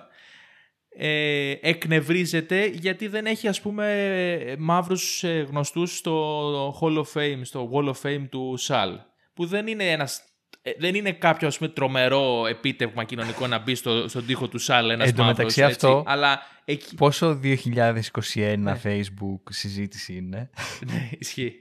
ε, 0.96 1.54
εκνευρίζεται 1.60 2.66
γιατί 2.66 3.08
δεν 3.08 3.26
έχει 3.26 3.48
ας 3.48 3.60
πούμε 3.60 4.56
μαύρους 4.58 5.24
ε, 5.24 5.46
γνωστούς 5.48 5.96
στο 5.96 6.78
Hall 6.80 6.96
of 6.96 7.12
Fame, 7.14 7.40
στο 7.42 7.70
Wall 7.72 7.88
of 7.88 8.00
Fame 8.02 8.26
του 8.30 8.56
Σαλ 8.56 8.98
που 9.34 9.46
δεν 9.46 9.66
είναι 9.66 9.90
ένας 9.90 10.22
ε, 10.62 10.70
δεν 10.78 10.94
είναι 10.94 11.12
κάποιο 11.12 11.48
ας 11.48 11.58
πούμε, 11.58 11.68
τρομερό 11.70 12.46
επίτευγμα 12.46 13.04
κοινωνικό 13.04 13.46
να 13.46 13.58
μπει 13.58 13.74
στο, 13.74 14.08
στον 14.08 14.26
τοίχο 14.26 14.48
του 14.48 14.58
Σαλ 14.58 14.90
ένας 14.90 15.08
Εν 15.08 15.14
τω 15.14 15.22
μαύρος, 15.22 15.36
μεταξύ 15.38 15.60
έτσι. 15.62 15.72
αυτό- 15.86 16.02
αλλά 16.06 16.42
εκεί, 16.64 16.94
Πόσο 16.94 17.40
2021 17.42 18.76
Facebook 18.82 19.40
συζήτηση 19.50 20.14
είναι. 20.14 20.50
ναι, 20.86 21.08
ισχύει. 21.18 21.52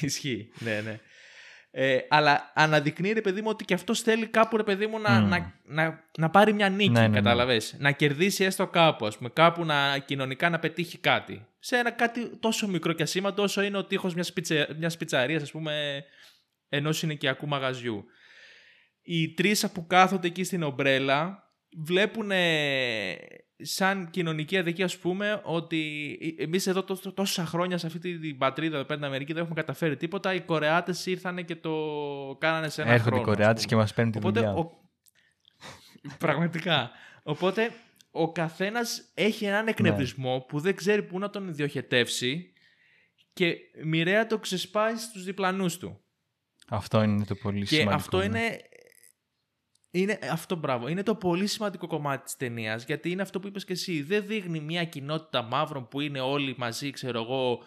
ισχύει. 0.00 0.48
Ναι, 0.58 0.80
ναι. 0.84 0.98
Ε, 1.70 1.98
αλλά 2.08 2.52
αναδεικνύει 2.54 3.12
ρε 3.12 3.20
παιδί 3.20 3.40
μου 3.40 3.48
ότι 3.50 3.64
και 3.64 3.74
αυτός 3.74 4.00
θέλει 4.00 4.26
κάπου 4.26 4.56
ρε 4.56 4.62
παιδί 4.62 4.86
μου 4.86 4.98
να, 4.98 5.10
Μμμ. 5.20 5.28
να, 5.28 5.52
να, 5.64 6.04
να 6.18 6.30
πάρει 6.30 6.52
μια 6.52 6.68
νίκη, 6.68 6.90
Ναι, 6.90 7.00
ναι, 7.00 7.08
ναι. 7.08 7.14
κατάλαβες. 7.14 7.74
Να 7.78 7.90
κερδίσει 7.92 8.44
έστω 8.44 8.66
κάπου, 8.66 9.06
ας 9.06 9.16
πούμε, 9.16 9.28
κάπου 9.32 9.64
να, 9.64 9.98
κοινωνικά 9.98 10.50
να 10.50 10.58
πετύχει 10.58 10.98
κάτι. 10.98 11.46
Σε 11.58 11.76
ένα 11.76 11.90
κάτι 11.90 12.36
τόσο 12.40 12.68
μικρό 12.68 12.92
και 12.92 13.02
ασήμαντο 13.02 13.42
όσο 13.42 13.62
είναι 13.62 13.76
ο 13.78 13.84
τείχος 13.84 14.14
μιας, 14.14 14.32
πιτσε, 14.32 14.68
μιας 14.78 14.96
πιτσαρίας, 14.96 15.42
ας 15.42 15.50
πούμε, 15.50 16.04
ενός 16.68 16.96
συνοικιακού 16.98 17.46
μαγαζιού. 17.48 18.04
Οι 19.10 19.34
τρεις 19.34 19.70
που 19.72 19.86
κάθονται 19.86 20.26
εκεί 20.26 20.44
στην 20.44 20.62
ομπρέλα 20.62 21.42
βλέπουν 21.84 22.30
σαν 23.62 24.10
κοινωνική 24.10 24.58
αδικία, 24.58 24.84
ας 24.84 24.98
πούμε, 24.98 25.40
ότι 25.44 26.18
εμείς 26.38 26.66
εδώ 26.66 26.82
τό- 26.82 27.14
τόσα 27.14 27.44
χρόνια 27.46 27.78
σε 27.78 27.86
αυτή 27.86 28.18
την 28.18 28.38
πατρίδα 28.38 28.74
εδώ 28.76 28.84
πέρα 28.84 28.94
στην 28.98 29.04
Αμερική 29.08 29.32
δεν 29.32 29.42
έχουμε 29.42 29.60
καταφέρει 29.60 29.96
τίποτα. 29.96 30.34
Οι 30.34 30.40
Κορεάτες 30.40 31.06
ήρθανε 31.06 31.42
και 31.42 31.56
το 31.56 31.72
κάνανε 32.40 32.68
σε 32.68 32.82
ένα 32.82 32.90
Έρχονται 32.90 33.16
οι 33.16 33.18
χρόνο. 33.18 33.30
ας 33.30 33.36
Κορεάτες 33.36 33.62
πούμε. 33.64 33.74
και 33.74 33.80
μας 33.80 33.94
παίρνουν 33.94 34.12
τη 34.12 34.18
Οπότε, 34.18 34.40
δουλειά. 34.40 34.54
ο... 34.54 34.70
Πραγματικά. 36.24 36.90
Οπότε, 37.22 37.70
ο 38.10 38.32
καθένας 38.32 39.10
έχει 39.14 39.44
έναν 39.44 39.66
εκνευρισμό 39.68 40.44
που 40.48 40.60
δεν 40.60 40.74
ξέρει 40.74 41.02
πού 41.02 41.18
να 41.18 41.30
τον 41.30 41.54
διοχετεύσει 41.54 42.52
και 43.32 43.54
μοιραία 43.84 44.26
το 44.26 44.38
ξεσπάει 44.38 44.96
στους 44.96 45.24
διπλανούς 45.24 45.78
του. 45.78 46.00
Αυτό 46.70 47.02
είναι 47.02 47.24
το 47.24 47.34
πολύ 47.34 47.60
Και 47.60 47.66
σημαντικό. 47.66 47.94
αυτό 47.96 48.18
ναι. 48.18 48.24
είναι. 48.24 48.58
Είναι 49.90 50.18
αυτό 50.30 50.56
μπράβο. 50.56 50.88
Είναι 50.88 51.02
το 51.02 51.14
πολύ 51.14 51.46
σημαντικό 51.46 51.86
κομμάτι 51.86 52.24
της 52.24 52.36
ταινίας, 52.36 52.84
γιατί 52.84 53.10
είναι 53.10 53.22
αυτό 53.22 53.40
που 53.40 53.46
είπες 53.46 53.64
και 53.64 53.72
εσύ. 53.72 54.02
Δεν 54.02 54.26
δείχνει 54.26 54.60
μια 54.60 54.84
κοινότητα 54.84 55.42
μαύρων 55.42 55.88
που 55.88 56.00
είναι 56.00 56.20
όλοι 56.20 56.54
μαζί, 56.58 56.90
ξέρω 56.90 57.20
εγώ, 57.22 57.58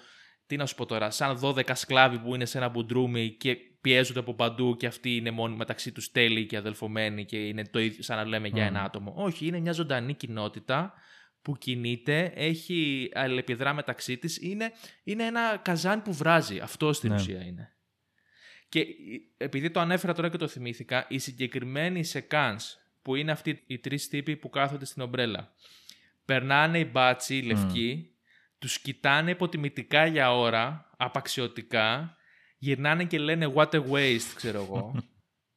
τι 0.45 0.55
να 0.55 0.65
σου 0.65 0.75
πω 0.75 0.85
τώρα, 0.85 1.09
σαν 1.09 1.39
12 1.41 1.69
σκλάβοι 1.73 2.19
που 2.19 2.35
είναι 2.35 2.45
σε 2.45 2.57
ένα 2.57 2.69
μπουντρούμι 2.69 3.29
και 3.39 3.55
πιέζονται 3.81 4.19
από 4.19 4.33
παντού 4.33 4.75
και 4.75 4.87
αυτοί 4.87 5.15
είναι 5.15 5.31
μόνοι 5.31 5.55
μεταξύ 5.55 5.91
τους 5.91 6.11
τέλειοι 6.11 6.45
και 6.45 6.57
αδελφωμένοι 6.57 7.25
και 7.25 7.37
είναι 7.37 7.63
το 7.65 7.79
ίδιο 7.79 8.03
σαν 8.03 8.17
να 8.17 8.25
λέμε 8.25 8.47
για 8.47 8.65
ένα 8.65 8.83
άτομο. 8.83 9.13
Όχι, 9.17 9.45
είναι 9.47 9.59
μια 9.59 9.71
ζωντανή 9.71 10.13
κοινότητα 10.13 10.93
που 11.41 11.57
κινείται, 11.57 12.31
έχει 12.35 13.09
αλληλεπιδρά 13.13 13.73
μεταξύ 13.73 14.17
της, 14.17 14.37
είναι, 14.41 14.71
είναι 15.03 15.23
ένα 15.23 15.57
καζάνι 15.61 16.01
που 16.01 16.13
βράζει. 16.13 16.59
Αυτό 16.59 16.93
στην 16.93 17.09
Ναι. 17.09 17.15
ουσία 17.15 17.41
είναι. 17.45 17.75
Και 18.71 18.79
ε, 18.79 18.85
επειδή 19.37 19.71
το 19.71 19.79
ανέφερα 19.79 20.13
τώρα 20.13 20.29
και 20.29 20.37
το 20.37 20.47
θυμήθηκα, 20.47 21.05
η 21.09 21.17
συγκεκριμένη 21.17 22.03
σεκάνς 22.03 22.77
που 23.01 23.15
είναι 23.15 23.31
αυτοί 23.31 23.63
οι 23.67 23.79
τρεις 23.79 24.07
τύποι 24.07 24.37
που 24.37 24.49
κάθονται 24.49 24.85
στην 24.85 25.01
ομπρέλα. 25.01 25.53
Περνάνε 26.25 26.79
οι 26.79 26.89
μπάτσι, 26.91 27.37
οι 27.37 27.41
λευκοί, 27.41 28.15
τους 28.59 28.79
κοιτάνε 28.79 29.31
υποτιμητικά 29.31 30.05
για 30.05 30.35
ώρα, 30.35 30.89
απαξιωτικά, 30.97 32.15
γυρνάνε 32.57 33.05
και 33.05 33.19
λένε 33.19 33.53
what 33.55 33.69
a 33.69 33.89
waste, 33.89 34.31
ξέρω 34.35 34.61
εγώ. 34.61 35.03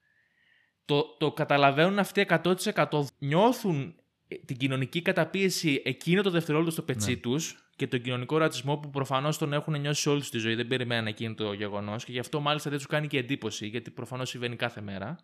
το, 0.85 1.17
το 1.19 1.33
καταλαβαίνουν 1.33 1.99
αυτοί 1.99 2.27
100%. 2.29 3.05
Νιώθουν 3.19 3.95
ε, 4.29 4.37
την 4.37 4.57
κοινωνική 4.57 5.03
καταπίεση 5.03 5.83
εκείνο 5.85 6.23
το 6.23 6.31
δευτερόλεπτο 6.31 6.73
στο 6.73 6.83
πετσί 6.83 7.11
Ναι. 7.11 7.17
τους 7.17 7.64
και 7.77 7.87
τον 7.87 8.01
κοινωνικό 8.01 8.39
ρατσισμό 8.39 8.77
που 8.77 8.91
προφανώς 8.91 9.39
τον 9.39 9.53
έχουν 9.53 9.81
νιώσει 9.81 10.09
όλη 10.09 10.21
τους 10.21 10.31
τη 10.31 10.39
ζωή. 10.39 10.55
Δεν 10.55 10.67
περιμέναν 10.67 11.07
εκείνο 11.07 11.35
το 11.35 11.53
γεγονός 11.53 12.05
και 12.05 12.13
γι' 12.13 12.19
αυτό 12.19 12.41
μάλιστα 12.41 12.71
δεν 12.71 12.79
τους 12.79 12.89
κάνει 12.89 13.07
και 13.07 13.19
εντύπωση, 13.19 13.67
γιατί 13.67 13.91
προφανώς 13.91 14.29
συμβαίνει 14.29 14.57
κάθε 14.57 14.81
μέρα. 14.81 15.19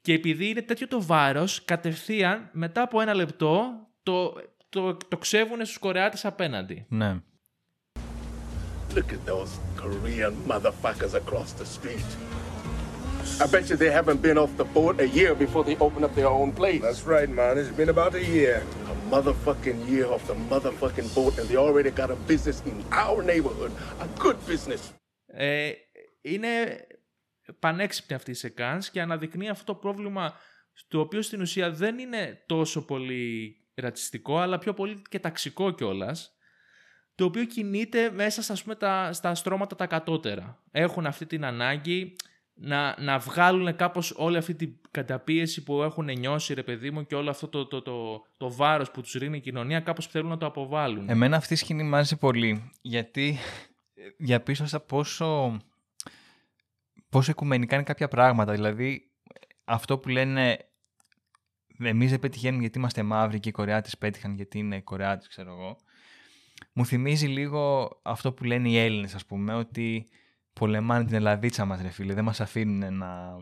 Και 0.00 0.12
επειδή 0.12 0.48
είναι 0.48 0.62
τέτοιο 0.62 0.88
το 0.88 1.02
βάρος, 1.02 1.64
κατευθείαν 1.64 2.48
μετά 2.52 2.82
από 2.82 3.00
ένα 3.00 3.14
λεπτό 3.14 3.72
το, 4.02 4.32
το, 4.68 4.96
το 4.96 5.16
ξεύουν 5.16 5.64
στους 5.64 5.78
Κορεάτες 5.78 6.24
απέναντι. 6.24 6.86
Ναι. 6.88 7.20
Look 8.94 9.12
at 9.12 9.26
those 9.26 9.52
Korean 9.82 10.34
motherfuckers 10.46 11.14
across 11.14 11.50
the 11.60 11.66
street. 11.76 12.10
I 13.40 13.46
bet 13.46 13.68
you 13.68 13.76
they 13.76 13.90
haven't 13.90 14.22
been 14.22 14.38
off 14.38 14.52
the 14.56 14.68
boat 14.78 15.00
a 15.00 15.08
year 15.08 15.34
before 15.34 15.64
they 15.64 15.76
open 15.86 16.04
up 16.04 16.14
their 16.14 16.28
own 16.28 16.52
place. 16.52 16.80
That's 16.80 17.04
right, 17.14 17.28
man. 17.28 17.58
It's 17.58 17.74
been 17.80 17.88
about 17.88 18.14
a 18.14 18.24
year. 18.36 18.62
A 19.14 19.16
motherfucking 19.16 19.80
year 19.92 20.06
off 20.14 20.22
the 20.26 20.36
motherfucking 20.50 21.08
boat, 21.14 21.38
and 21.38 21.48
they 21.48 21.56
already 21.56 21.90
got 22.00 22.10
a 22.10 22.18
business 22.30 22.58
in 22.70 22.76
our 22.90 23.22
neighborhood. 23.22 23.72
A 24.00 24.06
good 24.18 24.36
business. 24.48 24.92
Ε, 25.26 25.72
είναι 26.20 26.86
πανέξυπνη 27.58 28.16
αυτή 28.16 28.30
η 28.30 28.34
σεκάνς 28.34 28.90
και 28.90 29.00
αναδεικνύει 29.00 29.48
αυτό 29.48 29.64
το 29.64 29.74
πρόβλημα 29.74 30.34
το 30.88 31.00
οποίο 31.00 31.22
στην 31.22 31.40
ουσία 31.40 31.70
δεν 31.70 31.98
είναι 31.98 32.44
τόσο 32.46 32.84
πολύ 32.84 33.56
ρατσιστικό 33.74 34.38
αλλά 34.38 34.58
πιο 34.58 34.74
πολύ 34.74 35.02
και 35.08 35.18
ταξικό 35.18 35.70
κιόλας. 35.70 36.34
το 37.14 37.24
οποίο 37.24 37.44
κινείται 37.44 38.10
μέσα 38.10 38.42
στα, 38.42 38.52
ας 38.52 38.62
πούμε, 38.62 38.74
τα, 38.74 39.12
στα 39.12 39.34
στρώματα 39.34 39.76
τα 39.76 39.86
κατώτερα. 39.86 40.62
Έχουν 40.70 41.06
αυτή 41.06 41.26
την 41.26 41.44
ανάγκη 41.44 42.16
να, 42.54 43.02
να 43.02 43.18
βγάλουν 43.18 43.76
κάπως 43.76 44.14
όλη 44.16 44.36
αυτή 44.36 44.54
την 44.54 44.76
καταπίεση 44.90 45.62
που 45.62 45.82
έχουν 45.82 46.04
νιώσει 46.18 46.54
ρε 46.54 46.62
παιδί 46.62 46.90
μου 46.90 47.06
και 47.06 47.14
όλο 47.14 47.30
αυτό 47.30 47.48
το, 47.48 47.66
το, 47.66 47.82
το, 47.82 48.26
το 48.36 48.52
βάρος 48.52 48.90
που 48.90 49.00
τους 49.00 49.12
ρίχνει 49.12 49.36
η 49.36 49.40
κοινωνία 49.40 49.80
κάπως 49.80 50.06
θέλουν 50.06 50.28
να 50.28 50.36
το 50.36 50.46
αποβάλουν. 50.46 51.08
Εμένα 51.08 51.36
αυτή 51.36 51.52
η 51.52 51.56
σκηνή 51.56 51.82
μου 51.82 51.94
άρεσε 51.94 52.16
πολύ, 52.16 52.70
γιατί 52.82 53.38
διαπίστωσα 54.18 54.80
πόσο, 54.80 55.60
πόσο 57.08 57.30
οικουμενικά 57.30 57.74
είναι 57.74 57.84
κάποια 57.84 58.08
πράγματα. 58.08 58.52
Δηλαδή, 58.52 59.10
αυτό 59.64 59.98
που 59.98 60.08
λένε 60.08 60.58
εμείς 61.78 62.10
δεν 62.10 62.18
πετυχαίνουμε 62.18 62.60
γιατί 62.60 62.78
είμαστε 62.78 63.02
μαύροι 63.02 63.40
και 63.40 63.48
οι 63.48 63.52
Κορεάτες 63.52 63.98
πέτυχαν 63.98 64.34
γιατί 64.34 64.58
είναι 64.58 64.80
Κορεάτες, 64.80 65.28
ξέρω 65.28 65.50
εγώ. 65.50 65.76
Μου 66.72 66.86
θυμίζει 66.86 67.26
λίγο 67.26 67.90
αυτό 68.02 68.32
που 68.32 68.44
λένε 68.44 68.68
οι 68.68 68.78
Έλληνες, 68.78 69.14
ας 69.14 69.26
πούμε, 69.26 69.54
ότι 69.54 70.06
πολεμάνε 70.54 71.04
την 71.04 71.14
Ελλαδίτσα 71.14 71.64
μας, 71.64 71.80
ρε 71.82 71.88
φίλε, 71.90 72.14
δεν 72.14 72.24
μας 72.24 72.40
αφήνουν 72.40 72.96
να, 72.96 73.36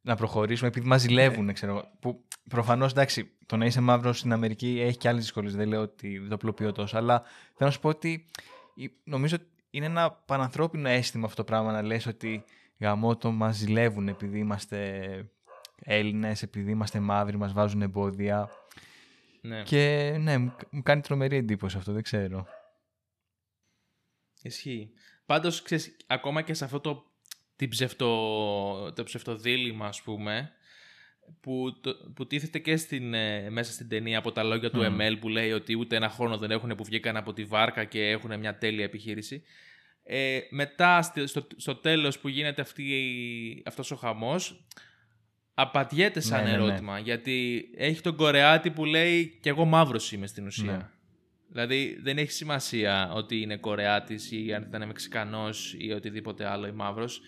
να 0.00 0.14
προχωρήσουμε 0.16 0.68
επειδή 0.68 0.86
μας 0.86 1.00
ζηλεύουν, 1.00 1.52
ξέρω 1.52 1.72
εγώ. 1.72 1.90
Που 2.00 2.24
προφανώς, 2.48 2.90
εντάξει, 2.92 3.30
το 3.46 3.56
να 3.56 3.64
είσαι 3.66 3.80
μαύρος 3.80 4.18
στην 4.18 4.32
Αμερική 4.32 4.80
έχει 4.80 4.96
και 4.98 5.08
άλλες 5.08 5.20
δυσκολίες, 5.22 5.54
δεν 5.56 5.68
λέω 5.68 5.80
ότι 5.80 6.18
δεν 6.18 6.28
το 6.28 6.34
απλοποιώ 6.34 6.72
τόσο, 6.72 6.96
αλλά 6.96 7.18
θέλω 7.54 7.68
να 7.68 7.70
σου 7.70 7.80
πω 7.80 7.88
ότι 7.88 8.26
η- 8.74 8.90
νομίζω 9.04 9.36
ότι 9.40 9.46
είναι 9.70 9.86
ένα 9.86 10.10
πανανθρώπινο 10.12 10.88
αίσθημα 10.88 11.24
αυτό 11.26 11.36
το 11.36 11.44
πράγμα 11.50 11.72
να 11.72 11.82
λες 11.82 12.06
ότι 12.06 12.44
γαμό 12.78 13.16
το 13.16 13.30
μας 13.30 13.56
ζηλεύουν 13.56 14.08
επειδή 14.08 14.38
είμαστε 14.38 14.98
Έλληνες, 15.76 16.42
επειδή 16.42 16.70
είμαστε 16.70 17.00
μαύροι, 17.00 17.36
μας 17.36 17.52
βάζουν 17.52 17.82
εμπόδια. 17.82 18.48
Ναι. 19.40 19.62
Και 19.62 20.16
ναι, 20.20 20.38
μου, 20.38 20.54
μου 20.70 20.82
κάνει 20.82 21.00
τρομερή 21.00 21.36
εντύπωση 21.36 21.76
αυτό, 21.76 21.92
δεν 21.92 22.02
ξέρω. 22.02 22.46
Ισχύει. 24.42 24.90
Πάντως, 25.26 25.62
ακόμα 26.06 26.42
και 26.42 26.54
σε 26.54 26.64
αυτό 26.64 26.80
το, 26.80 27.04
την 27.56 27.68
ψευτο, 27.68 28.92
το 28.96 29.02
ψευτοδήλημα, 29.02 29.86
ας 29.86 30.02
πούμε, 30.02 30.50
που, 31.40 31.80
το, 31.80 31.94
που 32.14 32.26
τίθεται 32.26 32.58
και 32.58 32.76
στην, 32.76 33.14
ε, 33.14 33.50
μέσα 33.50 33.72
στην 33.72 33.88
ταινία 33.88 34.18
από 34.18 34.32
τα 34.32 34.42
λόγια 34.42 34.70
του 34.70 34.82
Μμμ. 34.82 34.96
ML 35.00 35.16
που 35.20 35.28
λέει 35.28 35.52
ότι 35.52 35.74
ούτε 35.78 35.96
ένα 35.96 36.08
χρόνο 36.08 36.38
δεν 36.38 36.50
έχουν 36.50 36.74
που 36.76 36.84
βγήκαν 36.84 37.16
από 37.16 37.32
τη 37.32 37.44
βάρκα 37.44 37.84
και 37.84 38.08
έχουν 38.08 38.38
μια 38.38 38.58
τέλεια 38.58 38.84
επιχείρηση. 38.84 39.42
Ε, 40.02 40.38
μετά 40.50 41.02
στη- 41.02 41.26
στο, 41.26 41.46
στο 41.56 41.74
τέλος 41.74 42.18
που 42.18 42.28
γίνεται 42.28 42.62
αυτή, 42.62 42.82
η- 42.82 43.62
αυτός 43.66 43.90
ο 43.90 43.96
χαμός 43.96 44.66
απαντιέται 45.54 46.20
σαν 46.20 46.44
Ναι, 46.44 46.50
ναι, 46.50 46.56
ναι. 46.56 46.62
ερώτημα 46.64 46.98
γιατί 46.98 47.64
έχει 47.76 48.00
τον 48.00 48.16
Κορεάτη 48.16 48.70
που 48.70 48.84
λέει 48.84 49.38
και 49.42 49.48
εγώ 49.48 49.64
μαύρος 49.64 50.12
είμαι 50.12 50.26
στην 50.26 50.46
ουσία. 50.46 50.92
Ναι. 51.54 51.66
Δηλαδή 51.66 51.98
δεν 52.02 52.18
έχει 52.18 52.32
σημασία 52.32 53.12
ότι 53.12 53.40
είναι 53.40 53.56
Κορεάτης 53.56 54.32
ή 54.32 54.54
αν 54.54 54.62
ήταν 54.62 54.86
Μεξικανός 54.86 55.74
ή 55.78 55.92
οτιδήποτε 55.92 56.46
άλλο 56.46 56.66
ή 56.66 56.72
μαύρος. 56.72 57.20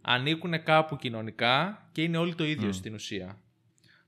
Ανήκουν 0.00 0.62
κάπου 0.62 0.96
κοινωνικά 0.96 1.88
και 1.92 2.02
είναι 2.02 2.16
όλοι 2.16 2.34
το 2.34 2.44
ίδιο 2.44 2.72
στην 2.72 2.94
ουσία. 2.94 3.38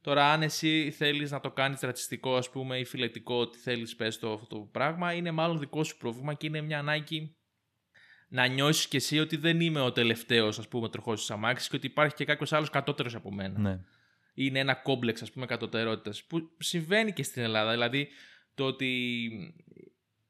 Τώρα 0.01 0.33
αν 0.33 0.43
εσύ 0.43 0.91
θέλεις 0.97 1.31
να 1.31 1.41
το 1.41 1.51
κάνεις 1.51 1.81
ρατσιστικό 1.81 2.37
ας 2.37 2.51
πούμε 2.51 2.79
ή 2.79 2.85
φιλετικό 2.85 3.35
ότι 3.35 3.59
θέλεις 3.59 3.97
πες 3.97 4.19
το 4.19 4.33
αυτό 4.33 4.47
το 4.47 4.69
πράγμα 4.73 5.13
είναι 5.13 5.31
μάλλον 5.31 5.59
δικό 5.59 5.85
σου 5.85 5.97
πρόβλημα 5.97 6.35
και 6.35 6.47
είναι 6.47 6.61
μια 6.61 6.79
ανάγκη 6.79 7.37
να 8.29 8.47
νιώσεις 8.47 8.89
κι 8.89 8.97
εσύ 8.97 9.19
ότι 9.19 9.37
δεν 9.37 9.61
είμαι 9.61 9.81
ο 9.81 9.93
τελευταίος 9.93 10.59
ας 10.59 10.69
πούμε 10.69 10.89
τροχός 10.89 11.21
της 11.21 11.31
αμάξης 11.31 11.69
και 11.69 11.77
ότι 11.77 11.87
υπάρχει 11.87 12.15
και 12.15 12.25
κάποιος 12.25 12.53
άλλος 12.53 12.71
κατώτερος 12.71 13.15
από 13.15 13.33
μένα. 13.33 13.59
Ναι. 13.59 13.81
είναι 14.35 14.59
ένα 14.59 14.75
κόμπλεξ 14.75 15.23
ας 15.23 15.33
πούμε 15.33 15.47
κατωτερότητας 15.47 16.25
που 16.25 16.51
συμβαίνει 16.59 17.13
και 17.13 17.23
στην 17.23 17.43
Ελλάδα. 17.43 17.71
Δηλαδή 17.71 18.09
το 18.57 18.65
ότι 18.65 19.21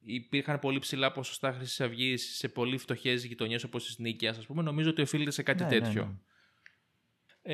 υπήρχαν 0.05 0.59
πολύ 0.59 0.79
ψηλά 0.79 1.13
ποσοστά 1.13 1.53
Χρυσή 1.53 1.83
Αυγής 1.85 2.37
σε 2.37 2.49
πολύ 2.49 2.79
φτωχές 2.79 3.25
γειτονιές 3.25 3.65
όπως 3.65 3.85
της 3.85 3.99
Νίκαιας, 3.99 4.39
ας 4.39 4.47
πούμε, 4.47 4.63
νομίζω 4.63 4.91
ότι 4.91 5.03
οφείλεται 5.03 5.31
σε 5.31 5.43
κάτι 5.43 5.63
Ναι, 5.65 5.69
ναι, 5.69 5.79
τέτοιο. 5.79 6.05
ναι. 6.05 6.15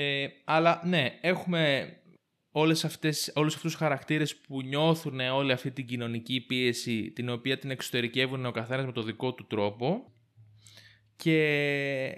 Ε, 0.00 0.28
αλλά 0.44 0.82
ναι, 0.84 1.18
έχουμε 1.20 1.92
όλες 2.50 2.84
αυτές, 2.84 3.32
όλους 3.34 3.54
αυτούς 3.54 3.70
τους 3.70 3.80
χαρακτήρες 3.80 4.36
που 4.36 4.62
νιώθουν 4.62 5.20
όλη 5.20 5.52
αυτή 5.52 5.70
την 5.70 5.86
κοινωνική 5.86 6.40
πίεση 6.40 7.10
την 7.12 7.28
οποία 7.28 7.58
την 7.58 7.70
εξωτερικεύουν 7.70 8.46
ο 8.46 8.50
καθένας 8.50 8.84
με 8.86 8.92
το 8.92 9.02
δικό 9.02 9.34
του 9.34 9.46
τρόπο 9.46 10.12
και 11.16 12.12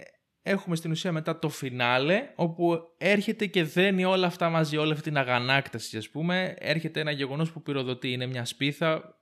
έχουμε 0.47 0.77
στην 0.77 0.91
ουσία 0.91 1.13
μετά 1.13 1.39
το 1.39 1.49
φινάλε 1.49 2.33
όπου 2.35 2.95
έρχεται 2.99 3.47
και 3.47 3.65
δένει 3.65 4.05
όλα 4.05 4.27
αυτά 4.27 4.51
μαζί, 4.51 4.77
όλη 4.77 4.93
αυτή 4.93 5.05
την 5.05 5.17
αγανάκταση 5.17 5.97
ας 5.97 6.09
πούμε 6.09 6.55
έρχεται 6.59 7.01
ένα 7.01 7.11
γεγονός 7.11 7.53
που 7.53 7.63
πυροδοτεί, 7.63 8.13
είναι 8.13 8.27
μια 8.27 8.45
σπίθα 8.45 9.19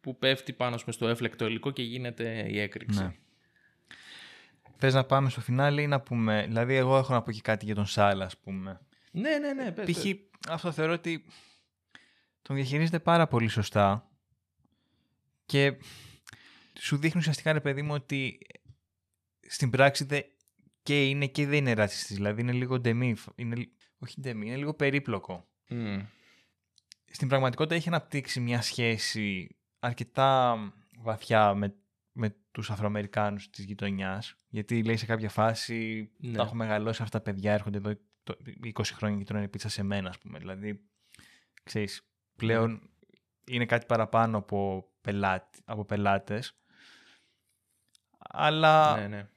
που 0.00 0.18
πέφτει 0.18 0.52
πάνω 0.52 0.74
ας 0.74 0.80
πούμε, 0.80 0.92
στο 0.92 1.08
έφλεκτο 1.08 1.46
υλικό 1.46 1.70
και 1.70 1.82
γίνεται 1.82 2.46
η 2.48 2.60
έκρηξη. 2.60 3.02
Ναι. 3.02 3.14
Θες 4.76 4.94
να 4.94 5.04
πάμε 5.04 5.30
στο 5.30 5.40
φινάλι 5.40 5.82
ή 5.82 5.86
να 5.86 6.00
πούμε. 6.00 6.44
Δηλαδή, 6.46 6.74
εγώ 6.74 6.96
έχω 6.96 7.12
να 7.12 7.22
πω 7.22 7.32
και 7.32 7.40
κάτι 7.40 7.64
για 7.64 7.74
τον 7.74 7.86
Σάλα, 7.86 8.24
ας 8.24 8.38
πούμε. 8.38 8.80
Ναι, 9.10 9.38
ναι, 9.38 9.52
ναι, 9.52 9.72
πες, 9.72 9.90
Π.χ. 9.90 10.02
πες. 10.02 10.16
αυτό 10.48 10.72
θεωρώ 10.72 10.92
ότι 10.92 11.24
τον 12.42 12.56
διαχειρίζεται 12.56 12.98
πάρα 12.98 13.26
πολύ 13.26 13.48
σωστά 13.48 14.10
και 15.46 15.76
σου 16.78 16.96
δείχνει 16.96 17.20
ουσιαστικά 17.20 17.52
ρε 17.52 17.60
παιδί 17.60 17.82
μου 17.82 17.94
ότι 17.94 18.38
στην 19.48 19.70
πράξη 19.70 20.04
δε, 20.04 20.20
και 20.82 21.08
είναι 21.08 21.26
και 21.26 21.46
δεν 21.46 21.58
είναι 21.58 21.72
ρατσιστής. 21.72 22.16
Δηλαδή 22.16 22.40
είναι 22.40 22.52
λίγο 22.52 22.80
ντεμή, 22.80 23.16
είναι, 23.34 23.54
λι- 23.56 23.72
όχι 23.98 24.20
ντεμή, 24.20 24.46
είναι 24.46 24.56
λίγο 24.56 24.74
περίπλοκο. 24.74 25.48
Μμ. 25.68 25.98
Στην 27.12 27.28
πραγματικότητα 27.28 27.74
έχει 27.74 27.88
αναπτύξει 27.88 28.40
μια 28.40 28.62
σχέση 28.62 29.56
αρκετά 29.78 30.56
βαθιά 30.98 31.54
με, 31.54 31.76
με 32.12 32.36
τους 32.50 32.70
Αφροαμερικάνους 32.70 33.50
της 33.50 33.64
γειτονιάς 33.64 34.34
γιατί 34.48 34.84
λέει 34.84 34.96
σε 34.96 35.06
κάποια 35.06 35.28
φάση 35.28 36.10
Ναι. 36.18 36.36
τα 36.36 36.42
έχω 36.42 36.54
μεγαλώσει 36.54 37.02
αυτά 37.02 37.18
τα 37.18 37.24
παιδιά 37.24 37.52
έρχονται 37.52 37.78
εδώ 37.78 37.96
το- 38.22 38.36
20 38.62 38.94
χρόνια 38.94 39.18
και 39.18 39.24
τρώνε 39.24 39.48
πίτσα 39.48 39.68
σε 39.68 39.82
μένα 39.82 40.08
ας 40.08 40.18
πούμε 40.18 40.38
δηλαδή 40.38 40.80
ξέρεις 41.64 42.02
πλέον 42.36 42.90
είναι 43.46 43.66
κάτι 43.66 43.86
παραπάνω 43.86 44.38
από, 44.38 44.90
πελάτη, 45.00 45.58
από 45.64 45.84
πελάτες 45.84 46.58
αλλά 48.18 48.96
ναι, 49.00 49.08
ναι. 49.08 49.28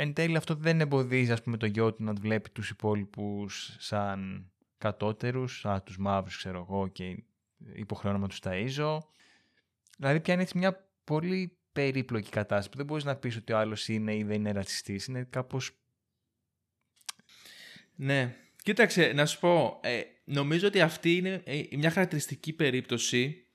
Εν 0.00 0.12
τέλει 0.12 0.36
αυτό 0.36 0.54
δεν 0.54 0.80
εμποδίζει 0.80 1.32
ας 1.32 1.42
πούμε 1.42 1.56
το 1.56 1.66
γιο 1.66 1.94
του 1.94 2.04
να 2.04 2.12
βλέπει 2.12 2.50
τους 2.50 2.70
υπόλοιπους 2.70 3.76
σαν 3.78 4.50
κατώτερους, 4.78 5.58
σαν 5.58 5.82
τους 5.82 5.98
μαύρους 5.98 6.36
ξέρω 6.36 6.66
εγώ 6.68 6.88
και 6.88 7.22
υποχρεώνω 7.72 8.18
να 8.18 8.28
τους 8.28 8.40
ταΐζω. 8.42 8.98
Δηλαδή 9.98 10.20
πιάνει 10.20 10.42
έτσι 10.42 10.58
μια 10.58 10.88
πολύ 11.04 11.56
περίπλοκη 11.72 12.30
κατάσταση 12.30 12.68
που 12.68 12.76
δεν 12.76 12.86
μπορείς 12.86 13.04
να 13.04 13.16
πεις 13.16 13.36
ότι 13.36 13.52
ο 13.52 13.58
άλλος 13.58 13.88
είναι 13.88 14.16
ή 14.16 14.22
δεν 14.22 14.36
είναι 14.36 14.52
ρατσιστής. 14.52 15.06
Είναι 15.06 15.26
κάπως... 15.30 15.70
Ναι. 17.94 18.36
Κοίταξε, 18.62 19.12
να 19.14 19.26
σου 19.26 19.38
πω, 19.38 19.80
ε, 19.82 20.00
νομίζω 20.24 20.66
ότι 20.66 20.80
αυτή 20.80 21.16
είναι 21.16 21.42
ε, 21.44 21.62
μια 21.76 21.90
χαρακτηριστική 21.90 22.52
περίπτωση 22.52 23.46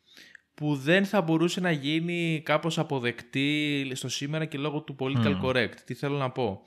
που 0.55 0.75
δεν 0.75 1.05
θα 1.05 1.21
μπορούσε 1.21 1.59
να 1.59 1.71
γίνει 1.71 2.41
κάπως 2.45 2.77
αποδεκτή 2.79 3.91
στο 3.93 4.09
σήμερα 4.09 4.45
και 4.45 4.57
λόγω 4.57 4.81
του 4.81 4.95
political 4.99 5.33
Μμμ. 5.35 5.41
correct. 5.43 5.75
Τι 5.85 5.93
θέλω 5.93 6.17
να 6.17 6.29
πω. 6.29 6.61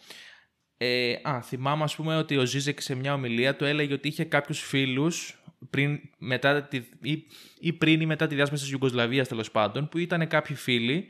Ε, 0.76 1.14
α, 1.22 1.41
θυμάμαι 1.43 1.82
ας 1.82 1.97
πούμε 1.97 2.16
ότι 2.16 2.37
ο 2.37 2.45
Ζίζεκ 2.45 2.80
σε 2.80 2.95
μια 2.95 3.14
ομιλία 3.14 3.57
του 3.57 3.64
έλεγε 3.64 3.93
ότι 3.93 4.09
είχε 4.09 4.24
κάποιους 4.24 4.61
φίλους 4.61 5.43
πριν, 5.70 6.01
μετά 6.18 6.62
τη, 6.62 6.76
ή, 7.03 7.26
ή 7.61 7.72
πριν 7.72 8.01
ή 8.01 8.07
μετά 8.07 8.26
τη 8.26 8.34
διάσπαση 8.34 8.62
της 8.62 8.72
Ιουγκοσλαβίας 8.72 9.28
τέλος 9.28 9.51
πάντων 9.51 9.89
που 9.89 9.99
ήταν 9.99 10.28
κάποιοι 10.28 10.57
φίλοι 10.57 11.07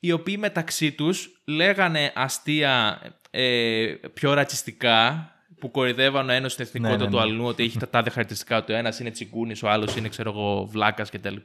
οι 0.00 0.12
οποίοι 0.12 0.36
μεταξύ 0.38 0.92
τους 0.92 1.42
λέγανε 1.46 2.12
αστεία 2.14 3.00
ε, 3.30 3.94
πιο 4.14 4.34
ρατσιστικά 4.34 5.32
που 5.58 5.70
κορυδεύαν 5.70 6.28
ο 6.28 6.32
ένας 6.32 6.52
στην 6.52 6.64
εθνικότητα 6.64 6.98
Ναι, 6.98 7.04
ναι, 7.04 7.10
του 7.10 7.16
ναι. 7.16 7.22
αλλού 7.22 7.44
ότι 7.44 7.62
έχει 7.62 7.78
τα 7.78 7.88
τάδε 7.88 8.10
χαρακτηριστικά 8.10 8.64
του. 8.64 8.72
Ένας 8.72 9.00
είναι 9.00 9.10
τσιγκούνης, 9.10 9.62
ο 9.62 9.68
άλλος 9.68 9.96
είναι 9.96 10.08
ξέρω 10.08 10.30
εγώ 10.30 10.66
βλάκας 10.66 11.10
κτλ. 11.10 11.36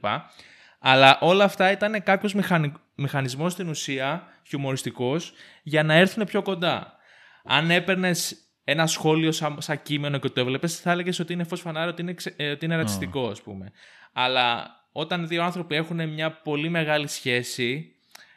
Αλλά 0.86 1.18
όλα 1.20 1.44
αυτά 1.44 1.70
ήταν 1.70 2.02
κάποιος 2.02 2.34
μηχανι... 2.34 2.72
μηχανισμός 2.94 3.52
στην 3.52 3.68
ουσία, 3.68 4.26
χιουμοριστικός, 4.46 5.32
για 5.62 5.82
να 5.82 5.94
έρθουν 5.94 6.24
πιο 6.24 6.42
κοντά. 6.42 6.96
Αν 7.44 7.70
έπαιρνες 7.70 8.36
ένα 8.64 8.86
σχόλιο 8.86 9.32
σαν, 9.32 9.56
σαν 9.60 9.82
κείμενο 9.82 10.18
και 10.18 10.28
το 10.28 10.40
έβλεπες, 10.40 10.80
θα 10.80 10.90
έλεγες 10.90 11.18
ότι 11.18 11.32
είναι 11.32 11.44
φως 11.44 11.60
φανάρι, 11.60 11.90
ότι 11.90 12.02
είναι, 12.02 12.12
ξε- 12.14 12.40
ε, 12.40 12.50
ότι 12.50 12.64
είναι 12.64 12.76
ρατσιστικό, 12.76 13.28
ας 13.28 13.42
πούμε. 13.42 13.72
Αλλά 14.12 14.70
όταν 14.92 15.28
δύο 15.28 15.42
άνθρωποι 15.42 15.74
έχουν 15.74 16.08
μια 16.08 16.32
πολύ 16.32 16.68
μεγάλη 16.68 17.08
σχέση, 17.08 17.94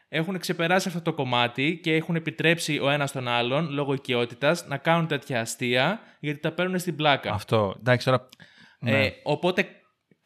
έχουν 0.09 0.39
ξεπεράσει 0.39 0.87
αυτό 0.87 1.01
το 1.01 1.13
κομμάτι 1.13 1.79
και 1.83 1.93
έχουν 1.93 2.15
επιτρέψει 2.15 2.79
ο 2.79 2.89
ένας 2.89 3.11
τον 3.11 3.27
άλλον, 3.27 3.69
λόγω 3.69 3.93
οικειότητας, 3.93 4.67
να 4.67 4.77
κάνουν 4.77 5.07
τέτοια 5.07 5.41
αστεία, 5.41 5.99
γιατί 6.19 6.39
τα 6.39 6.51
παίρνουν 6.51 6.79
στην 6.79 6.95
πλάκα. 6.95 7.31
Αυτό. 7.31 7.75
Εντάξει 7.79 8.05
τώρα... 8.05 8.29
ναι. 8.79 9.05
Ε, 9.05 9.13
οπότε 9.23 9.76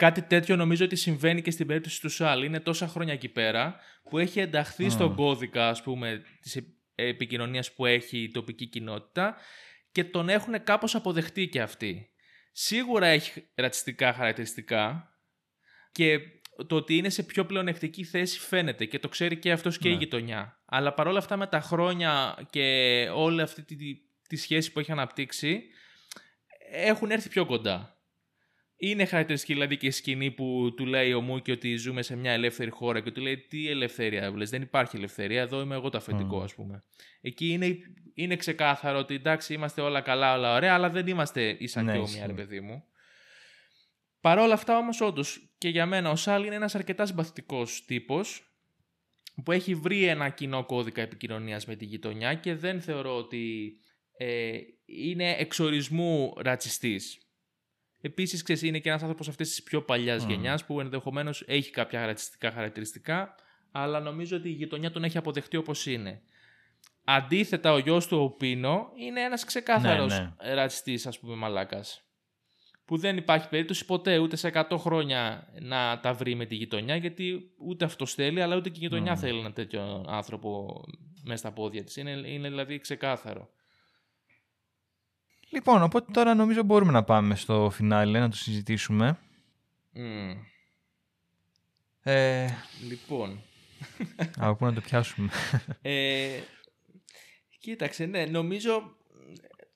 κάτι 0.02 0.22
τέτοιο 0.22 0.56
νομίζω 0.56 0.86
ότι 0.86 0.96
συμβαίνει 0.96 1.42
και 1.42 1.52
στην 1.52 1.68
περίπτωση 1.68 2.02
του 2.02 2.10
Σάλ. 2.10 2.44
Είναι 2.44 2.60
τόσα 2.60 2.88
χρόνια 2.88 3.14
εκεί 3.14 3.30
πέρα 3.30 3.80
που 4.10 4.18
έχει 4.18 4.40
ενταχθεί 4.40 4.90
στον 4.90 5.16
κώδικα 5.16 5.70
ας 5.70 5.84
πούμε 5.84 6.22
της 6.42 6.56
ε- 6.56 6.66
επικοινωνίας 6.96 7.74
που 7.74 7.86
έχει 7.86 8.18
η 8.18 8.32
τοπική 8.32 8.66
κοινότητα 8.66 9.36
και 9.92 10.04
τον 10.04 10.30
έχουν 10.30 10.64
κάπως 10.64 10.96
αποδεχτεί 10.96 11.48
και 11.48 11.62
αυτοί. 11.62 12.10
Σίγουρα 12.52 13.08
έχει 13.08 13.48
ρατσιστικά 13.56 14.14
χαρακτηριστικά 14.14 15.14
και 15.92 16.20
το 16.68 16.76
ότι 16.76 16.98
είναι 16.98 17.10
σε 17.10 17.24
πιο 17.24 17.46
πλεονεκτική 17.46 18.04
θέση 18.04 18.40
φαίνεται 18.40 18.86
και 18.86 19.00
το 19.00 19.10
ξέρει 19.10 19.38
και 19.38 19.52
αυτός 19.52 19.78
και 19.78 19.90
η 19.90 19.94
γειτονιά. 19.94 20.62
Αλλά 20.66 20.94
παρόλα 20.94 21.18
αυτά 21.18 21.38
με 21.38 21.48
τα 21.48 21.60
χρόνια 21.62 22.38
και 22.50 23.08
όλη 23.14 23.42
αυτή 23.42 23.64
τη, 23.64 23.76
τη, 23.76 23.98
τη 24.28 24.36
σχέση 24.36 24.72
που 24.72 24.80
έχει 24.80 24.92
αναπτύξει 24.92 25.64
έχουν 26.72 27.12
έρθει 27.12 27.30
πιο 27.30 27.46
κοντά. 27.46 28.01
Είναι 28.84 29.06
χαρακτηριστική 29.06 29.54
δηλαδή 29.54 29.78
και 29.78 29.88
η 29.88 29.92
σκηνή 29.92 30.32
που 30.32 30.74
του 30.78 30.86
λέει 30.86 31.14
ο 31.14 31.22
Μούκη 31.22 31.52
ότι 31.52 31.76
ζούμε 31.76 32.02
σε 32.02 32.16
μια 32.16 32.32
ελεύθερη 32.32 32.70
χώρα 32.70 33.00
και 33.00 33.12
του 33.12 33.22
λέει 33.22 33.38
τι 33.38 33.70
ελευθερία 33.70 34.24
έβλες, 34.24 34.50
δεν 34.50 34.62
υπάρχει 34.62 34.98
ελευθερία, 34.98 35.42
εδώ 35.42 35.62
είμαι 35.62 35.76
εγώ 35.76 35.90
το 35.90 35.98
αφεντικό 35.98 36.42
ας 36.42 36.56
πούμε. 36.56 36.82
Εκεί 37.22 37.48
είναι, 37.48 37.78
είναι 38.14 38.36
ξεκάθαρο 38.36 38.98
ότι 38.98 39.14
εντάξει 39.14 39.54
είμαστε 39.54 39.82
όλα 39.82 40.02
καλά, 40.02 40.36
όλα 40.36 40.56
ωραία, 40.56 40.74
αλλά 40.74 40.90
δεν 40.90 41.08
είμαστε 41.08 41.56
ίσα 41.60 41.82
Ναι, 41.82 41.92
και 41.92 41.98
ισχύει. 41.98 42.14
όμοια 42.14 42.28
ρε 42.28 42.34
παιδί 42.34 42.60
μου. 42.60 42.84
Παρ' 44.22 44.40
όλα 44.40 44.54
αυτά 44.54 44.78
όμως 44.78 45.02
όντως 45.02 45.54
και 45.58 45.70
για 45.70 45.86
μένα 45.86 46.10
ο 46.10 46.16
Σάλ 46.16 46.46
είναι 46.46 46.56
ένας 46.56 46.76
αρκετά 46.76 47.06
συμπαθητικός 47.06 47.86
τύπος 47.86 48.56
που 49.44 49.52
έχει 49.52 49.76
βρει 49.76 50.04
ένα 50.04 50.30
κοινό 50.30 50.66
κώδικα 50.66 51.02
επικοινωνίας 51.02 51.66
με 51.66 51.76
τη 51.76 51.86
γειτονιά 51.86 52.34
και 52.34 52.56
δεν 52.56 52.82
θεωρώ 52.82 53.18
ότι 53.18 53.74
ε, 54.18 54.52
είναι 54.86 55.36
εξορισμού 55.38 56.34
ρατσιστής. 56.38 57.26
Επίσης, 58.02 58.44
ξέρεις, 58.44 58.62
είναι 58.62 58.80
και 58.80 58.90
ένας 58.90 59.02
άνθρωπος 59.02 59.28
αυτής 59.28 59.50
της 59.50 59.64
πιο 59.64 59.82
παλιάς 59.82 60.24
Μμμ. 60.24 60.30
γενιάς 60.30 60.66
που 60.66 60.80
ενδεχομένως 60.80 61.44
έχει 61.48 61.72
κάποια 61.72 62.06
ρατσιστικά 62.06 62.52
χαρακτηριστικά, 62.52 63.36
αλλά 63.72 64.00
νομίζω 64.00 64.38
ότι 64.38 64.50
η 64.50 64.52
γειτονιά 64.52 64.92
τον 64.92 65.04
έχει 65.04 65.18
αποδεχτεί 65.18 65.58
όπως 65.58 65.86
είναι. 65.86 66.22
Αντίθετα, 67.04 67.74
ο 67.74 67.78
γιος 67.78 68.08
του, 68.08 68.18
ο 68.18 68.30
Πίνο, 68.30 68.92
είναι 68.96 69.22
ένας 69.22 69.44
ξεκάθαρος 69.44 70.20
Ναι, 70.20 70.34
ναι. 70.44 70.54
ρατσιστής, 70.54 71.08
ας 71.08 71.20
πούμε, 71.20 71.36
μαλάκας. 71.36 72.02
Που 72.86 72.98
δεν 72.98 73.18
υπάρχει 73.18 73.50
περίπτωση 73.50 73.86
ποτέ 73.86 74.18
ούτε 74.18 74.36
σε 74.36 74.48
100 74.48 74.78
χρόνια 74.78 75.48
να 75.60 76.00
τα 76.00 76.14
βρει 76.14 76.36
με 76.36 76.46
τη 76.46 76.56
γειτονιά, 76.56 76.96
γιατί 76.96 77.52
ούτε 77.58 77.86
αυτό 77.86 78.06
θέλει, 78.06 78.42
αλλά 78.42 78.56
ούτε 78.56 78.70
και 78.70 78.78
η 78.80 78.82
γειτονιά 78.84 79.12
Μμμ. 79.12 79.20
θέλει 79.20 79.40
ένα 79.40 79.54
τέτοιο 79.54 80.06
άνθρωπο 80.08 80.82
μέσα 81.24 81.38
στα 81.38 81.52
πόδια 81.52 81.84
της. 81.84 81.96
Είναι, 81.96 82.12
είναι 82.12 82.48
δηλαδή 82.50 82.80
ξεκάθαρο. 82.80 83.50
Λοιπόν, 85.52 85.84
οπότε 85.84 86.12
τώρα 86.12 86.34
νομίζω 86.34 86.64
μπορούμε 86.64 86.92
να 86.92 87.04
πάμε 87.04 87.36
στο 87.36 87.70
φινάλε 87.70 88.20
να 88.20 88.30
το 88.30 88.36
συζητήσουμε. 88.36 89.18
Μμμ. 89.94 90.32
Ε, 92.04 92.48
Λοιπόν, 92.88 93.42
από 94.40 94.56
πού 94.56 94.66
να 94.66 94.74
το 94.74 94.82
πιάσουμε; 94.82 95.30
Ε, 95.82 96.40
κοίταξε, 97.60 98.06
ναι, 98.06 98.26
νομίζω 98.26 98.96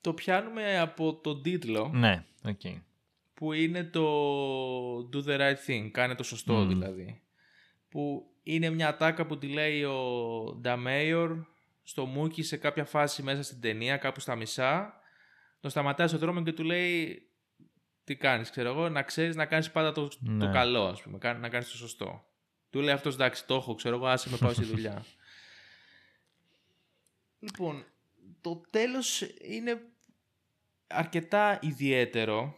το 0.01 0.13
πιάνουμε 0.13 0.79
από 0.79 1.15
τον 1.15 1.41
τίτλο 1.41 1.91
ναι, 1.93 2.25
οκ. 2.43 2.61
που 3.33 3.53
είναι 3.53 3.83
το 3.83 4.05
Do 5.13 5.23
the 5.27 5.39
right 5.39 5.57
thing, 5.67 5.89
κάνε 5.91 6.15
το 6.15 6.23
σωστό 6.23 6.53
Μμμ. 6.53 6.67
δηλαδή. 6.67 7.21
Που 7.89 8.31
είναι 8.43 8.69
μια 8.69 8.87
ατάκα 8.87 9.25
που 9.25 9.37
τη 9.37 9.47
λέει 9.47 9.83
ο 9.83 9.97
Da 10.61 10.85
Mayor 10.85 11.45
στο 11.83 12.05
Μούκι 12.05 12.43
σε 12.43 12.57
κάποια 12.57 12.85
φάση 12.85 13.23
μέσα 13.23 13.43
στην 13.43 13.61
ταινία, 13.61 13.97
κάπου 13.97 14.19
στα 14.19 14.35
μισά. 14.35 14.93
Τον 15.65 15.73
σταματάει 15.73 16.07
στο 16.07 16.17
δρόμο 16.17 16.43
και 16.43 16.53
του 16.53 16.63
λέει 16.63 17.21
τι 18.03 18.15
κάνεις, 18.15 18.49
ξέρω 18.49 18.69
εγώ, 18.69 18.89
να 18.89 19.01
ξέρεις 19.03 19.35
να 19.35 19.45
κάνεις 19.45 19.71
πάντα 19.71 19.91
το, 19.91 20.07
το 20.07 20.15
Ναι. 20.21 20.51
καλό, 20.51 20.83
ας 20.87 21.01
πούμε, 21.01 21.17
κα- 21.17 21.33
να 21.33 21.49
κάνεις 21.49 21.69
το 21.69 21.77
σωστό. 21.77 22.25
Του 22.69 22.79
λέει 22.81 22.93
αυτός, 22.93 23.13
εντάξει, 23.13 23.45
το 23.47 23.55
έχω, 23.55 23.75
ξέρω 23.75 23.95
εγώ, 23.95 24.05
άσε 24.07 24.29
με 24.29 24.37
πάω 24.37 24.53
στη 24.53 24.63
δουλειά. 24.63 25.05
λοιπόν, 27.45 27.83
το 28.41 28.61
τέλος 28.69 29.21
είναι 29.41 29.81
αρκετά 30.87 31.59
ιδιαίτερο 31.61 32.57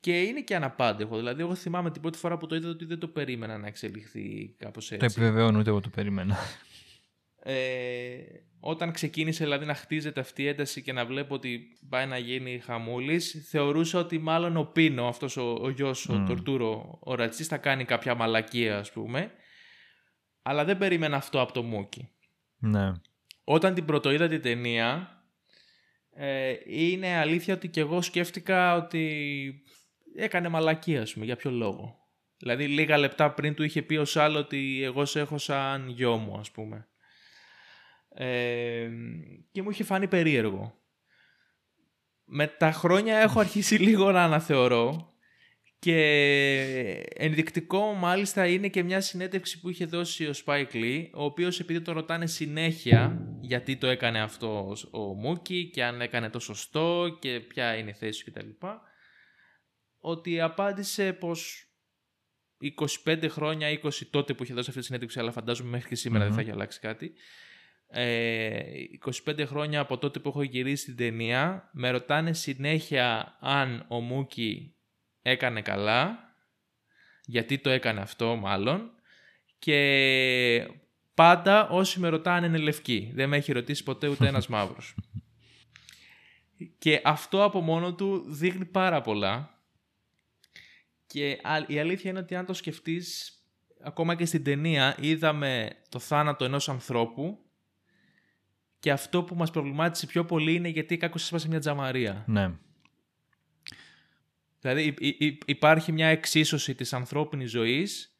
και 0.00 0.22
είναι 0.22 0.40
και 0.40 0.56
αναπάντεχο. 0.56 1.16
Δηλαδή, 1.16 1.40
εγώ 1.40 1.54
θυμάμαι 1.54 1.90
την 1.90 2.02
πρώτη 2.02 2.18
φορά 2.18 2.36
που 2.36 2.46
το 2.46 2.54
είδα 2.54 2.68
ότι 2.68 2.84
δεν 2.84 2.98
το 2.98 3.08
περίμενα 3.08 3.58
να 3.58 3.66
εξελιχθεί 3.66 4.54
κάπως 4.58 4.92
έτσι. 4.92 5.06
Το 5.06 5.20
επιβεβαιώνω, 5.20 5.58
ούτε 5.58 5.70
εγώ 5.70 5.80
το 5.80 5.88
περίμενα. 5.88 6.36
Ε, 7.48 8.16
όταν 8.60 8.92
ξεκίνησε 8.92 9.44
δηλαδή 9.44 9.66
να 9.66 9.74
χτίζεται 9.74 10.20
αυτή 10.20 10.42
η 10.42 10.46
ένταση 10.46 10.82
και 10.82 10.92
να 10.92 11.06
βλέπω 11.06 11.34
ότι 11.34 11.60
πάει 11.88 12.06
να 12.06 12.18
γίνει 12.18 12.58
χαμούλης, 12.58 13.46
θεωρούσα 13.50 13.98
ότι 13.98 14.18
μάλλον 14.18 14.56
ο 14.56 14.64
Πίνο, 14.64 15.08
αυτός 15.08 15.36
ο, 15.36 15.58
ο 15.60 15.70
γιος, 15.70 16.08
ο 16.08 16.24
Τορτούρο, 16.26 16.98
ο 17.02 17.14
ρατσιστής, 17.14 17.46
θα 17.46 17.58
κάνει 17.58 17.84
κάποια 17.84 18.14
μαλακία 18.14 18.78
ας 18.78 18.92
πούμε. 18.92 19.30
Αλλά 20.42 20.64
δεν 20.64 20.78
περίμενα 20.78 21.16
αυτό 21.16 21.40
από 21.40 21.52
το 21.52 21.62
Μούκι. 21.62 22.08
ναι. 22.58 22.92
Όταν 23.44 23.74
την 23.74 23.84
πρωτοείδα 23.84 24.28
την 24.28 24.42
ταινία, 24.42 25.08
ε, 26.14 26.54
είναι 26.66 27.16
αλήθεια 27.16 27.54
ότι 27.54 27.68
και 27.68 27.80
εγώ 27.80 28.02
σκέφτηκα 28.02 28.74
ότι 28.74 29.54
έκανε 30.16 30.48
μαλακία, 30.48 31.02
ας 31.02 31.12
πούμε, 31.12 31.24
για 31.24 31.36
ποιο 31.36 31.50
λόγο. 31.50 31.96
Δηλαδή 32.38 32.66
λίγα 32.66 32.98
λεπτά 32.98 33.32
πριν 33.32 33.54
του 33.54 33.62
είχε 33.62 33.82
πει 33.82 33.96
ο 33.96 34.04
Σάλ 34.04 34.36
ότι 34.36 34.82
εγώ 34.82 35.04
σε 35.04 35.20
έχω 35.20 35.38
σαν 35.38 35.88
γιο 35.88 36.16
μου, 36.16 36.38
ας 36.38 36.50
πούμε. 36.50 36.88
Ε, 38.18 38.88
και 39.52 39.62
μου 39.62 39.70
είχε 39.70 39.84
φάνει 39.84 40.08
περίεργο. 40.08 40.80
Με 42.24 42.46
τα 42.46 42.72
χρόνια 42.72 43.16
έχω 43.16 43.40
αρχίσει 43.40 43.76
λίγο 43.86 44.12
να 44.12 44.22
αναθεωρώ 44.24 45.14
και 45.78 47.04
ενδεικτικό 47.14 47.92
μάλιστα 47.92 48.46
είναι 48.46 48.68
και 48.68 48.82
μια 48.82 49.00
συνέντευξη 49.00 49.60
που 49.60 49.68
είχε 49.70 49.84
δώσει 49.84 50.26
ο 50.26 50.32
Spike 50.44 50.72
Lee, 50.72 51.08
ο 51.12 51.24
οποίος 51.24 51.60
επειδή 51.60 51.80
το 51.80 51.92
ρωτάνε 51.92 52.26
συνέχεια 52.26 53.26
γιατί 53.40 53.76
το 53.76 53.86
έκανε 53.86 54.20
αυτό 54.20 54.76
ο 54.90 54.98
Μούκι 54.98 55.70
και 55.70 55.84
αν 55.84 56.00
έκανε 56.00 56.30
το 56.30 56.38
σωστό 56.38 57.16
και 57.20 57.40
ποια 57.40 57.76
είναι 57.76 57.90
η 57.90 57.94
θέση 57.94 58.24
του 58.24 58.32
κτλ. 58.32 58.66
Ότι 59.98 60.40
απάντησε 60.40 61.12
πως 61.12 61.70
25 63.04 63.26
χρόνια, 63.28 63.80
20 63.82 63.90
τότε 64.10 64.34
που 64.34 64.42
είχε 64.42 64.54
δώσει 64.54 64.68
αυτή 64.68 64.80
τη 64.80 64.86
συνέντευξη, 64.86 65.18
αλλά 65.18 65.32
φαντάζομαι 65.32 65.70
μέχρι 65.70 65.88
και 65.88 65.94
σημερα 65.94 66.24
δεν 66.24 66.34
θα 66.34 66.40
έχει 66.40 66.50
αλλάξει 66.50 66.80
κάτι. 66.80 67.12
Ε, 67.88 68.62
25 69.26 69.46
χρόνια 69.46 69.80
από 69.80 69.98
τότε 69.98 70.18
που 70.18 70.28
έχω 70.28 70.42
γυρίσει 70.42 70.84
την 70.84 70.96
ταινία, 70.96 71.70
με 71.72 71.90
ρωτάνε 71.90 72.32
συνέχεια 72.32 73.36
αν 73.40 73.84
ο 73.88 74.00
Μούκι 74.00 74.74
έκανε 75.22 75.62
καλά, 75.62 76.18
γιατί 77.24 77.58
το 77.58 77.70
έκανε 77.70 78.00
αυτό 78.00 78.36
μάλλον, 78.36 78.90
και 79.58 80.68
πάντα 81.14 81.68
όσοι 81.68 82.00
με 82.00 82.08
ρωτάνε 82.08 82.46
είναι 82.46 82.58
λευκοί. 82.58 83.10
Δεν 83.14 83.28
με 83.28 83.36
έχει 83.36 83.52
ρωτήσει 83.52 83.82
ποτέ 83.82 84.08
ούτε 84.08 84.26
ένας 84.26 84.46
μαύρος. 84.54 84.94
Και 86.78 87.00
αυτό 87.04 87.44
από 87.44 87.60
μόνο 87.60 87.94
του 87.94 88.24
δείχνει 88.28 88.64
πάρα 88.64 89.00
πολλά. 89.00 89.60
Και 91.06 91.38
α- 91.42 91.64
η 91.66 91.78
αλήθεια 91.78 92.10
είναι 92.10 92.18
ότι 92.18 92.34
αν 92.34 92.46
το 92.46 92.52
σκεφτείς, 92.52 93.32
ακόμα 93.82 94.14
και 94.14 94.24
στην 94.26 94.44
ταινία 94.44 94.96
είδαμε 95.00 95.70
το 95.88 95.98
θάνατο 95.98 96.44
ενός 96.44 96.68
ανθρώπου 96.68 97.45
και 98.78 98.90
αυτό 98.92 99.22
που 99.24 99.34
μας 99.34 99.50
προβλημάτισε 99.50 100.06
πιο 100.06 100.24
πολύ 100.24 100.54
είναι 100.54 100.68
γιατί 100.68 100.96
κάκως 100.96 101.22
έσπασε 101.22 101.48
μια 101.48 101.58
τζαμαρία. 101.58 102.24
ναι. 102.26 102.50
Δηλαδή 104.60 104.82
υ- 104.86 105.00
υ- 105.00 105.20
υ- 105.20 105.42
υπάρχει 105.46 105.92
μια 105.92 106.06
εξίσωση 106.06 106.74
της 106.74 106.92
ανθρώπινης 106.92 107.50
ζωής 107.50 108.16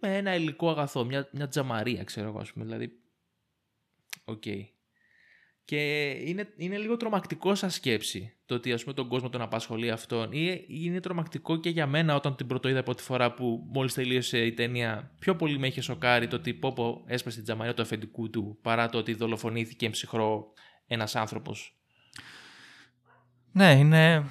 με 0.00 0.16
ένα 0.16 0.34
υλικό 0.34 0.70
αγαθό, 0.70 1.04
μια, 1.04 1.28
μια 1.32 1.48
τζαμαρία 1.48 2.04
ξέρω 2.04 2.28
εγώ 2.28 2.38
ας 2.38 2.52
πούμε. 2.52 2.64
Δηλαδή, 2.64 3.00
οκ. 4.24 4.42
Και 5.68 6.08
είναι, 6.08 6.52
είναι 6.56 6.78
λίγο 6.78 6.96
τρομακτικό 6.96 7.54
σαν 7.54 7.70
σκέψη 7.70 8.32
το 8.46 8.54
ότι 8.54 8.72
ας 8.72 8.82
πούμε 8.82 8.94
τον 8.94 9.08
κόσμο 9.08 9.28
τον 9.28 9.40
απασχολεί 9.40 9.90
αυτόν 9.90 10.32
ή 10.32 10.64
είναι 10.68 11.00
τρομακτικό 11.00 11.56
και 11.56 11.68
για 11.68 11.86
μένα 11.86 12.14
όταν 12.14 12.36
την 12.36 12.46
πρωτοείδα 12.46 12.80
από 12.80 12.94
τη 12.94 13.02
φορά 13.02 13.34
που 13.34 13.66
μόλις 13.72 13.94
τελείωσε 13.94 14.44
η 14.44 14.52
ταινία 14.52 15.10
πιο 15.18 15.36
πολύ 15.36 15.58
με 15.58 15.66
είχε 15.66 15.80
σοκάρει 15.80 16.26
το 16.28 16.36
ότι 16.36 16.54
πω 16.54 16.72
πω 16.72 17.02
έσπασε 17.06 17.36
την 17.36 17.44
τζαμαρία 17.44 17.74
του 17.74 17.82
αφεντικού 17.82 18.30
του 18.30 18.58
παρά 18.62 18.88
το 18.88 18.98
ότι 18.98 19.14
δολοφονήθηκε 19.14 19.90
εν 19.90 20.04
ψυχρώ 20.04 20.52
ένας 20.86 21.16
άνθρωπος. 21.16 21.78
Ναι, 23.52 23.72
είναι, 23.72 24.24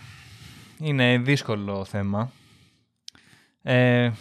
είναι 0.79 1.17
δύσκολο 1.17 1.85
θέμα. 1.85 2.31
Ε, 3.61 4.11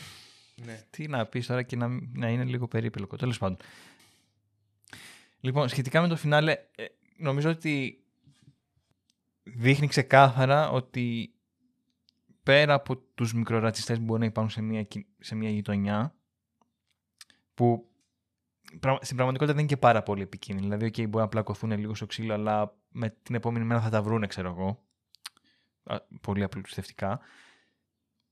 Ναι. 0.64 0.82
τι 0.90 1.08
να 1.08 1.26
πεις 1.26 1.46
τώρα 1.46 1.62
και 1.62 1.76
να, 1.76 1.88
να 2.12 2.28
είναι 2.28 2.44
λίγο 2.44 2.68
περίπλοκο. 2.68 3.16
Τέλος 3.16 3.38
πάντων. 3.38 3.56
Λοιπόν, 5.40 5.68
σχετικά 5.68 6.00
με 6.00 6.08
το 6.08 6.16
φινάλε, 6.16 6.52
ε, 6.76 6.84
νομίζω 7.16 7.50
ότι 7.50 8.04
δείχνει 9.42 9.86
ξεκάθαρα 9.86 10.70
ότι 10.70 11.34
πέρα 12.42 12.74
από 12.74 12.96
τους 12.96 13.34
μικρορατσιστές 13.34 13.98
που 13.98 14.04
μπορεί 14.04 14.20
να 14.20 14.26
υπάρχουν 14.26 14.52
σε 14.52 14.60
μια, 14.62 14.82
κι- 14.82 15.06
σε 15.18 15.34
μια 15.34 15.50
γειτονιά, 15.50 16.14
που 17.54 17.88
πρα- 18.80 18.98
στην 19.02 19.16
πραγματικότητα 19.16 19.46
δεν 19.46 19.58
είναι 19.58 19.66
και 19.74 19.76
πάρα 19.76 20.02
πολύ 20.02 20.22
επικίνδυνοι. 20.22 20.66
Δηλαδή, 20.68 20.86
okay, 20.86 21.08
μπορεί 21.08 21.24
να 21.24 21.28
πλακωθούν 21.28 21.70
λίγο 21.70 21.94
στο 21.94 22.06
ξύλο, 22.06 22.34
αλλά 22.34 22.76
με 22.90 23.16
την 23.22 23.34
επόμενη 23.34 23.64
μέρα 23.64 23.80
θα 23.80 23.90
τα 23.90 24.02
βρούνε, 24.02 24.26
ξέρω 24.26 24.48
εγώ. 24.48 24.82
Α, 25.84 26.00
Πολύ 26.20 26.42
απλουστευτικά. 26.42 27.20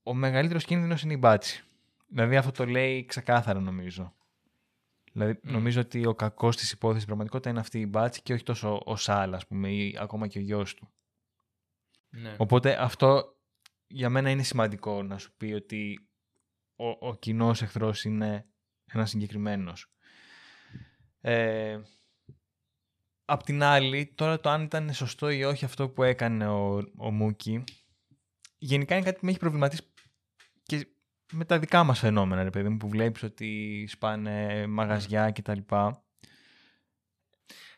Ο 0.03 0.13
μεγαλύτερος 0.13 0.65
κίνδυνος 0.65 1.01
είναι 1.01 1.13
η 1.13 1.17
μπάτση. 1.19 1.63
Δηλαδή, 2.07 2.35
αυτό 2.37 2.51
το 2.51 2.65
λέει 2.65 3.05
ξεκάθαρα, 3.05 3.59
νομίζω. 3.59 4.13
Δηλαδή, 5.15 5.39
νομίζω 5.41 5.81
ότι 5.81 6.05
ο 6.05 6.15
κακός 6.15 6.55
της 6.55 6.71
υπόθεσης 6.71 7.01
στην 7.01 7.07
πραγματικότητα 7.07 7.49
είναι 7.49 7.59
αυτή 7.59 7.79
η 7.79 7.87
μπάτση 7.89 8.21
και 8.21 8.33
όχι 8.33 8.43
τόσο 8.43 8.81
ο 8.85 8.95
Σάλ, 8.95 9.33
ας 9.33 9.47
πούμε, 9.47 9.71
ή 9.71 9.97
ακόμα 9.99 10.27
και 10.27 10.37
ο 10.37 10.41
γιος 10.41 10.73
του. 10.73 10.93
Ναι. 12.09 12.35
Οπότε 12.37 12.83
αυτό 12.83 13.37
για 13.87 14.09
μένα 14.09 14.29
είναι 14.29 14.43
σημαντικό 14.43 15.03
να 15.03 15.17
σου 15.17 15.33
πει 15.37 15.53
ότι 15.53 16.09
ο, 16.75 17.07
ο 17.07 17.15
κοινός 17.15 17.61
εχθρός 17.61 18.03
είναι 18.03 18.45
ένας 18.85 19.09
συγκεκριμένος. 19.09 19.93
Ε, 21.21 21.81
απ' 23.25 23.43
την 23.43 23.63
άλλη, 23.63 24.13
τώρα 24.15 24.39
το 24.39 24.49
αν 24.49 24.63
ήταν 24.63 24.93
σωστό 24.93 25.29
ή 25.29 25.43
όχι 25.43 25.65
αυτό 25.65 25.89
που 25.89 26.03
έκανε 26.03 26.47
ο, 26.47 26.75
ο 26.97 27.11
Μούκι, 27.11 27.63
γενικά 28.57 28.95
είναι 28.95 29.05
κάτι 29.05 29.19
που 29.19 29.25
με 29.25 29.31
έχει 29.31 29.39
προβληματίσει 29.39 29.81
και 30.63 30.87
με 31.31 31.45
τα 31.45 31.59
δικά 31.59 31.83
μας 31.83 31.99
φαινόμενα, 31.99 32.43
ρε 32.43 32.49
παιδί 32.49 32.69
μου, 32.69 32.77
που 32.77 32.89
βλέπεις 32.89 33.23
ότι 33.23 33.85
σπάνε 33.89 34.67
μαγαζιά 34.67 35.31
κτλ. 35.31 35.59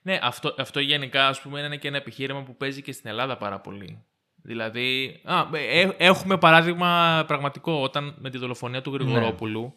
Ναι, 0.01 0.19
αυτό, 0.21 0.55
αυτό 0.57 0.79
γενικά 0.79 1.27
ας 1.27 1.41
πούμε 1.41 1.59
είναι 1.59 1.77
και 1.77 1.87
ένα 1.87 1.97
επιχείρημα 1.97 2.43
που 2.43 2.55
παίζει 2.57 2.81
και 2.81 2.91
στην 2.91 3.09
Ελλάδα 3.09 3.37
πάρα 3.37 3.59
πολύ. 3.59 4.05
Δηλαδή, 4.35 5.21
α, 5.23 5.47
ε, 5.53 5.89
έχουμε 5.97 6.37
παράδειγμα 6.37 7.23
πραγματικό 7.27 7.81
όταν 7.81 8.15
με 8.17 8.29
τη 8.29 8.37
δολοφονία 8.37 8.81
του 8.81 8.93
Γρηγορόπουλου 8.93 9.73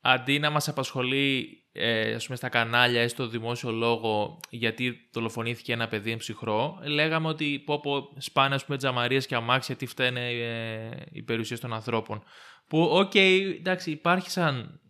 αντί 0.00 0.38
να 0.38 0.50
μας 0.50 0.68
απασχολεί 0.68 1.62
ε, 1.78 2.14
ας 2.14 2.24
πούμε, 2.24 2.36
στα 2.36 2.48
κανάλια 2.48 3.02
ή 3.02 3.08
στο 3.08 3.26
δημόσιο 3.26 3.70
λόγο 3.70 4.40
γιατί 4.50 5.08
δολοφονήθηκε 5.12 5.72
ένα 5.72 5.88
παιδί 5.88 6.16
εν 6.16 6.28
ψυχρώ, 6.28 6.78
λέγαμε 6.82 7.28
ότι 7.28 7.62
πω, 7.66 7.80
πω 7.80 8.12
σπάνε 8.18 8.54
ας 8.54 8.64
πούμε 8.64 8.76
τζαμαρίες 8.78 9.26
και 9.26 9.34
αμάξια 9.34 9.76
τι 9.76 9.86
φταίνε 9.86 10.30
ε, 10.30 10.90
οι 11.10 11.22
περιουσίες 11.22 11.60
των 11.60 11.72
ανθρώπων. 11.72 12.22
Που, 12.66 12.82
οκ, 12.82 13.14
εντάξει, 13.14 13.90
υπάρχει 13.90 14.30
σαν, 14.30 14.80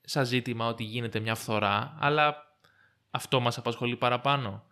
σαν 0.00 0.24
ζήτημα 0.24 0.66
ότι 0.66 0.84
γίνεται 0.84 1.20
μια 1.20 1.34
φθορά, 1.34 1.96
αλλά 2.00 2.36
αυτό 3.10 3.40
μας 3.40 3.58
απασχολεί 3.58 3.96
παραπάνω. 3.96 4.64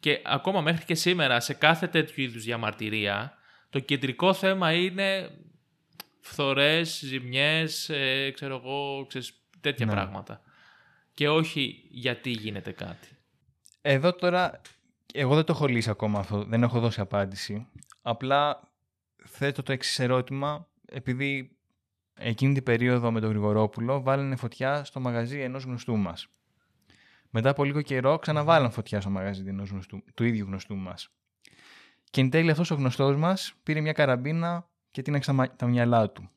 Και 0.00 0.20
ακόμα 0.24 0.60
μέχρι 0.60 0.84
και 0.84 0.94
σήμερα, 0.94 1.40
σε 1.40 1.54
κάθε 1.54 1.86
τέτοιου 1.86 2.22
είδους 2.22 2.42
διαμαρτυρία, 2.42 3.32
το 3.70 3.78
κεντρικό 3.78 4.32
θέμα 4.32 4.72
είναι 4.72 5.30
φθορές, 6.20 7.00
ζημιές, 7.04 7.88
ε, 7.88 8.30
ξέρω 8.30 8.54
εγώ, 8.54 9.06
ξέρεις, 9.08 9.32
τέτοια 9.60 9.86
Ναι. 9.86 9.92
πράγματα. 9.92 10.40
Και 11.16 11.28
όχι 11.28 11.86
γιατί 11.90 12.30
γίνεται 12.30 12.72
κάτι. 12.72 13.08
Εδώ 13.80 14.12
τώρα, 14.14 14.60
εγώ 15.14 15.34
δεν 15.34 15.44
το 15.44 15.52
έχω 15.52 15.66
λύσει 15.66 15.90
ακόμα 15.90 16.18
αυτό, 16.18 16.44
δεν 16.44 16.62
έχω 16.62 16.80
δώσει 16.80 17.00
απάντηση. 17.00 17.66
Απλά 18.02 18.72
θέτω 19.24 19.62
το 19.62 19.72
εξής 19.72 19.98
ερώτημα, 19.98 20.68
επειδή 20.86 21.56
εκείνη 22.14 22.54
την 22.54 22.62
περίοδο 22.62 23.10
με 23.10 23.20
τον 23.20 23.28
Γρηγορόπουλο 23.30 24.02
βάλανε 24.02 24.36
φωτιά 24.36 24.84
στο 24.84 25.00
μαγαζί 25.00 25.40
ενός 25.40 25.64
γνωστού 25.64 25.96
μας. 25.96 26.28
Μετά 27.30 27.50
από 27.50 27.64
λίγο 27.64 27.82
καιρό 27.82 28.18
ξαναβάλαν 28.18 28.70
φωτιά 28.70 29.00
στο 29.00 29.10
μαγαζί 29.10 29.44
ενός 29.46 29.70
γνωστού, 29.70 30.04
του 30.14 30.24
ίδιου 30.24 30.46
γνωστού 30.46 30.76
μας. 30.76 31.08
Και 32.10 32.20
εν 32.20 32.30
τέλει 32.30 32.50
αυτός 32.50 32.70
ο 32.70 32.74
γνωστός 32.74 33.16
μας 33.16 33.54
πήρε 33.62 33.80
μια 33.80 33.92
καραμπίνα 33.92 34.68
και 34.90 35.02
τίναξε 35.02 35.30
τα, 35.30 35.36
μα- 35.36 35.56
τα 35.56 35.66
μυαλά 35.66 36.10
του. 36.10 36.30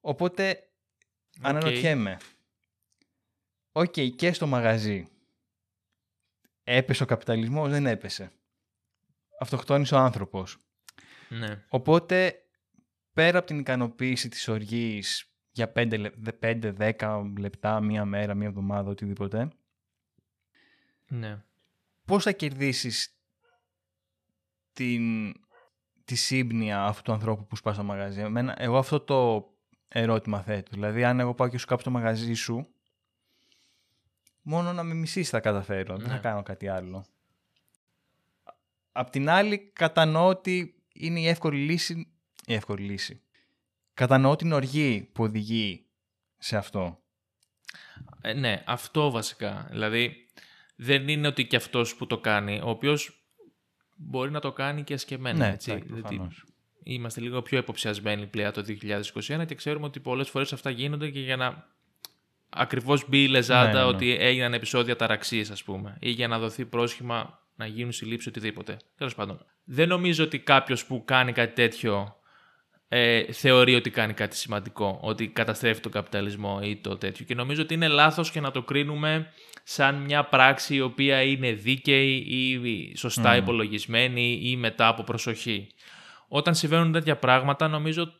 Οπότε 0.00 0.68
αναρωτιέμαι. 1.40 2.16
Οκ, 3.78 4.00
και 4.16 4.32
στο 4.32 4.46
μαγαζί. 4.46 5.08
Έπεσε 6.64 7.02
ο 7.02 7.06
καπιταλισμός, 7.06 7.70
δεν 7.70 7.86
έπεσε. 7.86 8.32
Αυτοκτόνησε 9.40 9.94
ο 9.94 9.98
άνθρωπος. 9.98 10.58
Ναι. 11.28 11.64
Οπότε, 11.68 12.42
πέρα 13.12 13.38
από 13.38 13.46
την 13.46 13.58
ικανοποίηση 13.58 14.28
της 14.28 14.48
οργής 14.48 15.30
για 15.50 15.72
5-10 15.74 17.32
λεπτά, 17.38 17.80
μία 17.80 18.04
μέρα, 18.04 18.34
μία 18.34 18.46
εβδομάδα, 18.48 18.90
οτιδήποτε, 18.90 19.48
ναι. 21.08 21.42
πώς 22.04 22.22
θα 22.22 22.32
κερδίσεις 22.32 23.18
την, 24.72 25.34
τη 26.04 26.14
σύμπνοια 26.14 26.84
αυτού 26.84 27.02
του 27.02 27.12
ανθρώπου 27.12 27.46
που 27.46 27.56
σπάς 27.56 27.74
στο 27.74 27.84
μαγαζί; 27.84 28.20
Εμένα, 28.20 28.62
εγώ 28.62 28.78
αυτό 28.78 29.00
το 29.00 29.50
ερώτημα 29.88 30.42
θέτω. 30.42 30.70
Δηλαδή, 30.72 31.04
αν 31.04 31.20
εγώ 31.20 31.34
πάω 31.34 31.48
και 31.48 31.58
σου 31.58 31.66
κάψω 31.66 31.84
το 31.84 31.90
μαγαζί 31.90 32.34
σου, 32.34 32.70
μόνο 34.48 34.72
να 34.72 34.82
με 34.82 34.94
μισήσει 34.94 35.30
θα 35.30 35.40
καταφέρω. 35.40 35.96
Δεν 35.96 36.06
θα 36.08 36.14
Ναι. 36.14 36.20
κάνω 36.20 36.42
κάτι 36.42 36.68
άλλο. 36.68 37.06
Απ' 38.92 39.10
την 39.10 39.28
άλλη, 39.28 39.58
κατανοώ 39.72 40.26
ότι 40.28 40.74
είναι 40.94 41.20
η 41.20 41.28
εύκολη 41.28 41.58
λύση. 41.64 42.12
Η 42.46 42.54
εύκολη 42.54 42.82
λύση. 42.84 43.20
Κατανοώ 43.94 44.36
την 44.36 44.52
οργή 44.52 45.10
που 45.12 45.22
οδηγεί 45.24 45.86
σε 46.38 46.56
αυτό. 46.56 47.00
Ε, 48.20 48.32
ναι, 48.32 48.62
αυτό 48.66 49.10
βασικά. 49.10 49.66
Δηλαδή, 49.70 50.28
δεν 50.76 51.08
είναι 51.08 51.26
ότι 51.26 51.46
και 51.46 51.56
αυτός 51.56 51.96
που 51.96 52.06
το 52.06 52.18
κάνει, 52.18 52.60
ο 52.60 52.68
οποίος 52.68 53.26
μπορεί 53.96 54.30
να 54.30 54.40
το 54.40 54.52
κάνει 54.52 54.82
και 54.84 54.94
ασκεμένα. 54.94 55.38
Ναι, 55.46 55.52
έτσι. 55.52 55.70
εντάξει, 55.70 55.86
Δηλαδή, 55.88 56.02
προφανώς. 56.08 56.44
είμαστε 56.82 57.20
λίγο 57.20 57.42
πιο 57.42 57.58
υποψιασμένοι 57.58 58.26
πλέον 58.26 58.52
το 58.52 58.62
2021 58.62 59.44
και 59.46 59.54
ξέρουμε 59.54 59.86
ότι 59.86 60.00
πολλές 60.00 60.28
φορές 60.28 60.52
αυτά 60.52 60.70
γίνονται 60.70 61.10
και 61.10 61.20
για 61.20 61.36
να 61.36 61.74
ακριβώς 62.56 63.08
μπει 63.08 63.22
η 63.22 63.28
λεζάντα 63.28 63.66
Ναι, 63.66 63.72
ναι, 63.72 63.80
ναι. 63.80 63.84
ότι 63.84 64.16
έγιναν 64.20 64.54
επεισόδια 64.54 64.96
ταραξίες 64.96 65.50
ας 65.50 65.62
πούμε 65.62 65.96
ή 66.00 66.10
για 66.10 66.28
να 66.28 66.38
δοθεί 66.38 66.64
πρόσχημα 66.64 67.40
να 67.56 67.66
γίνουν 67.66 67.92
συλλήψεις 67.92 68.28
οτιδήποτε. 68.28 68.76
Τέλος 68.96 69.14
πάντων. 69.14 69.44
Δεν 69.64 69.88
νομίζω 69.88 70.24
ότι 70.24 70.38
κάποιος 70.38 70.86
που 70.86 71.02
κάνει 71.04 71.32
κάτι 71.32 71.54
τέτοιο 71.54 72.16
ε, 72.88 73.32
θεωρεί 73.32 73.74
ότι 73.74 73.90
κάνει 73.90 74.12
κάτι 74.12 74.36
σημαντικό, 74.36 74.98
ότι 75.02 75.28
καταστρέφει 75.28 75.80
τον 75.80 75.92
καπιταλισμό 75.92 76.60
ή 76.62 76.76
το 76.76 76.96
τέτοιο. 76.96 77.24
Και 77.24 77.34
νομίζω 77.34 77.62
ότι 77.62 77.74
είναι 77.74 77.88
λάθος 77.88 78.30
και 78.30 78.40
να 78.40 78.50
το 78.50 78.62
κρίνουμε 78.62 79.32
σαν 79.62 79.94
μια 79.94 80.24
πράξη 80.24 80.74
η 80.74 80.80
οποία 80.80 81.22
είναι 81.22 81.52
δίκαιη 81.52 82.16
ή 82.16 82.96
σωστά 82.96 83.36
υπολογισμένη 83.36 84.40
ή 84.42 84.56
μετά 84.56 84.88
από 84.88 85.02
προσοχή. 85.02 85.66
Όταν 86.28 86.54
συμβαίνουν 86.54 86.92
τέτοια 86.92 87.16
πράγματα, 87.16 87.68
νομίζω 87.68 88.12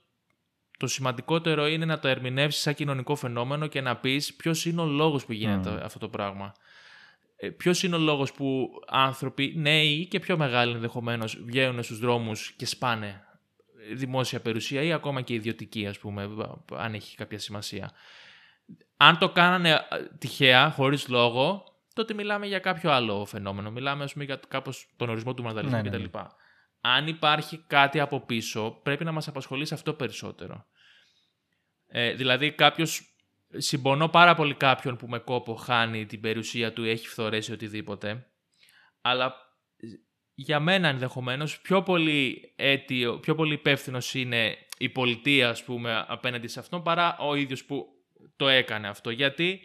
το 0.76 0.86
σημαντικότερο 0.86 1.66
είναι 1.66 1.84
να 1.84 1.98
το 1.98 2.08
ερμηνεύσεις 2.08 2.62
σαν 2.62 2.74
κοινωνικό 2.74 3.14
φαινόμενο 3.14 3.66
και 3.66 3.80
να 3.80 3.96
πεις 3.96 4.34
ποιος 4.34 4.64
είναι 4.64 4.80
ο 4.80 4.86
λόγος 4.86 5.24
που 5.24 5.32
γίνεται 5.32 5.80
αυτό 5.84 5.98
το 5.98 6.08
πράγμα. 6.08 6.52
Ε, 7.36 7.48
ποιος 7.48 7.82
είναι 7.82 7.96
ο 7.96 7.98
λόγος 7.98 8.32
που 8.32 8.68
άνθρωποι, 8.86 9.52
νέοι 9.56 9.88
ή 9.88 10.06
και 10.06 10.20
πιο 10.20 10.36
μεγάλοι 10.36 10.72
ενδεχομένως, 10.72 11.42
βγαίνουν 11.44 11.82
στους 11.82 11.98
δρόμους 11.98 12.52
και 12.52 12.66
σπάνε 12.66 13.26
δημόσια 13.94 14.40
περιουσία 14.40 14.82
ή 14.82 14.92
ακόμα 14.92 15.20
και 15.20 15.34
ιδιωτική, 15.34 15.86
ας 15.86 15.98
πούμε, 15.98 16.30
αν 16.76 16.94
έχει 16.94 17.16
κάποια 17.16 17.38
σημασία. 17.38 17.90
Αν 18.96 19.18
το 19.18 19.28
κάνανε 19.28 19.70
ε, 19.70 19.78
τυχαία, 20.18 20.70
χωρίς 20.70 21.08
λόγο, 21.08 21.64
τότε 21.94 22.14
μιλάμε 22.14 22.46
για 22.46 22.58
κάποιο 22.58 22.90
άλλο 22.90 23.24
φαινόμενο. 23.24 23.70
Μιλάμε, 23.70 24.04
ας 24.04 24.12
πούμε, 24.12 24.24
για 24.24 24.40
κάπως 24.48 24.88
τον 24.96 25.08
ορισμό 25.08 25.34
του 25.34 25.42
μανταλισμού 25.42 25.82
Ναι, 25.82 25.90
ναι, 25.90 25.98
κτλ. 25.98 26.18
Αν 26.88 27.06
υπάρχει 27.06 27.64
κάτι 27.66 28.00
από 28.00 28.20
πίσω, 28.20 28.80
πρέπει 28.82 29.04
να 29.04 29.12
μας 29.12 29.28
απασχολήσει 29.28 29.74
αυτό 29.74 29.94
περισσότερο. 29.94 30.66
Ε, 31.86 32.12
δηλαδή, 32.14 32.52
κάποιος 32.52 33.16
συμπονώ 33.56 34.08
πάρα 34.08 34.34
πολύ 34.34 34.54
κάποιον 34.54 34.96
που 34.96 35.08
με 35.08 35.18
κόπο 35.18 35.54
χάνει 35.54 36.06
την 36.06 36.20
περιουσία 36.20 36.72
του 36.72 36.84
ή 36.84 36.90
έχει 36.90 37.08
φθορέσει 37.08 37.52
οτιδήποτε, 37.52 38.26
αλλά 39.00 39.34
για 40.34 40.60
μένα 40.60 40.88
ενδεχομένως 40.88 41.60
πιο 41.60 41.82
πολύ 41.82 42.52
αίτιο, 42.56 43.18
πιο 43.18 43.34
πολύ 43.34 43.54
υπεύθυνος 43.54 44.14
είναι 44.14 44.56
η 44.78 44.88
πολιτεία 44.88 45.48
ας 45.48 45.64
πούμε 45.64 46.04
απέναντι 46.08 46.48
σε 46.48 46.60
αυτόν 46.60 46.82
παρά 46.82 47.16
ο 47.18 47.34
ίδιος 47.34 47.64
που 47.64 47.86
το 48.36 48.48
έκανε 48.48 48.88
αυτό. 48.88 49.10
Γιατί 49.10 49.60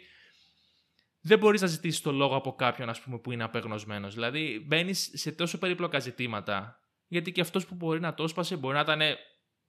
δεν 1.20 1.38
μπορείς 1.38 1.60
να 1.60 1.66
ζητήσεις 1.66 2.00
το 2.00 2.12
λόγο 2.12 2.36
από 2.36 2.54
κάποιον 2.54 2.88
ας 2.88 3.00
πούμε 3.00 3.18
που 3.18 3.32
είναι 3.32 3.44
απεγνωσμένος. 3.44 4.14
Δηλαδή 4.14 4.64
μπαίνεις 4.66 5.10
σε 5.14 5.32
τόσο 5.32 5.58
περίπλοκα 5.58 5.98
ζητήματα 5.98 6.81
γιατί 7.12 7.32
και 7.32 7.40
αυτός 7.40 7.66
που 7.66 7.74
μπορεί 7.74 8.00
να 8.00 8.14
το 8.14 8.22
έσπασε 8.24 8.56
μπορεί 8.56 8.74
να 8.74 8.80
ήταν 8.80 9.00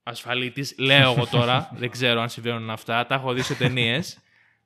ασφαλίτης. 0.02 0.74
Λέω 0.78 1.10
εγώ 1.12 1.26
τώρα, 1.26 1.70
δεν 1.80 1.90
ξέρω 1.90 2.20
αν 2.20 2.28
συμβαίνουν 2.28 2.70
αυτά, 2.70 3.06
τα 3.06 3.14
έχω 3.14 3.32
δει 3.32 3.42
σε 3.42 3.54
ταινίες. 3.54 4.18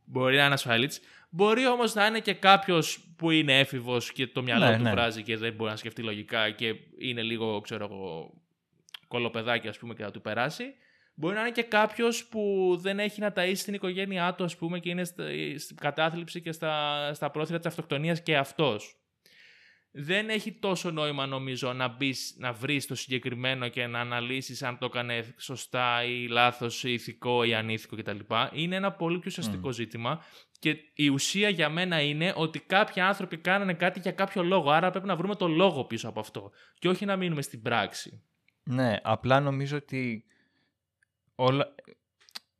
Μπορεί 0.04 0.36
να 0.36 0.44
είναι 0.44 0.54
ασφαλίτης. 0.54 1.00
Μπορεί 1.30 1.66
όμως 1.66 1.94
να 1.94 2.06
είναι 2.06 2.20
και 2.20 2.34
κάποιος 2.34 3.00
που 3.16 3.30
είναι 3.30 3.58
έφηβος 3.58 4.12
και 4.12 4.26
το 4.26 4.42
μυαλό 4.42 4.64
Ναι, 4.68 4.76
του 4.76 4.82
ναι. 4.82 4.90
βράζει 4.90 5.22
και 5.22 5.36
δεν 5.36 5.52
μπορεί 5.52 5.70
να 5.70 5.76
σκεφτεί 5.76 6.02
λογικά 6.02 6.50
και 6.50 6.74
είναι 6.98 7.22
λίγο, 7.22 7.60
ξέρω 7.60 7.84
εγώ, 7.84 8.32
κολοπεδάκι, 9.08 9.68
ας 9.68 9.78
πούμε, 9.78 9.94
και 9.94 10.02
θα 10.02 10.10
του 10.10 10.20
περάσει. 10.20 10.64
Μπορεί 11.14 11.34
να 11.34 11.40
είναι 11.40 11.50
και 11.50 11.62
κάποιος 11.62 12.24
που 12.26 12.72
δεν 12.80 12.98
έχει 12.98 13.20
να 13.20 13.32
ταΐσει 13.36 13.58
την 13.64 13.74
οικογένειά 13.74 14.34
του, 14.34 14.44
ας 14.44 14.56
πούμε, 14.56 14.78
και 14.78 14.90
είναι 14.90 15.04
στη- 15.04 15.58
στην 15.58 15.76
κατάθλιψη 15.76 16.40
και 16.40 16.52
στα, 16.52 17.10
στα 17.14 17.30
πρόθυρα 17.30 17.58
της 17.58 17.66
αυτοκτονίας 17.66 18.22
και 18.22 18.36
αυτός. 18.36 18.96
Δεν 20.00 20.28
έχει 20.28 20.52
τόσο 20.52 20.90
νόημα, 20.90 21.26
νομίζω, 21.26 21.72
να 21.72 21.88
μπεις 21.88 22.34
να 22.38 22.52
βρεις 22.52 22.86
το 22.86 22.94
συγκεκριμένο 22.94 23.68
και 23.68 23.86
να 23.86 24.00
αναλύσεις 24.00 24.62
αν 24.62 24.78
το 24.78 24.84
έκανε 24.84 25.34
σωστά 25.36 26.04
ή 26.04 26.26
λάθος, 26.26 26.84
ή 26.84 26.92
ηθικό 26.92 27.44
ή 27.44 27.54
ανήθικο 27.54 27.96
κτλ. 27.96 28.18
Είναι 28.52 28.76
ένα 28.76 28.92
πολύ 28.92 29.18
πιο 29.18 29.30
ουσιαστικό 29.30 29.72
ζήτημα 29.72 30.24
και 30.58 30.76
η 30.94 31.08
ουσία 31.08 31.48
για 31.48 31.68
μένα 31.68 32.00
είναι 32.00 32.32
ότι 32.36 32.60
κάποιοι 32.60 33.02
άνθρωποι 33.02 33.36
κάνανε 33.38 33.74
κάτι 33.74 34.00
για 34.00 34.12
κάποιο 34.12 34.42
λόγο. 34.42 34.70
Άρα 34.70 34.90
πρέπει 34.90 35.06
να 35.06 35.16
βρούμε 35.16 35.34
το 35.34 35.48
λόγο 35.48 35.84
πίσω 35.84 36.08
από 36.08 36.20
αυτό. 36.20 36.50
Και 36.78 36.88
όχι 36.88 37.04
να 37.04 37.16
μείνουμε 37.16 37.42
στην 37.42 37.62
πράξη. 37.62 38.22
Ναι, 38.62 38.96
απλά 39.02 39.40
νομίζω 39.40 39.76
ότι 39.76 40.24
όλα... 41.34 41.74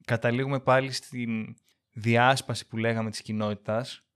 καταλήγουμε 0.05 0.61
πάλι 0.61 0.93
στην 0.93 1.57
διάσπαση 1.93 2.67
που 2.67 2.77
λέγαμε 2.77 3.11
της 3.11 3.23
κοινότητας 3.23 4.08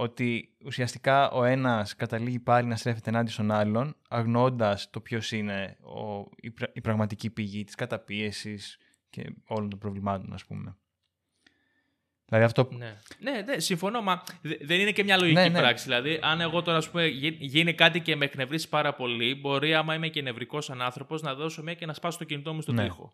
ότι 0.00 0.54
ουσιαστικά 0.64 1.30
ο 1.30 1.44
ένας 1.44 1.96
καταλήγει 1.96 2.38
πάλι 2.38 2.66
να 2.68 2.76
στρέφεται 2.76 3.10
ενάντια 3.10 3.32
στον 3.32 3.50
άλλον 3.50 3.96
αγνοώντας 4.08 4.90
το 4.90 5.00
ποιος 5.00 5.32
είναι 5.32 5.76
ο, 5.80 6.28
η, 6.36 6.50
πρα- 6.50 6.70
η 6.72 6.80
πραγματική 6.80 7.30
πηγή 7.30 7.64
της 7.64 7.74
καταπίεσης 7.74 8.78
και 9.10 9.24
όλων 9.46 9.70
των 9.70 9.78
προβλημάτων 9.78 10.32
ας 10.32 10.44
πούμε. 10.44 10.76
Δηλαδή 12.26 12.44
αυτό 12.44 12.68
Ναι, 12.72 12.96
ναι, 13.18 13.40
ναι 13.40 13.58
συμφωνώ, 13.58 14.02
μα 14.02 14.22
δε- 14.42 14.56
δεν 14.60 14.80
είναι 14.80 14.92
και 14.92 15.04
μια 15.04 15.16
λογική 15.18 15.40
Ναι, 15.40 15.48
ναι. 15.48 15.58
πράξη. 15.58 15.84
Δηλαδή, 15.84 16.18
αν 16.22 16.40
εγώ 16.40 16.62
τώρα 16.62 16.76
ας 16.78 16.90
πούμε, 16.90 17.06
γι- 17.06 17.36
γίνει 17.40 17.74
κάτι 17.74 18.00
και 18.00 18.16
με 18.16 18.24
εκνευρίσει 18.24 18.68
πάρα 18.68 18.94
πολύ, 18.94 19.34
μπορεί 19.34 19.74
άμα 19.74 19.94
είμαι 19.94 20.08
και 20.08 20.22
νευρικός 20.22 20.64
σαν 20.64 20.82
άνθρωπο 20.82 21.16
να 21.20 21.34
δώσω 21.34 21.62
μια 21.62 21.74
και 21.74 21.86
να 21.86 21.92
σπάσω 21.92 22.18
το 22.18 22.24
κινητό 22.24 22.52
μου 22.54 22.60
στον 22.60 22.74
Ναι. 22.74 22.82
τοίχο. 22.82 23.12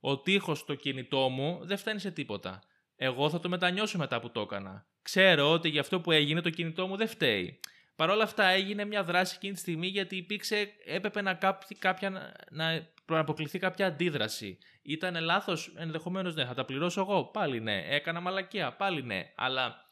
Ο 0.00 0.18
τοίχος 0.18 0.58
στο 0.58 0.74
κινητό 0.74 1.28
μου 1.28 1.58
δεν 1.62 1.76
φτάνει 1.76 2.00
σε 2.00 2.10
τίποτα. 2.10 2.62
Εγώ 2.96 3.30
θα 3.30 3.40
το 3.40 3.48
μετανιώσω 3.48 3.98
μετά 3.98 4.20
που 4.20 4.30
το 4.30 4.40
έκανα. 4.40 4.86
Ξέρω 5.02 5.50
ότι 5.52 5.68
για 5.68 5.80
αυτό 5.80 6.00
που 6.00 6.10
έγινε 6.12 6.40
το 6.40 6.50
κινητό 6.50 6.86
μου 6.86 6.96
δεν 6.96 7.08
φταίει. 7.08 7.60
Παρ' 7.96 8.10
όλα 8.10 8.22
αυτά 8.24 8.44
έγινε 8.48 8.84
μια 8.84 9.02
δράση 9.02 9.34
εκείνη 9.36 9.52
τη 9.54 9.58
στιγμή 9.60 9.86
γιατί 9.86 10.16
υπήρξε, 10.16 10.68
έπρεπε 10.84 11.22
να, 11.22 11.34
κάποιοι- 11.34 11.78
κάποια, 11.78 12.10
να, 12.50 12.88
να 13.06 13.18
αποκληθεί 13.18 13.58
κάποια 13.58 13.86
αντίδραση. 13.86 14.58
Ήταν 14.82 15.20
λάθος, 15.20 15.72
ενδεχομένως 15.76 16.34
ναι. 16.34 16.44
Θα 16.44 16.54
τα 16.54 16.64
πληρώσω 16.64 17.00
εγώ, 17.00 17.24
πάλι 17.24 17.60
ναι. 17.60 17.84
Έκανα 17.88 18.20
μαλακία, 18.20 18.72
πάλι 18.72 19.02
ναι. 19.02 19.32
Αλλά 19.36 19.88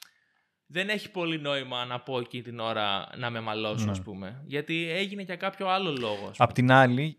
δεν 0.67 0.89
έχει 0.89 1.11
πολύ 1.11 1.39
νόημα 1.39 1.85
να 1.85 2.01
πω 2.01 2.19
εκείνη 2.19 2.43
την 2.43 2.59
ώρα 2.59 3.09
να 3.17 3.31
με 3.31 3.41
μαλώσω, 3.41 3.85
Ναι. 3.85 3.91
ας 3.91 4.03
πούμε. 4.03 4.43
Γιατί 4.47 4.89
έγινε 4.91 5.23
για 5.23 5.37
κάποιο 5.37 5.69
άλλο 5.69 5.91
λόγο. 5.91 6.13
ας 6.15 6.19
πούμε. 6.19 6.35
απ' 6.37 6.53
την 6.53 6.73
άλλη 6.73 7.17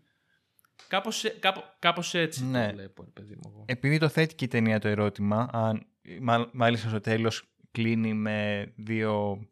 Κάπως, 0.88 1.24
ε- 1.24 1.28
κάπω- 1.40 1.64
κάπως 1.78 2.14
έτσι 2.14 2.44
Ναι. 2.44 2.66
το 2.68 2.74
βλέπω, 2.74 3.02
ρε 3.04 3.10
παιδί 3.10 3.34
μου. 3.34 3.40
εγώ. 3.46 3.64
επειδή 3.68 3.98
το 3.98 4.08
θέτει 4.08 4.34
και 4.34 4.44
η 4.44 4.48
ταινία 4.48 4.78
το 4.78 4.88
ερώτημα, 4.88 5.48
αν, 5.52 5.86
μα- 6.20 6.48
μάλιστα 6.52 6.88
στο 6.88 7.00
τέλος 7.00 7.48
κλείνει 7.70 8.14
με 8.14 8.72
δύο 8.76 9.46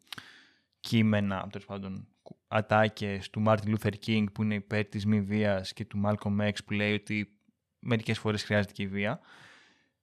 κείμενα, 0.79 1.47
τέλος 1.51 1.65
πάντων, 1.67 2.07
ατάκες 2.47 3.29
του 3.29 3.39
Μάρτιν 3.41 3.69
Λούθερ 3.69 3.97
Κινγκ 3.97 4.27
που 4.27 4.43
είναι 4.43 4.55
υπέρ 4.55 4.85
της 4.85 5.05
μη 5.05 5.21
βίας 5.21 5.73
και 5.73 5.85
του 5.85 5.97
Μάλκομ 5.97 6.41
Εξ 6.41 6.63
που 6.63 6.73
λέει 6.73 6.93
ότι 6.93 7.37
μερικές 7.79 8.19
φορές 8.19 8.43
χρειάζεται 8.43 8.73
και 8.73 8.83
η 8.83 8.87
βία. 8.87 9.19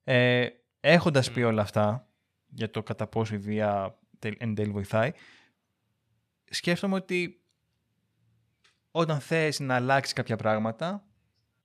Ε, 0.03 0.47
έχοντας 0.79 1.31
πει 1.31 1.41
όλα 1.41 1.61
αυτά 1.61 2.07
για 2.47 2.69
το 2.71 2.83
κατά 2.83 3.07
πόσο 3.07 3.35
η 3.35 3.37
βία 3.37 3.97
τελ- 4.19 4.41
εν 4.41 4.55
τέλει 4.55 4.71
βοηθάει, 4.71 5.11
σκέφτομαι 6.49 6.95
ότι 6.95 7.41
όταν 8.91 9.19
θες 9.19 9.59
να 9.59 9.75
αλλάξεις 9.75 10.13
κάποια 10.13 10.35
πράγματα, 10.35 11.05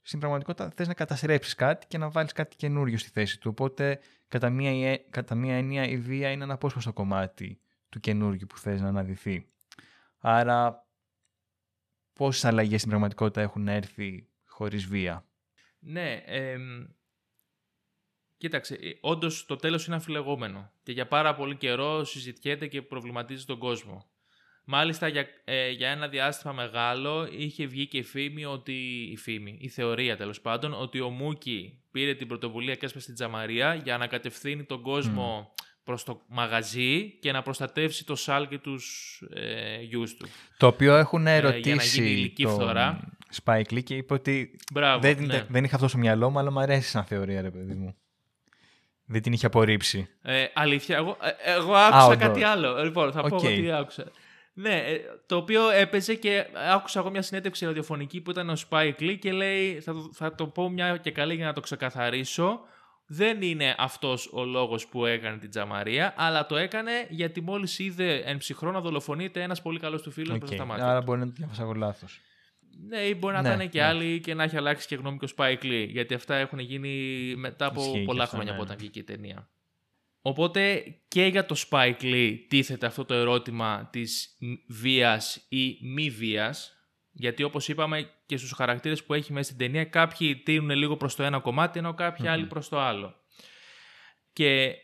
στην 0.07 0.19
πραγματικότητα 0.19 0.71
θες 0.71 0.89
να 0.89 0.95
καταστρέψεις 0.95 1.55
κάτι 1.55 1.87
και 1.87 1.99
να 1.99 2.11
βάλεις 2.11 2.33
κάτι 2.33 2.57
καινούριο 2.57 2.99
στη 2.99 3.11
θέση 3.11 3.41
του. 3.41 3.51
Οπότε, 3.51 4.01
κατά 4.29 4.51
μία, 4.51 4.91
ε- 4.93 4.97
κατά 5.11 5.35
μία 5.35 5.57
έννοια, 5.57 5.89
η 5.89 5.97
βία 5.97 6.31
είναι 6.31 6.45
ένα 6.45 6.55
αναπόσπαστο 6.55 6.93
κομμάτι 6.93 7.61
του 7.89 8.01
καινούριου 8.01 8.47
που 8.47 8.59
θες 8.59 8.81
να 8.81 8.89
αναδυθεί. 8.89 9.49
Άρα, 10.19 10.87
πόσες 12.13 12.45
αλλαγές 12.45 12.79
στην 12.79 12.91
πραγματικότητα 12.91 13.41
έχουν 13.41 13.69
έρθει 13.69 14.29
χωρίς 14.45 14.87
βία; 14.87 15.27
Ναι, 15.79 16.23
εμ, 16.27 16.87
κοίταξε, 18.37 18.79
όντως 19.01 19.47
το 19.47 19.57
τέλος 19.57 19.87
είναι 19.87 19.95
αμφιλεγόμενο 19.95 20.73
και 20.83 20.93
για 20.93 21.07
πάρα 21.07 21.35
πολύ 21.35 21.57
καιρό 21.57 22.05
συζητιέται 22.05 22.67
και 22.67 22.83
προβληματίζει 22.83 23.45
τον 23.45 23.59
κόσμο. 23.59 24.11
Μάλιστα 24.69 25.09
για, 25.09 25.27
ε, 25.45 25.71
για 25.71 25.89
ένα 25.89 26.09
διάστημα 26.09 26.53
μεγάλο 26.53 27.29
είχε 27.39 27.67
βγει 27.67 27.87
και 27.87 27.99
η 27.99 28.03
φήμη 28.03 28.45
ότι, 28.45 29.09
η 29.13 29.17
φήμη, 29.17 29.57
η 29.61 29.69
θεωρία 29.69 30.17
τέλος 30.17 30.41
πάντων, 30.41 30.75
ότι 30.81 31.01
ο 31.01 31.09
Μούκη 31.09 31.79
πήρε 31.91 32.15
την 32.15 32.27
πρωτοβουλία 32.27 32.75
και 32.75 32.87
έσπασε 32.87 33.07
την 33.07 33.15
τζαμαρία 33.15 33.75
για 33.75 33.99
να 33.99 34.07
κατευθύνει 34.07 34.65
τον 34.65 34.83
κόσμο 34.83 35.55
προς 35.85 36.05
το 36.05 36.23
μαγαζί 36.29 37.11
και 37.21 37.33
να 37.33 37.43
προστατεύσει 37.43 38.05
το 38.05 38.15
Σάλ 38.17 38.49
και 38.49 38.59
τους 38.59 39.19
ε, 39.35 39.83
γιους 39.83 40.17
του. 40.17 40.29
Το 40.57 40.67
οποίο 40.67 40.97
έχουν 40.97 41.23
για 41.23 41.31
να 41.31 41.37
ερωτήσει 41.37 42.01
γίνει 42.01 42.11
ηλική 42.11 42.43
τον 42.43 42.53
φθορά. 42.53 43.01
Spike 43.45 43.73
Lee 43.73 43.83
και 43.83 43.95
είπε 43.95 44.15
ότι 44.15 44.57
Μπράβο, 44.73 45.01
δεν, 45.01 45.25
ναι. 45.25 45.47
δεν 45.49 45.65
είχα 45.65 45.75
αυτό 45.75 45.89
στο 45.89 45.99
μυαλό 45.99 46.31
μου, 46.31 46.39
αλλά 46.39 46.51
μου 46.51 46.61
αρέσει 46.61 46.89
σαν 46.89 47.05
θεωρία, 47.05 47.41
ρε 47.41 47.51
παιδί 47.51 47.75
μου. 47.75 47.97
Δεν 49.05 49.23
την 49.23 49.33
είχε 49.33 49.47
απορρίψει. 49.47 50.09
Ε, 50.23 50.45
αλήθεια, 50.55 50.97
εγώ, 50.97 51.17
ε, 51.21 51.53
εγώ 51.53 51.75
άκουσα 51.75 52.07
όντως. 52.07 52.19
κάτι 52.19 52.43
άλλο. 52.43 52.85
Λοιπόν, 52.85 53.13
θα 53.13 53.21
πω 53.21 53.37
Οκ. 53.37 53.45
εγώ 53.45 53.61
τι 53.61 53.73
άκουσα. 53.73 54.05
Ναι, 54.59 54.77
ε, 54.77 54.99
το 55.27 55.37
οποίο 55.37 55.71
έπαιζε 55.71 56.15
και 56.15 56.47
άκουσα 56.75 57.01
εγώ 57.01 57.11
μια 57.11 57.23
συνέντευξη 57.23 57.65
ραδιοφωνική 57.65 58.21
που 58.21 58.31
ήταν 58.31 58.51
ο 58.51 58.55
Spike 58.69 58.95
Lee 59.01 59.17
και 59.21 59.33
λέει, 59.33 59.81
θα, 59.81 59.93
το- 59.93 60.11
θα 60.13 60.35
το 60.35 60.47
πω 60.47 60.69
μια 60.71 60.97
και 60.97 61.11
καλή 61.11 61.35
για 61.35 61.47
να 61.47 61.53
το 61.53 61.61
ξεκαθαρίσω, 61.61 62.61
δεν 63.07 63.43
είναι 63.43 63.75
αυτός 63.79 64.31
ο 64.33 64.45
λόγος 64.45 64.87
που 64.87 65.07
έκανε 65.07 65.39
την 65.39 65.51
τζαμαρία, 65.51 66.15
αλλά 66.17 66.47
το 66.47 66.57
έκανε 66.57 66.91
γιατί 67.11 67.41
μόλις 67.41 67.79
είδε 67.79 68.15
εν 68.25 68.37
ψυχρώ 68.39 68.71
να 68.71 68.81
δολοφονείται 68.81 69.43
ένας 69.43 69.63
πολύ 69.63 69.79
καλός 69.79 70.03
του 70.03 70.11
φίλος 70.11 70.31
Οκ. 70.33 70.39
μπροστά 70.39 70.57
στα 70.57 70.65
μάτια 70.65 70.87
Άρα 70.87 70.99
του. 70.99 71.05
μπορεί 71.05 71.19
να 71.19 71.27
το 71.27 71.33
διάβασα 71.37 71.63
εγώ 71.63 71.73
λάθος. 71.73 72.21
Ναι, 72.89 72.99
ή 72.99 73.17
μπορεί 73.19 73.35
να 73.35 73.43
Ναι, 73.43 73.49
ήταν 73.49 73.69
και 73.69 73.79
ναι. 73.81 73.87
άλλοι 73.87 74.21
και 74.21 74.35
να 74.35 74.43
έχει 74.43 74.57
αλλάξει 74.57 74.87
και 74.87 74.95
γνώμη 74.97 75.19
και 75.19 75.25
ο 75.25 75.29
Spike 75.37 75.65
Lee. 75.65 75.87
Γιατί 75.89 76.15
αυτά 76.15 76.35
έχουν 76.35 76.59
γίνει 76.59 76.93
μετά 77.37 77.67
από 77.67 77.81
Ισχύει 77.81 77.99
και 77.99 78.05
πολλά 78.05 78.23
αυτό, 78.23 78.35
χρόνια 78.37 78.53
ναι, 78.53 78.59
από 78.59 78.67
ναι. 78.67 78.73
όταν 78.73 78.83
βγήκε 78.83 78.99
η 78.99 79.05
ταινία. 79.17 79.49
Οπότε 80.29 80.85
και 81.09 81.25
για 81.25 81.47
το 81.47 81.57
Spike 81.69 82.01
Lee 82.01 82.37
τίθεται 82.49 82.87
αυτό 82.87 83.05
το 83.05 83.15
ερώτημα 83.15 83.89
της 83.93 84.37
μ- 84.39 84.53
βίας 84.69 85.47
ή 85.49 85.79
μη 85.83 86.11
βίας. 86.11 86.77
Γιατί 87.13 87.43
όπως 87.43 87.69
είπαμε 87.69 88.11
και 88.27 88.37
στους 88.37 88.53
χαρακτήρες 88.53 89.05
που 89.05 89.15
έχει 89.15 89.33
μέσα 89.33 89.45
στην 89.45 89.59
ταινία 89.59 89.85
κάποιοι 89.85 90.37
τείνουν 90.37 90.71
λίγο 90.71 90.97
προς 90.97 91.15
το 91.15 91.23
ένα 91.23 91.39
κομμάτι 91.39 91.79
ενώ 91.79 91.95
κάποιοι 91.95 92.29
άλλοι 92.29 92.47
προς 92.47 92.69
το 92.69 92.81
άλλο. 92.81 93.15
Και 94.33 94.75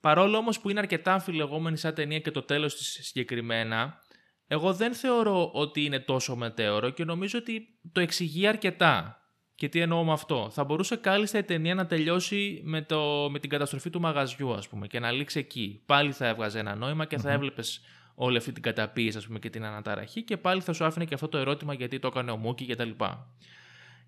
παρόλο 0.00 0.36
όμως 0.36 0.60
που 0.60 0.70
είναι 0.70 0.80
αρκετά 0.80 1.12
αμφιλεγόμενη 1.12 1.76
σαν 1.76 1.94
ταινία 1.94 2.18
και 2.18 2.30
το 2.30 2.42
τέλος 2.42 2.76
της 2.76 2.98
συγκεκριμένα, 3.02 4.02
εγώ 4.46 4.74
δεν 4.74 4.94
θεωρώ 4.94 5.50
ότι 5.52 5.84
είναι 5.84 6.00
τόσο 6.00 6.36
μετέωρο 6.36 6.90
και 6.90 7.04
νομίζω 7.04 7.38
ότι 7.38 7.80
το 7.92 8.00
εξηγεί 8.00 8.46
αρκετά. 8.46 9.21
Και 9.54 9.68
τι 9.68 9.80
εννοώ 9.80 10.04
με 10.04 10.12
αυτό. 10.12 10.48
Θα 10.52 10.64
μπορούσε 10.64 10.96
κάλλιστα 10.96 11.38
η 11.38 11.42
ταινία 11.42 11.74
να 11.74 11.86
τελειώσει 11.86 12.60
με, 12.64 12.82
το, 12.82 13.28
με 13.30 13.38
την 13.38 13.50
καταστροφή 13.50 13.90
του 13.90 14.00
μαγαζιού, 14.00 14.52
ας 14.52 14.68
πούμε, 14.68 14.86
και 14.86 15.00
να 15.00 15.10
λήξει 15.10 15.38
εκεί. 15.38 15.82
Πάλι 15.86 16.12
θα 16.12 16.26
έβγαζε 16.26 16.58
ένα 16.58 16.74
νόημα 16.74 17.04
και 17.04 17.18
θα 17.18 17.30
έβλεπες 17.30 17.80
όλη 18.14 18.36
αυτή 18.36 18.52
την 18.52 18.62
καταπίεση, 18.62 19.16
ας 19.16 19.26
πούμε, 19.26 19.38
και 19.38 19.50
την 19.50 19.64
αναταραχή 19.64 20.22
και 20.22 20.36
πάλι 20.36 20.60
θα 20.60 20.72
σου 20.72 20.84
άφηνε 20.84 21.04
και 21.04 21.14
αυτό 21.14 21.28
το 21.28 21.38
ερώτημα 21.38 21.74
γιατί 21.74 21.98
το 21.98 22.06
έκανε 22.06 22.30
ο 22.30 22.36
Μούκη 22.36 22.66
κτλ. 22.66 22.90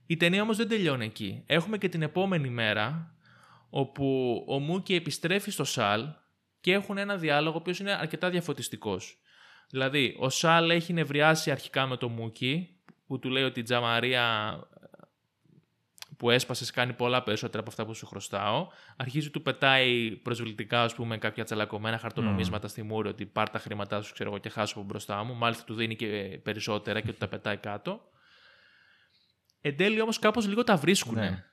Η 0.07 0.17
ταινία 0.17 0.43
όμως 0.43 0.57
δεν 0.57 0.69
τελειώνει 0.69 1.05
εκεί. 1.05 1.43
Έχουμε 1.47 1.79
και 1.79 1.89
την 1.89 2.03
επόμενη 2.03 2.49
μέρα 2.49 3.15
όπου 3.71 4.45
ο 4.49 4.59
Μούκη 4.59 4.95
επιστρέφει 4.95 5.51
στο 5.51 5.65
Σαλ 5.65 6.07
και 6.61 6.73
έχουν 6.73 6.99
ένα 6.99 7.17
διάλογο 7.17 7.55
ο 7.55 7.59
οποίος 7.59 7.79
είναι 7.79 7.93
αρκετά 7.93 8.31
διαφωτιστικός. 8.31 9.19
Δηλαδή, 9.71 10.17
ο 10.19 10.29
Σαλ 10.29 10.71
έχει 10.71 10.93
νευριάσει 10.93 11.51
αρχικά 11.51 11.87
με 11.87 11.97
το 11.97 12.09
Μούκη 12.09 12.69
που 13.07 13.19
του 13.19 13.29
λέει 13.29 13.43
ότι 13.43 13.61
η 13.61 13.63
Τζαμαρία 13.63 14.59
που 16.17 16.31
έσπασες 16.31 16.71
κάνει 16.71 16.93
πολλά 16.93 17.23
περισσότερα 17.23 17.59
από 17.61 17.71
αυτά 17.71 17.87
που 17.87 17.95
σου 17.95 18.07
χρωστάω. 18.07 18.69
Αρχίζει 18.97 19.31
του 19.31 19.43
πετάει 19.43 20.11
προσβλητικά, 20.11 20.83
ας 20.83 20.95
πούμε, 20.95 21.19
κάποια 21.19 21.45
τσαλακωμένα 21.45 21.99
χαρτονομίσματα 21.99 22.69
στη 22.69 22.83
μούρη 22.83 23.09
ότι 23.09 23.27
πάρ 23.27 23.51
τα 23.51 23.59
χρήματά 23.59 24.03
σου, 24.03 24.13
ξέρω 24.13 24.31
εγώ, 24.31 24.39
και 24.39 24.49
χάσω 24.49 24.75
από 24.79 24.87
μπροστά 24.87 25.25
μου. 25.25 25.35
Μάλιστα 25.35 25.65
του 25.65 25.75
δίνει 25.75 25.97
και 25.97 26.41
περισσότερα 26.43 27.01
και 27.01 27.13
του 27.13 27.19
τα 27.19 27.29
πετάει 27.29 27.57
κάτω. 27.57 28.01
Εν 29.61 29.77
τέλει 29.77 30.01
όμως 30.01 30.19
κάπως 30.19 30.47
λίγο 30.47 30.65
τα 30.65 30.77
βρίσκουν. 30.77 31.15
Ναι. 31.15 31.45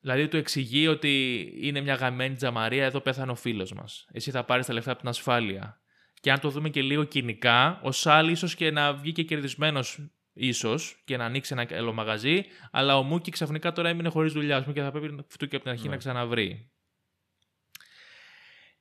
Δηλαδή 0.00 0.28
του 0.28 0.36
εξηγεί 0.36 0.88
ότι 0.88 1.42
είναι 1.60 1.80
μια 1.80 1.94
γαμημένη 1.94 2.34
τζαμαρία, 2.34 2.84
εδώ 2.84 3.00
πέθανε 3.00 3.30
ο 3.30 3.34
φίλος 3.34 3.72
μας. 3.72 4.06
Εσύ 4.12 4.30
θα 4.30 4.44
πάρεις 4.44 4.66
τα 4.66 4.72
λεφτά 4.72 4.90
από 4.90 5.00
την 5.00 5.08
ασφάλεια. 5.08 5.80
Και 6.20 6.30
αν 6.30 6.40
το 6.40 6.50
δούμε 6.50 6.68
και 6.68 6.82
λίγο 6.82 7.04
κυνικά, 7.04 7.80
ο 7.82 7.92
Σάλ 7.92 8.28
ίσως 8.28 8.54
και 8.54 8.70
να 8.70 8.94
βγει 8.94 9.12
και 9.12 9.22
κερδισμένος 9.22 10.10
ίσως 10.38 11.02
και 11.04 11.16
να 11.16 11.24
ανοίξει 11.24 11.54
ένα 11.58 11.78
άλλο 11.78 11.92
μαγαζί, 11.92 12.44
αλλά 12.70 12.98
ο 12.98 13.02
Μούκι 13.02 13.30
ξαφνικά 13.30 13.72
τώρα 13.72 13.88
έμεινε 13.88 14.08
χωρίς 14.08 14.32
δουλειά. 14.32 14.56
Ας 14.56 14.62
πούμε, 14.62 14.74
και 14.74 14.82
θα 14.82 14.90
πρέπει 14.90 15.12
να 15.12 15.24
φτου 15.28 15.46
και 15.46 15.56
από 15.56 15.64
την 15.64 15.72
αρχή 15.72 15.88
να 15.88 15.96
ξαναβρεί. 15.96 16.70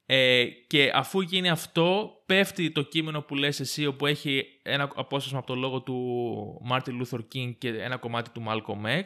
Ε, 0.05 0.45
και 0.45 0.91
αφού 0.93 1.21
γίνει 1.21 1.49
αυτό, 1.49 2.11
πέφτει 2.25 2.71
το 2.71 2.81
κείμενο 2.81 3.21
που 3.21 3.35
λες 3.35 3.59
εσύ, 3.59 3.85
όπου 3.85 4.05
έχει 4.05 4.45
ένα 4.63 4.91
απόσπασμα 4.95 5.37
από 5.37 5.47
το 5.47 5.55
λόγο 5.55 5.81
του 5.81 6.61
Martin 6.63 6.95
Luther 6.95 7.25
King 7.33 7.53
και 7.57 7.69
ένα 7.69 7.97
κομμάτι 7.97 8.29
του 8.29 8.43
Malcolm 8.47 8.85
X, 8.85 9.03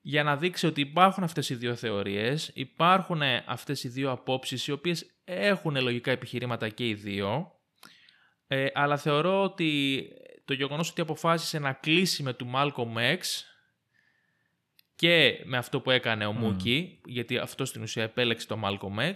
για 0.00 0.22
να 0.22 0.36
δείξει 0.36 0.66
ότι 0.66 0.80
υπάρχουν 0.80 1.24
αυτές 1.24 1.50
οι 1.50 1.54
δύο 1.54 1.74
θεωρίες, 1.74 2.50
υπάρχουν 2.54 3.22
αυτές 3.46 3.84
οι 3.84 3.88
δύο 3.88 4.10
απόψεις, 4.10 4.66
οι 4.66 4.72
οποίες 4.72 5.06
έχουν 5.24 5.80
λογικά 5.80 6.10
επιχειρήματα 6.10 6.68
και 6.68 6.88
οι 6.88 6.94
δύο, 6.94 7.52
ε, 8.46 8.66
αλλά 8.74 8.96
θεωρώ 8.96 9.42
ότι 9.42 10.02
το 10.50 10.56
γεγονός 10.56 10.90
ότι 10.90 11.00
αποφάσισε 11.00 11.58
να 11.58 11.72
κλείσει 11.72 12.22
με 12.22 12.32
του 12.32 12.50
Malcolm 12.54 12.96
X 12.96 13.20
και 14.94 15.42
με 15.44 15.56
αυτό 15.56 15.80
που 15.80 15.90
έκανε 15.90 16.26
ο 16.26 16.32
Μούκη, 16.32 16.98
γιατί 17.04 17.38
αυτό 17.38 17.64
στην 17.64 17.82
ουσία 17.82 18.02
επέλεξε 18.02 18.46
το 18.46 18.60
Malcolm 18.64 18.98
X, 18.98 19.14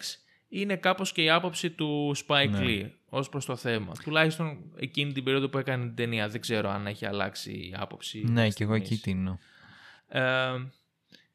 είναι 0.49 0.77
κάπως 0.77 1.13
και 1.13 1.23
η 1.23 1.31
άποψη 1.31 1.71
του 1.71 2.17
Spike 2.27 2.51
Ναι. 2.51 2.59
Lee 2.63 2.91
ως 3.09 3.29
προς 3.29 3.45
το 3.45 3.57
θέμα. 3.57 3.93
Τουλάχιστον 4.03 4.59
εκείνη 4.77 5.13
την 5.13 5.25
περίοδο 5.25 5.49
που 5.49 5.59
έκανε 5.59 5.85
την 5.85 5.95
ταινία. 5.95 6.29
Δεν 6.29 6.41
ξέρω 6.41 6.71
αν 6.71 6.87
έχει 6.87 7.07
αλλάξει 7.07 7.51
η 7.51 7.75
άποψη. 7.77 8.19
Ναι, 8.19 8.33
μέχρι 8.33 8.53
και 8.53 8.65
εγώ 8.65 8.75
εκεί 8.75 8.95
στιγμής. 8.95 9.03
τίνω. 9.03 9.39
Ε, 10.09 10.67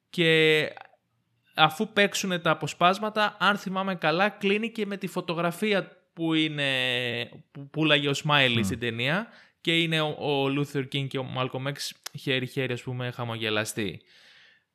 και 0.10 0.74
αφού 1.54 1.94
παίξουν 1.94 2.42
τα 2.42 2.52
αποσπάσματα, 2.52 3.38
αν 3.40 3.58
θυμάμαι 3.58 3.96
καλά, 3.96 4.30
κλείνει 4.30 4.72
και 4.72 4.86
με 4.86 4.98
τη 4.98 5.08
φωτογραφία 5.08 5.98
που, 6.14 6.34
είναι, 6.34 6.72
που 7.52 7.70
πουλάγε 7.70 8.10
ο 8.10 8.14
Smiley 8.24 8.60
στην 8.64 8.80
ταινία 8.80 9.28
και 9.62 9.82
είναι 9.82 10.02
ο, 10.02 10.08
ο 10.08 10.46
Luther 10.46 10.84
King 10.94 11.08
και 11.08 11.18
ο 11.18 11.26
Malcolm 11.38 11.68
X 11.68 11.76
χέρι-χέρι, 12.20 12.74
ας 12.74 12.84
πούμε, 12.84 13.12
χαμογελαστοί. 13.12 14.02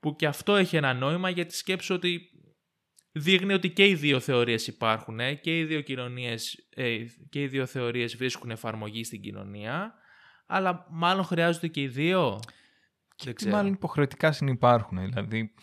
Που 0.00 0.16
και 0.16 0.26
αυτό 0.26 0.56
έχει 0.56 0.76
ένα 0.76 0.94
νόημα 0.94 1.30
γιατί 1.30 1.54
σκέψω 1.54 1.94
ότι 1.94 2.20
δείχνει 3.12 3.52
ότι 3.52 3.70
και 3.70 3.86
οι 3.86 3.94
δύο 3.94 4.20
θεωρίες 4.20 4.66
υπάρχουν 4.66 5.20
ε, 5.20 5.34
και 5.34 5.58
οι 5.58 5.64
δύο, 5.64 5.80
κοινωνίες, 5.80 6.68
ε, 6.74 6.96
και 7.28 7.42
οι 7.42 7.46
δύο 7.46 7.66
θεωρίες 7.66 8.16
βρίσκουν 8.16 8.50
εφαρμογή 8.50 9.04
στην 9.04 9.20
κοινωνία 9.20 9.94
αλλά 10.46 10.86
μάλλον 10.90 11.24
χρειάζονται 11.24 11.68
και 11.68 11.80
οι 11.80 11.88
δύο. 11.88 12.40
Δεν 13.24 13.34
Τι 13.34 13.48
μάλλον 13.48 13.72
υποχρεωτικά 13.72 14.32
συνυπάρχουν. 14.32 14.98
Δηλαδή, 14.98 15.54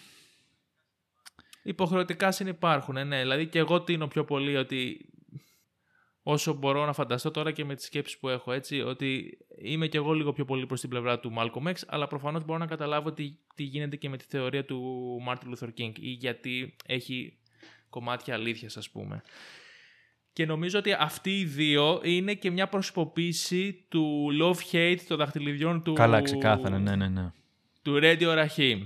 Υποχρεωτικά 1.63 2.31
συνυπάρχουν, 2.31 3.07
ναι. 3.07 3.19
Δηλαδή 3.19 3.47
και 3.47 3.59
εγώ 3.59 3.81
τίνω 3.81 4.07
πιο 4.07 4.23
πολύ 4.25 4.55
ότι 4.55 5.09
όσο 6.23 6.53
μπορώ 6.53 6.85
να 6.85 6.93
φανταστώ 6.93 7.31
τώρα 7.31 7.51
και 7.51 7.65
με 7.65 7.75
τις 7.75 7.85
σκέψεις 7.85 8.17
που 8.17 8.29
έχω 8.29 8.51
έτσι, 8.51 8.81
ότι 8.81 9.37
είμαι 9.61 9.87
και 9.87 9.97
εγώ 9.97 10.13
λίγο 10.13 10.33
πιο 10.33 10.45
πολύ 10.45 10.65
προς 10.65 10.79
την 10.79 10.89
πλευρά 10.89 11.19
του 11.19 11.33
Malcolm 11.37 11.67
X, 11.67 11.73
αλλά 11.87 12.07
προφανώς 12.07 12.45
μπορώ 12.45 12.59
να 12.59 12.65
καταλάβω 12.65 13.11
τι, 13.11 13.35
τι 13.55 13.63
γίνεται 13.63 13.95
και 13.95 14.09
με 14.09 14.17
τη 14.17 14.25
θεωρία 14.27 14.65
του 14.65 15.17
Martin 15.27 15.53
Luther 15.53 15.69
King 15.77 15.91
ή 15.99 16.09
γιατί 16.09 16.75
έχει 16.85 17.37
κομμάτια 17.89 18.33
αλήθειας 18.33 18.77
ας 18.77 18.89
πούμε. 18.89 19.21
Και 20.33 20.45
νομίζω 20.45 20.79
ότι 20.79 20.93
αυτοί 20.93 21.39
οι 21.39 21.45
δύο 21.45 22.01
είναι 22.03 22.33
και 22.33 22.51
μια 22.51 22.67
προσωποποίηση 22.67 23.85
του 23.89 24.27
love-hate 24.41 24.99
των 25.07 25.17
δαχτυλιδιών 25.17 25.83
του... 25.83 25.93
καλά, 25.93 26.21
ξεκάθαρα, 26.21 26.79
ναι, 26.79 26.95
ναι, 26.95 27.07
ναι. 27.07 27.31
του 27.81 27.99
Radio 28.01 28.45
Rahim. 28.45 28.79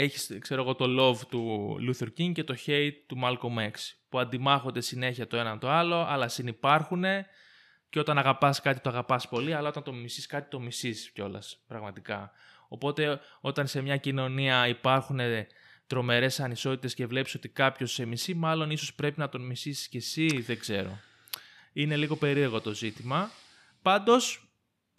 Έχεις, 0.00 0.36
ξέρω 0.40 0.62
εγώ, 0.62 0.74
το 0.74 0.84
love 0.98 1.26
του 1.28 1.74
Luther 1.80 2.06
King 2.18 2.32
και 2.32 2.44
το 2.44 2.54
hate 2.66 2.92
του 3.06 3.18
Malcolm 3.24 3.58
X, 3.58 3.72
που 4.08 4.18
αντιμάχονται 4.18 4.80
συνέχεια 4.80 5.26
το 5.26 5.36
ένα 5.36 5.58
το 5.58 5.68
άλλο, 5.68 5.96
αλλά 5.96 6.28
συνυπάρχουν 6.28 7.04
και 7.90 7.98
όταν 7.98 8.18
αγαπάς 8.18 8.60
κάτι 8.60 8.80
το 8.80 8.88
αγαπάς 8.88 9.28
πολύ, 9.28 9.54
αλλά 9.54 9.68
όταν 9.68 9.82
το 9.82 9.92
μισείς 9.92 10.26
κάτι 10.26 10.50
το 10.50 10.60
μισείς 10.60 11.10
κιόλας, 11.10 11.58
πραγματικά. 11.66 12.30
Οπότε 12.68 13.20
όταν 13.40 13.66
σε 13.66 13.80
μια 13.80 13.96
κοινωνία 13.96 14.68
υπάρχουν 14.68 15.20
τρομερές 15.86 16.40
ανισότητες 16.40 16.94
και 16.94 17.06
βλέπεις 17.06 17.34
ότι 17.34 17.48
κάποιος 17.48 17.92
σε 17.92 18.04
μισεί, 18.04 18.34
μάλλον 18.34 18.70
ίσως 18.70 18.94
πρέπει 18.94 19.18
να 19.18 19.28
τον 19.28 19.46
μισήσεις 19.46 19.88
κι 19.88 19.96
εσύ, 19.96 20.40
δεν 20.40 20.58
ξέρω. 20.58 20.98
Είναι 21.72 21.96
λίγο 21.96 22.16
περίεργο 22.16 22.60
το 22.60 22.74
ζήτημα. 22.74 23.30
Πάντως, 23.82 24.48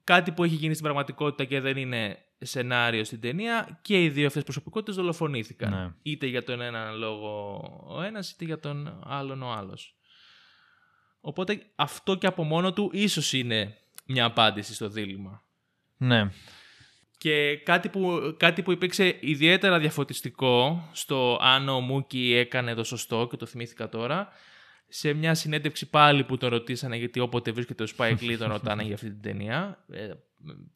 κάτι 0.03 0.31
που 0.31 0.43
έχει 0.43 0.55
γίνει 0.55 0.73
στην 0.73 0.85
πραγματικότητα 0.85 1.45
και 1.45 1.59
δεν 1.59 1.77
είναι 1.77 2.17
σενάριο 2.39 3.03
στην 3.03 3.19
ταινία 3.19 3.79
και 3.81 4.03
οι 4.03 4.09
δύο 4.09 4.27
αυτές 4.27 4.43
προσωπικότητες 4.43 4.95
δολοφονήθηκαν. 4.95 5.71
Ναι. 5.71 5.93
Είτε 6.01 6.25
για 6.25 6.43
τον 6.43 6.61
έναν 6.61 6.97
λόγο 6.97 7.61
ο 7.87 8.01
ένας, 8.01 8.31
είτε 8.31 8.45
για 8.45 8.59
τον 8.59 8.99
άλλον 9.03 9.41
ο 9.41 9.51
άλλος. 9.51 9.95
Οπότε 11.21 11.61
αυτό 11.75 12.15
και 12.15 12.27
από 12.27 12.43
μόνο 12.43 12.73
του 12.73 12.89
ίσως 12.93 13.33
είναι 13.33 13.77
μια 14.05 14.25
απάντηση 14.25 14.73
στο 14.73 14.89
δίλημα. 14.89 15.43
Ναι, 15.97 16.29
Και 17.17 17.57
κάτι 17.57 17.89
που, 17.89 18.35
κάτι 18.37 18.61
που 18.61 18.71
υπήρξε 18.71 19.17
ιδιαίτερα 19.19 19.79
διαφωτιστικό 19.79 20.89
στο 20.91 21.37
αν 21.41 21.69
ο 21.69 21.79
Μούκη 21.79 22.33
έκανε 22.33 22.73
το 22.73 22.83
σωστό 22.83 23.27
και 23.29 23.37
το 23.37 23.45
θυμήθηκα 23.45 23.89
τώρα, 23.89 24.29
σε 24.87 25.13
μια 25.13 25.33
συνέντευξη 25.33 25.89
πάλι 25.89 26.23
που 26.23 26.37
τον 26.37 26.49
ρωτήσανε, 26.49 26.97
γιατί 26.97 27.19
όποτε 27.19 27.51
βρίσκεται 27.51 27.83
ο 27.83 27.87
Spike 27.97 28.19
Lee 28.19 28.35
τον 28.37 28.49
ρωτάνε 28.57 28.83
για 28.83 28.93
αυτή 28.93 29.09
την 29.09 29.21
ταινία, 29.21 29.85
ε, 29.91 30.11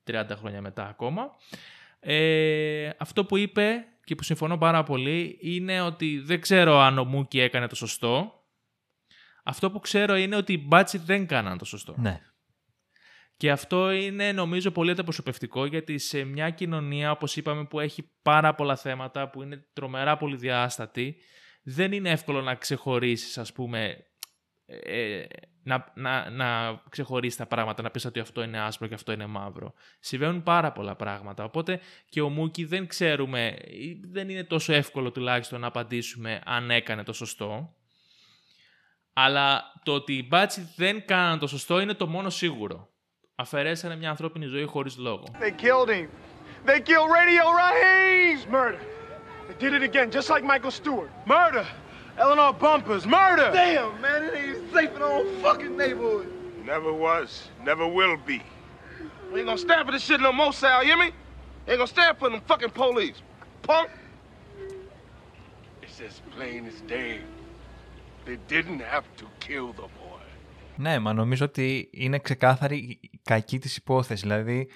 30 0.07 0.23
χρόνια 0.35 0.61
μετά 0.61 0.87
ακόμα. 0.87 1.29
Ε, 1.99 2.89
αυτό 2.97 3.25
που 3.25 3.37
είπε 3.37 3.85
και 4.03 4.15
που 4.15 4.23
συμφωνώ 4.23 4.57
πάρα 4.57 4.83
πολύ 4.83 5.37
είναι 5.41 5.81
ότι 5.81 6.19
δεν 6.19 6.41
ξέρω 6.41 6.79
αν 6.79 6.97
ο 6.97 7.03
Μούκη 7.03 7.39
έκανε 7.39 7.67
το 7.67 7.75
σωστό. 7.75 8.43
Αυτό 9.43 9.71
που 9.71 9.79
ξέρω 9.79 10.15
είναι 10.15 10.35
ότι 10.35 10.53
οι 10.53 10.63
μπάτσι 10.67 10.97
δεν 10.97 11.27
κάναν 11.27 11.57
το 11.57 11.65
σωστό. 11.65 11.95
ναι. 11.97 12.21
Και 13.37 13.51
αυτό 13.51 13.91
είναι 13.91 14.31
νομίζω 14.31 14.71
πολύ 14.71 14.91
ανταπροσωπευτικό 14.91 15.65
γιατί 15.65 15.97
σε 15.97 16.23
μια 16.23 16.49
κοινωνία, 16.49 17.11
όπως 17.11 17.35
είπαμε, 17.35 17.65
που 17.65 17.79
έχει 17.79 18.11
πάρα 18.21 18.55
πολλά 18.55 18.75
θέματα, 18.75 19.29
που 19.29 19.41
είναι 19.41 19.65
τρομερά 19.73 20.17
πολυδιάστατη, 20.17 21.15
δεν 21.63 21.91
είναι 21.91 22.09
εύκολο 22.09 22.41
να 22.41 22.55
ξεχωρίσεις, 22.55 23.37
ας 23.37 23.53
πούμε, 23.53 24.05
ε, 24.65 25.23
να, 25.63 25.91
να, 25.93 26.29
να 26.29 26.81
ξεχωρίσει 26.89 27.37
τα 27.37 27.45
πράγματα, 27.45 27.81
να 27.81 27.91
πεις 27.91 28.05
ότι 28.05 28.19
αυτό 28.19 28.43
είναι 28.43 28.59
άσπρο 28.59 28.87
και 28.87 28.93
αυτό 28.93 29.11
είναι 29.11 29.25
μαύρο. 29.25 29.73
Συμβαίνουν 29.99 30.43
πάρα 30.43 30.71
πολλά 30.71 30.95
πράγματα, 30.95 31.43
οπότε 31.43 31.79
και 32.09 32.21
ο 32.21 32.29
Μούκι 32.29 32.65
δεν 32.65 32.87
ξέρουμε, 32.87 33.55
ή 33.67 34.01
δεν 34.11 34.29
είναι 34.29 34.43
τόσο 34.43 34.73
εύκολο 34.73 35.11
τουλάχιστον 35.11 35.59
να 35.59 35.67
απαντήσουμε 35.67 36.41
αν 36.45 36.71
έκανε 36.71 37.03
το 37.03 37.13
σωστό. 37.13 37.75
Αλλά 39.13 39.63
το 39.83 39.93
ότι 39.93 40.13
οι 40.13 40.25
μπάτσι 40.27 40.73
δεν 40.75 41.05
κάναν 41.05 41.39
το 41.39 41.47
σωστό 41.47 41.79
είναι 41.79 41.93
το 41.93 42.07
μόνο 42.07 42.29
σίγουρο. 42.29 42.89
Αφαιρέσανε 43.35 43.95
μια 43.95 44.09
ανθρώπινη 44.09 44.45
ζωή 44.45 44.63
χωρίς 44.63 44.97
λόγο. 44.97 45.23
They 45.39 45.51
killed 45.51 45.89
him. 45.89 46.07
They 46.65 46.79
killed 46.79 47.09
Radio 47.19 47.43
Raheem. 47.61 48.51
Murder. 48.51 48.81
They 49.47 49.55
did 49.63 49.73
it 49.73 49.83
again, 49.89 50.11
just 50.11 50.29
like 50.29 50.43
Michael 50.43 50.71
Stewart. 50.71 51.09
Murder. 51.25 51.65
Eleanor 52.17 52.53
Bumpers. 52.53 53.05
Murder. 53.05 53.51
Damn, 53.51 53.99
man, 54.01 54.23
it 54.23 54.33
ain't 54.35 54.73
safe 54.73 54.91
in 54.95 55.01
our 55.01 55.11
own 55.19 55.27
fucking 55.41 55.75
neighborhood. 55.83 56.27
Never 56.65 56.91
was, 56.93 57.29
never 57.69 57.85
will 57.87 58.17
be. 58.31 58.41
We 59.31 59.39
ain't 59.39 59.47
gonna 59.47 59.57
stand 59.57 59.85
for 59.85 59.91
this 59.91 60.03
shit 60.03 60.19
no 60.21 60.31
more, 60.31 60.53
Sal, 60.53 60.83
you 60.83 60.89
hear 60.89 60.97
me? 61.05 61.09
Ain't 61.67 61.77
gonna 61.81 61.87
stand 61.87 62.13
for 62.19 62.29
them 62.29 62.41
fucking 62.51 62.73
police. 62.83 63.17
Punk. 63.67 63.89
It's 65.81 65.99
as 66.07 66.15
plain 66.35 66.61
as 66.71 66.79
day. 66.97 67.13
They 68.25 68.37
didn't 68.53 68.81
have 68.93 69.05
to 69.19 69.25
kill 69.47 69.67
the 69.81 69.87
boy. 69.99 70.19
Ναι, 70.75 70.99
μα 70.99 71.13
νομίζω 71.13 71.45
ότι 71.45 71.89
είναι 71.93 72.19
ξεκάθαρη 72.19 72.77
η 72.77 73.19
κακή 73.23 73.59
της 73.59 73.75
υπόθεση. 73.77 74.21
Δηλαδή, 74.21 74.69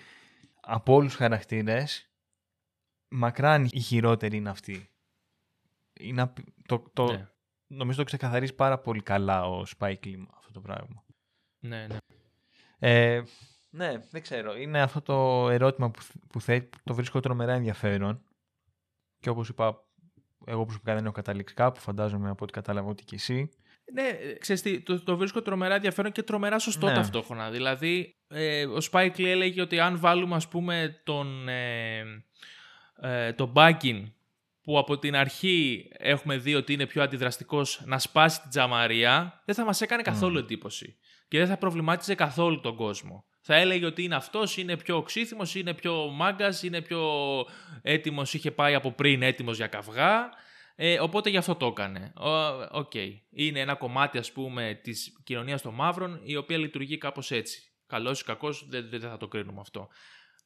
από 0.62 0.94
όλους 0.94 1.10
τους 1.12 1.20
χαρακτήρες, 1.20 2.10
μακράν 3.08 3.68
η 3.72 3.80
χειρότερη 3.80 4.38
είναι 4.38 4.50
αυτή. 4.50 4.90
Είναι, 6.00 6.22
απ- 6.22 6.38
το, 6.68 6.84
το, 6.94 7.12
Ναι. 7.12 7.28
Νομίζω 7.68 7.98
το 7.98 8.04
ξεκαθαρίζει 8.04 8.54
πάρα 8.54 8.80
πολύ 8.80 9.02
καλά 9.02 9.48
ο 9.48 9.64
Spike 9.78 10.00
Lee 10.06 10.26
αυτό 10.38 10.52
το 10.52 10.62
πράγμα. 10.62 11.06
Ναι, 11.60 11.88
ναι. 11.88 11.98
Ε, 12.80 13.24
ναι, 13.70 13.94
δεν 14.12 14.22
ξέρω. 14.22 14.58
Είναι 14.58 14.82
αυτό 14.82 15.02
το 15.02 15.50
ερώτημα 15.50 15.92
που, 15.92 16.00
που 16.30 16.42
θέτει, 16.42 16.66
που 16.66 16.78
το 16.84 16.94
βρίσκω 16.94 17.20
τρομερά 17.20 17.54
ενδιαφέρον. 17.54 18.24
Και 19.20 19.30
όπως 19.30 19.50
είπα, 19.50 19.86
εγώ 20.46 20.64
προσωπικά 20.64 20.94
δεν 20.94 21.04
έχω 21.04 21.14
καταλήξει 21.14 21.54
κάπου, 21.54 21.80
φαντάζομαι 21.80 22.30
από 22.30 22.44
ό,τι 22.44 22.54
κατάλαβα 22.54 22.90
ότι 22.90 23.04
και 23.04 23.16
εσύ. 23.16 23.50
Ναι, 23.94 24.08
ε, 24.08 24.34
ξέρεις 24.34 24.62
τι, 24.62 24.82
το, 24.82 25.04
το 25.04 25.18
βρίσκω 25.18 25.42
τρομερά 25.42 25.76
ενδιαφέρον 25.76 26.12
και 26.12 26.24
τρομερά 26.24 26.60
σωστό 26.60 26.88
Ναι. 26.88 26.94
ταυτόχρονα. 26.94 27.52
Δηλαδή, 27.52 28.18
ε, 28.28 28.66
ο 28.66 28.78
Spike 28.92 29.16
Lee 29.16 29.26
έλεγε 29.26 29.62
ότι 29.62 29.80
αν 29.80 30.00
βάλουμε, 30.00 30.36
ας 30.36 30.48
πούμε, 30.48 31.02
τον, 31.04 31.48
ε, 31.48 32.04
ε, 33.02 33.34
τον 33.34 33.50
Μπάκιν, 33.50 34.14
που 34.68 34.78
από 34.78 34.98
την 35.00 35.16
αρχή 35.16 35.88
έχουμε 35.98 36.38
δει 36.38 36.56
ότι 36.56 36.74
είναι 36.74 36.86
πιο 36.86 37.04
αντιδραστικός 37.04 37.82
να 37.86 38.00
σπάσει 38.00 38.42
την 38.42 38.50
τζαμαρία, 38.50 39.42
δεν 39.46 39.56
θα 39.56 39.66
μας 39.66 39.82
έκανε 39.82 40.02
καθόλου 40.02 40.38
εντύπωση. 40.38 40.98
Και 41.28 41.38
δεν 41.38 41.48
θα 41.48 41.58
προβλημάτιζε 41.58 42.16
καθόλου 42.16 42.60
τον 42.60 42.76
κόσμο. 42.76 43.26
Θα 43.42 43.56
έλεγε 43.56 43.86
ότι 43.86 44.04
είναι 44.04 44.16
αυτός, 44.16 44.58
είναι 44.58 44.78
πιο 44.78 44.98
οξύθυμος, 44.98 45.56
είναι 45.56 45.74
πιο 45.74 46.10
μάγκας, 46.10 46.64
είναι 46.64 46.82
πιο 46.82 47.02
έτοιμος, 47.82 48.34
είχε 48.34 48.52
πάει 48.52 48.74
από 48.74 48.92
πριν 48.92 49.22
έτοιμος 49.22 49.58
για 49.58 49.68
καυγά. 49.68 50.30
Ε, 50.76 51.00
οπότε 51.00 51.30
γι' 51.30 51.38
αυτό 51.38 51.56
το 51.56 51.66
έκανε. 51.66 52.14
Ο- 52.16 52.78
Οκ. 52.80 52.94
Είναι 53.30 53.60
ένα 53.60 53.76
κομμάτι, 53.76 54.18
ας 54.18 54.32
πούμε, 54.32 54.80
της 54.84 55.22
κοινωνίας 55.24 55.62
των 55.62 55.74
μαύρων, 55.74 56.20
η 56.24 56.36
οποία 56.36 56.58
λειτουργεί 56.58 56.98
κάπως 56.98 57.32
έτσι. 57.32 57.62
Καλός 57.88 58.20
ή 58.20 58.24
κακός, 58.24 58.66
δεν, 58.70 58.90
δεν 58.90 59.00
θα 59.00 59.18
το 59.18 59.28
κρίνουμε 59.28 59.60
αυτό. 59.60 59.88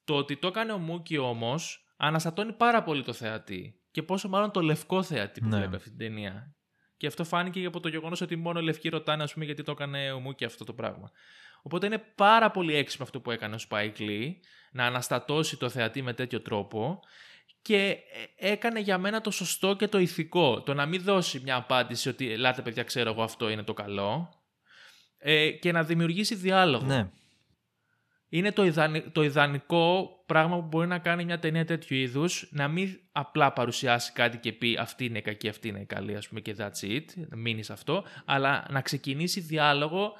Το 0.04 0.16
ότι 0.16 0.38
το 0.38 0.48
έκανε 0.48 0.72
ο 0.72 0.78
Μούκι 0.78 1.18
όμως, 1.18 1.86
αναστατώνει 1.98 2.54
πάρα 2.54 2.84
πολύ 2.84 3.04
το 3.04 3.14
θεατή. 3.14 3.81
Και 3.92 4.04
πόσο 4.04 4.30
μάλλον 4.30 4.52
το 4.52 4.62
λευκό 4.62 5.04
θεατή 5.04 5.40
που 5.42 5.48
Ναι. 5.48 5.58
βλέπει 5.58 5.76
αυτή 5.76 5.90
την 5.90 5.98
ταινία. 5.98 6.56
Και 6.98 7.08
αυτό 7.08 7.24
φάνηκε 7.24 7.66
από 7.66 7.80
το 7.80 7.88
γεγονός 7.88 8.22
ότι 8.22 8.36
μόνο 8.36 8.60
οι 8.60 8.64
λευκοί 8.64 8.90
ρωτάνε, 8.90 9.24
ας 9.24 9.34
πούμε, 9.34 9.46
γιατί 9.46 9.64
το 9.64 9.72
έκανε 9.72 10.12
ο 10.12 10.20
Μούκι 10.20 10.46
αυτό 10.46 10.64
το 10.64 10.74
πράγμα. 10.74 11.12
Οπότε 11.62 11.86
είναι 11.86 11.98
πάρα 12.16 12.52
πολύ 12.52 12.76
έξυπνο 12.76 13.06
αυτό 13.06 13.20
που 13.20 13.32
έκανε 13.32 13.56
ο 13.56 13.60
Spike 13.70 14.00
Lee, 14.00 14.32
να 14.72 14.86
αναστατώσει 14.86 15.58
το 15.58 15.70
θεατή 15.70 16.02
με 16.02 16.14
τέτοιο 16.14 16.42
τρόπο 16.42 17.00
και 17.62 17.98
ε, 18.38 18.52
έκανε 18.52 18.80
για 18.80 18.98
μένα 18.98 19.22
το 19.22 19.32
σωστό 19.32 19.76
και 19.76 19.88
το 19.88 20.00
ηθικό. 20.00 20.62
Το 20.62 20.74
να 20.74 20.86
μην 20.86 21.02
δώσει 21.02 21.40
μια 21.40 21.56
απάντηση 21.56 22.10
ότι 22.10 22.32
«Ελάτε 22.32 22.62
παιδιά, 22.62 22.84
ξέρω 22.84 23.10
εγώ 23.10 23.24
αυτό 23.24 23.50
είναι 23.50 23.64
το 23.64 23.74
καλό» 23.74 24.34
ε, 25.18 25.52
και 25.52 25.72
να 25.72 25.84
δημιουργήσει 25.84 26.36
διάλογο. 26.36 26.86
Ναι. 26.86 27.10
Είναι 28.34 28.52
το, 28.52 28.66
ιδανι- 28.66 29.12
το 29.12 29.24
ιδανικό 29.24 30.10
πράγμα 30.26 30.56
που 30.56 30.68
μπορεί 30.68 30.88
να 30.88 30.98
κάνει 31.00 31.26
μια 31.26 31.40
ταινία 31.40 31.66
τέτοιου 31.66 31.96
είδους, 31.98 32.48
να 32.52 32.68
μην 32.68 33.00
απλά 33.12 33.54
παρουσιάσει 33.54 34.12
κάτι 34.12 34.38
και 34.38 34.52
πει 34.52 34.78
αυτή 34.80 35.06
είναι 35.06 35.18
η 35.18 35.22
κακή, 35.22 35.50
αυτή 35.50 35.68
είναι 35.68 35.80
η 35.80 35.86
καλή, 35.86 36.16
ας 36.16 36.28
πούμε, 36.28 36.40
και 36.40 36.56
that's 36.58 36.88
it, 36.88 37.06
να 37.30 37.38
μείνεις 37.38 37.66
σε 37.66 37.74
αυτό, 37.74 38.04
αλλά 38.26 38.68
να 38.70 38.82
ξεκινήσει 38.82 39.40
διάλογο 39.40 40.14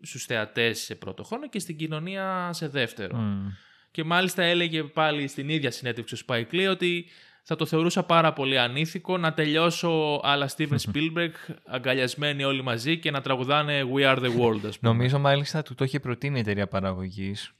στους 0.00 0.24
θεατές 0.24 0.78
σε 0.78 0.94
πρώτο 0.94 1.22
χρόνο 1.22 1.48
και 1.48 1.58
στην 1.58 1.76
κοινωνία 1.76 2.50
σε 2.52 2.68
δεύτερο. 2.68 3.16
Μμ. 3.16 3.46
Και 3.90 4.04
μάλιστα 4.04 4.42
έλεγε 4.42 4.82
πάλι 4.82 5.28
στην 5.28 5.48
ίδια 5.48 5.70
συνέντευξη 5.70 6.14
ο 6.14 6.18
Spike 6.26 6.54
Lee 6.54 6.68
ότι 6.70 7.06
θα 7.42 7.56
το 7.56 7.66
θεωρούσα 7.66 8.02
πάρα 8.02 8.32
πολύ 8.32 8.58
ανήθικο 8.58 9.18
να 9.18 9.32
τελειώσω 9.32 10.20
άλλα 10.22 10.50
Steven 10.56 10.76
Spielberg 10.92 11.30
αγκαλιασμένοι 11.66 12.44
όλοι 12.44 12.62
μαζί 12.62 12.98
και 12.98 13.10
να 13.10 13.20
τραγουδάνε 13.20 13.82
We 13.94 14.00
Are 14.00 14.18
The 14.18 14.40
World, 14.40 14.66
ας 14.66 14.78
πούμε. 14.78 14.92
Νομίζω 14.92 15.18
μάλιστα 15.18 15.62
του 15.62 15.74
το 15.74 15.84
είχε 15.84 16.00
προτείνει 16.00 16.36
η 16.36 16.40
εταιρεία 16.40 16.66
παραγωγής. 16.66 17.52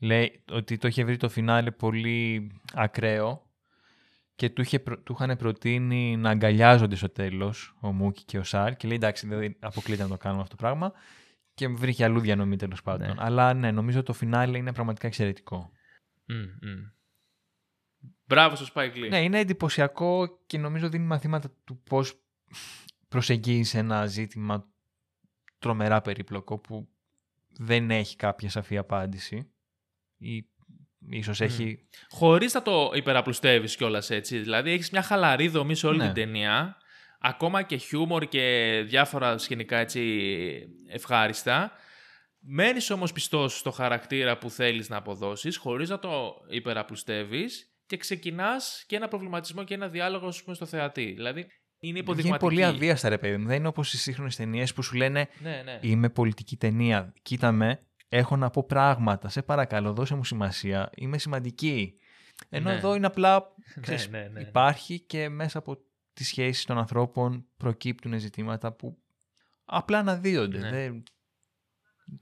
Λέει 0.00 0.42
ότι 0.50 0.78
το 0.78 0.88
είχε 0.88 1.04
βρει 1.04 1.16
το 1.16 1.28
φινάλε 1.28 1.70
πολύ 1.70 2.50
ακραίο 2.72 3.46
και 4.34 4.50
του, 4.50 4.60
είχε, 4.62 4.78
προ- 4.78 5.02
του 5.02 5.12
είχαν 5.12 5.36
προτείνει 5.36 6.16
να 6.16 6.30
αγκαλιάζονται 6.30 6.96
στο 6.96 7.08
τέλος 7.08 7.76
ο 7.80 7.92
Μούκη 7.92 8.24
και 8.24 8.38
ο 8.38 8.42
Σάρ 8.42 8.76
και 8.76 8.86
λέει 8.88 8.96
εντάξει 8.96 9.26
δεν 9.26 9.56
αποκλείται 9.60 10.02
να 10.02 10.08
το 10.08 10.16
κάνουμε 10.16 10.42
αυτό 10.42 10.56
το 10.56 10.62
πράγμα 10.62 10.92
και 11.54 11.68
βρήκε 11.68 12.04
αλλού 12.04 12.20
διανομή 12.20 12.56
τέλος 12.56 12.82
πάντων. 12.82 13.06
Ναι. 13.06 13.14
Αλλά 13.18 13.54
ναι, 13.54 13.70
νομίζω 13.70 14.02
το 14.02 14.12
φινάλε 14.12 14.58
είναι 14.58 14.72
πραγματικά 14.72 15.06
εξαιρετικό. 15.06 15.70
Μμ, 16.24 16.36
μμ. 16.36 16.92
Μπράβο 18.24 18.56
στο 18.56 18.66
Spike 18.74 18.96
Lee. 18.96 19.08
Ναι, 19.08 19.22
είναι 19.22 19.38
εντυπωσιακό 19.38 20.38
και 20.46 20.58
νομίζω 20.58 20.88
δίνει 20.88 21.06
μαθήματα 21.06 21.50
του 21.64 21.82
πώς 21.82 22.20
προσεγγίζει 23.08 23.78
ένα 23.78 24.06
ζήτημα 24.06 24.68
τρομερά 25.58 26.00
περίπλοκο 26.00 26.58
που 26.58 26.88
δεν 27.48 27.90
έχει 27.90 28.16
κάποια 28.16 28.50
σαφή 28.50 28.76
απάντηση 28.76 29.48
ή 30.24 30.46
ίσως 31.10 31.40
έχει... 31.40 31.78
Χωρίς 32.08 32.54
να 32.54 32.62
το 32.62 32.90
υπεραπλουστεύεις 32.94 33.76
κιόλας 33.76 34.10
έτσι. 34.10 34.38
Δηλαδή 34.38 34.70
έχεις 34.70 34.90
μια 34.90 35.02
χαλαρή 35.02 35.48
δομή 35.48 35.74
σε 35.74 35.86
όλη 35.86 35.98
Ναι. 35.98 36.04
την 36.04 36.14
ταινία. 36.14 36.76
Ακόμα 37.20 37.62
και 37.62 37.76
χιούμορ 37.76 38.24
και 38.28 38.82
διάφορα 38.86 39.38
σκηνικά 39.38 39.76
έτσι 39.78 40.02
ευχάριστα. 40.88 41.72
Μένεις 42.46 42.90
όμως 42.90 43.12
πιστός 43.12 43.58
στο 43.58 43.70
χαρακτήρα 43.70 44.38
που 44.38 44.50
θέλεις 44.50 44.88
να 44.88 44.96
αποδώσεις, 44.96 45.56
χωρίς 45.56 45.88
να 45.88 45.98
το 45.98 46.34
υπεραπλουστεύεις 46.50 47.72
και 47.86 47.96
ξεκινάς 47.96 48.84
και 48.86 48.96
ένα 48.96 49.08
προβληματισμό 49.08 49.64
και 49.64 49.74
ένα 49.74 49.88
διάλογο 49.88 50.26
ας 50.26 50.42
πούμε, 50.42 50.54
στο 50.54 50.66
θεατή. 50.66 51.12
Δηλαδή 51.12 51.40
είναι 51.40 51.48
Είναι 51.78 51.98
υποδειγματική. 51.98 52.44
πολύ 52.44 52.64
αβίαστα 52.64 53.08
ρε 53.08 53.18
παιδί 53.18 53.36
μου. 53.36 53.46
Δεν 53.46 53.56
είναι 53.56 53.68
όπως 53.68 53.92
οι 53.92 53.98
σύγχρονες 53.98 54.36
ταινίες 54.36 54.72
που 54.74 54.82
σου 54.82 54.96
λένε 54.96 55.28
Ναι, 55.42 55.62
ναι. 55.64 55.78
είμαι 55.80 56.08
πολιτική 56.08 56.56
ταινία, 56.56 57.12
κοίτα 57.22 57.52
με, 57.52 57.80
έχω 58.16 58.36
να 58.36 58.50
πω 58.50 58.64
πράγματα, 58.64 59.28
σε 59.28 59.42
παρακαλώ 59.42 59.92
δώσε 59.92 60.14
μου 60.14 60.24
σημασία, 60.24 60.90
είμαι 60.96 61.18
σημαντική. 61.18 61.94
Ενώ 62.48 62.70
Ναι. 62.70 62.76
εδώ 62.76 62.94
είναι 62.94 63.06
απλά, 63.06 63.40
Ναι, 63.76 63.82
ξέρεις, 63.82 64.08
ναι, 64.08 64.28
ναι. 64.32 64.40
υπάρχει 64.40 65.00
και 65.00 65.28
μέσα 65.28 65.58
από 65.58 65.76
τις 66.12 66.26
σχέσεις 66.26 66.64
των 66.64 66.78
ανθρώπων 66.78 67.46
προκύπτουν 67.56 68.18
ζητήματα 68.18 68.72
που 68.72 68.98
απλά 69.64 69.98
αναδύονται. 69.98 70.58
Ναι. 70.58 70.70
Δεν... 70.70 71.02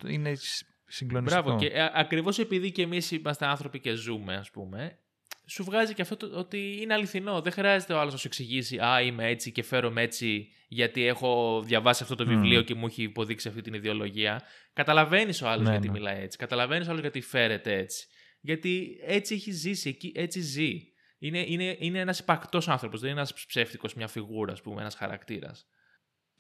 Είναι 0.07 0.35
σ- 0.35 0.67
συγκλονιστικό. 0.87 1.43
Μπράβο. 1.43 1.59
Και 1.61 1.91
ακριβώς 1.95 2.39
επειδή 2.39 2.73
και 2.73 2.83
εμείς 2.83 3.11
είμαστε 3.11 3.47
άνθρωποι 3.47 3.81
και 3.81 3.95
ζούμε, 3.95 4.35
ας 4.37 4.51
πούμε, 4.51 4.99
σου 5.47 5.65
βγάζει 5.65 5.95
και 5.95 6.03
αυτό 6.03 6.17
το, 6.17 6.39
ότι 6.39 6.79
είναι 6.81 6.95
αληθινό. 6.95 7.41
Δεν 7.41 7.53
χρειάζεται 7.53 7.93
ο 7.93 8.01
άλλος 8.01 8.13
να 8.13 8.19
σου 8.19 8.27
εξηγήσει 8.27 8.79
Α, 8.79 9.01
είμαι 9.01 9.27
έτσι 9.29 9.53
και 9.53 9.63
φέρομαι 9.63 10.03
έτσι 10.03 10.49
γιατί 10.69 11.07
έχω 11.07 11.63
διαβάσει 11.65 12.03
αυτό 12.03 12.15
το 12.15 12.27
βιβλίο 12.27 12.63
και 12.63 12.75
μου 12.75 12.87
έχει 12.87 13.03
υποδείξει 13.03 13.49
αυτή 13.49 13.61
την 13.61 13.75
ιδεολογία. 13.75 14.43
Καταλαβαίνεις 14.73 15.43
ο 15.43 15.49
άλλος 15.49 15.65
Ναι, 15.65 15.71
γιατί 15.71 15.87
ναι. 15.87 15.93
μιλάει 15.93 16.23
έτσι. 16.23 16.39
Καταλαβαίνεις 16.39 16.87
ο 16.87 16.91
άλλος 16.91 17.03
γιατί 17.03 17.21
φέρεται 17.21 17.77
έτσι. 17.77 18.07
Γιατί 18.41 18.99
έτσι 19.07 19.35
έχει 19.35 19.51
ζήσει, 19.51 19.89
εκεί, 19.89 20.13
έτσι 20.15 20.41
ζει. 20.41 20.81
Είναι, 21.19 21.45
είναι, 21.47 21.77
είναι 21.79 21.99
ένας 21.99 22.19
υπαρκτός 22.19 22.69
άνθρωπος, 22.69 23.01
δεν 23.01 23.11
είναι 23.11 23.19
ένας 23.19 23.35
ψεύτικος, 23.47 23.95
μια 23.95 24.09
φιγούρα, 24.09 24.53
ας 24.53 24.61
πούμε, 24.61 24.81
ένας 24.81 24.95
χαρακτήρας. 24.95 25.67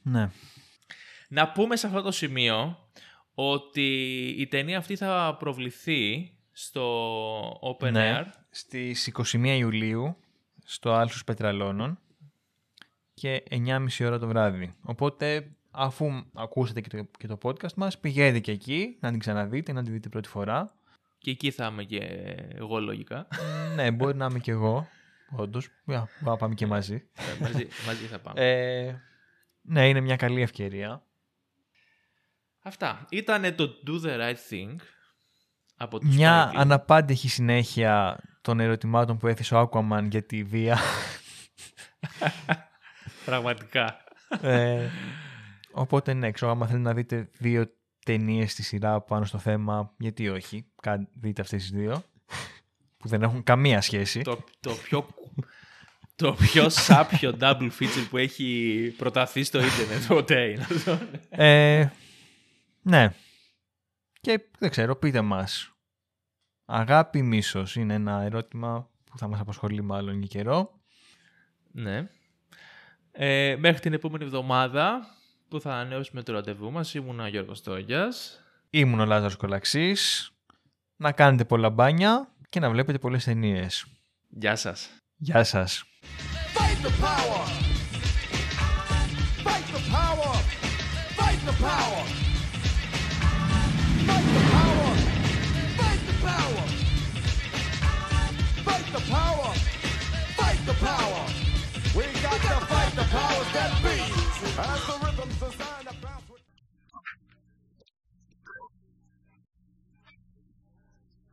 Ναι. 0.02 0.30
Να 1.28 1.52
πούμε 1.52 1.76
σε 1.76 1.86
αυτό 1.86 2.02
το 2.02 2.10
σημείο 2.10 2.76
ότι 3.34 4.26
η 4.38 4.46
ταινία 4.46 4.78
αυτή 4.78 4.96
θα 4.96 5.36
προβληθεί 5.38 6.32
στο 6.52 7.60
Open 7.62 7.90
ναι. 7.90 8.20
Air. 8.20 8.41
Στις 8.54 9.12
21 9.32 9.44
Ιουλίου 9.44 10.16
στο 10.64 10.92
Άλσους 10.92 11.24
Πετραλώνων 11.24 11.98
και 13.14 13.42
9.30 13.50 13.86
ώρα 14.00 14.18
το 14.18 14.26
βράδυ. 14.26 14.74
Οπότε 14.82 15.50
αφού 15.70 16.24
ακούσατε 16.34 16.80
και 16.80 16.88
το, 16.88 17.08
και 17.18 17.26
το 17.26 17.38
podcast 17.42 17.74
μας, 17.76 17.98
πηγαίνετε 17.98 18.38
και 18.38 18.52
εκεί 18.52 18.96
να 19.00 19.10
την 19.10 19.18
ξαναδείτε, 19.18 19.72
να 19.72 19.82
την 19.82 19.92
δείτε 19.92 20.08
πρώτη 20.08 20.28
φορά. 20.28 20.74
Και 21.18 21.30
εκεί 21.30 21.50
θα 21.50 21.66
είμαι 21.66 21.84
και 21.84 21.98
εγώ 22.54 22.80
λογικά. 22.80 23.28
ναι, 23.74 23.90
μπορεί 23.90 24.16
να 24.16 24.26
είμαι 24.26 24.38
και 24.38 24.50
εγώ, 24.50 24.88
όντως. 25.36 25.68
Για, 25.84 26.08
να 26.20 26.36
πάμε 26.36 26.54
και 26.54 26.66
μαζί. 26.66 26.94
Ε, 26.94 27.42
μαζί, 27.42 27.68
μαζί 27.86 28.06
θα 28.06 28.18
πάμε. 28.18 28.40
Ε, 28.40 28.96
ναι, 29.62 29.88
είναι 29.88 30.00
μια 30.00 30.16
καλή 30.16 30.42
ευκαιρία. 30.42 31.02
Αυτά. 32.62 33.06
Ήταν 33.10 33.54
το 33.54 33.70
Do 33.86 34.06
the 34.06 34.18
Right 34.20 34.50
Thing 34.50 34.76
από 35.76 35.98
τους 35.98 36.14
Μια 36.14 36.50
Spike 36.50 36.54
Lee. 36.54 36.60
αναπάντεχη 36.60 37.28
συνέχεια 37.28 38.20
των 38.42 38.60
ερωτημάτων 38.60 39.16
που 39.18 39.26
έθεσε 39.26 39.54
ο 39.54 39.70
Aquaman 39.72 40.06
για 40.10 40.22
τη 40.22 40.42
βία. 40.44 40.78
Πραγματικά. 43.24 44.04
ε, 44.40 44.88
οπότε 45.72 46.12
ναι, 46.12 46.30
ξέρω, 46.30 46.50
άμα 46.50 46.66
θέλετε 46.66 46.84
να 46.88 46.94
δείτε 46.94 47.30
δύο 47.38 47.66
ταινίες 48.04 48.52
στη 48.52 48.62
σειρά 48.62 49.00
πάνω 49.00 49.24
στο 49.24 49.38
θέμα, 49.38 49.94
γιατί 49.98 50.28
όχι, 50.28 50.66
κα- 50.82 51.08
δείτε 51.14 51.42
αυτές 51.42 51.62
τις 51.62 51.70
δύο, 51.70 52.04
που 52.96 53.08
δεν 53.08 53.22
έχουν 53.22 53.42
καμία 53.42 53.80
σχέση. 53.80 54.20
το, 54.22 54.44
το 54.60 54.74
πιο 54.74 55.06
το 56.16 56.32
πιο 56.32 56.68
σάπιο 56.68 57.36
double 57.40 57.70
feature 57.80 58.06
που 58.10 58.16
έχει 58.16 58.94
προταθεί 58.96 59.42
στο 59.42 59.58
ίντερνετ 59.58 60.06
ποτέ 60.08 60.40
είναι 60.50 60.62
αυτό. 60.62 60.98
Ε, 61.30 61.88
ναι. 62.82 63.12
Και 64.20 64.40
δεν 64.58 64.70
ξέρω, 64.70 64.96
πείτε 64.96 65.20
μας. 65.20 65.71
Αγάπη 66.74 67.18
ή 67.18 67.22
μίσος 67.22 67.76
είναι 67.76 67.94
ένα 67.94 68.20
ερώτημα 68.22 68.88
που 69.04 69.18
θα 69.18 69.28
μας 69.28 69.40
απασχολεί 69.40 69.82
μάλλον 69.82 70.18
για 70.18 70.26
καιρό. 70.26 70.80
ναι. 71.72 72.08
Ε, 73.12 73.56
μέχρι 73.58 73.80
την 73.80 73.92
επόμενη 73.92 74.24
εβδομάδα 74.24 75.06
που 75.48 75.60
θα 75.60 75.72
ανανεώσουμε 75.72 76.22
το 76.22 76.32
ραντεβού 76.32 76.70
μας 76.70 76.94
ήμουν 76.94 77.20
ο 77.20 77.26
Γιώργος 77.26 77.62
Τόγιας. 77.62 78.40
Ήμουν 78.70 79.00
ο 79.00 79.04
Λάζαρος 79.04 79.36
Κολαξής. 79.36 80.30
Να 80.96 81.12
κάνετε 81.12 81.44
πολλά 81.44 81.70
μπάνια 81.70 82.32
και 82.48 82.60
να 82.60 82.70
βλέπετε 82.70 82.98
πολλές 82.98 83.24
ταινίες. 83.24 83.86
Γεια 84.28 84.56
σας. 84.56 84.90
Γεια 85.16 85.44
σας. 85.44 85.84
Fight 86.54 86.86
the 86.86 86.92
power! 87.04 87.44
Fight 89.44 89.66
the 89.74 89.82
power! 89.94 90.34
Fight 91.18 91.40
the 91.48 91.54
power! 91.64 92.22
the 100.66 100.74
power. 100.74 101.26
We 101.96 102.04
got 102.22 102.40
to 102.40 102.66
fight 102.66 102.92
the 102.94 103.02
powers 103.10 103.52
that 103.52 103.72
be. 103.82 103.98
As 104.58 104.86
the 104.86 104.98
rhythm. 105.04 105.41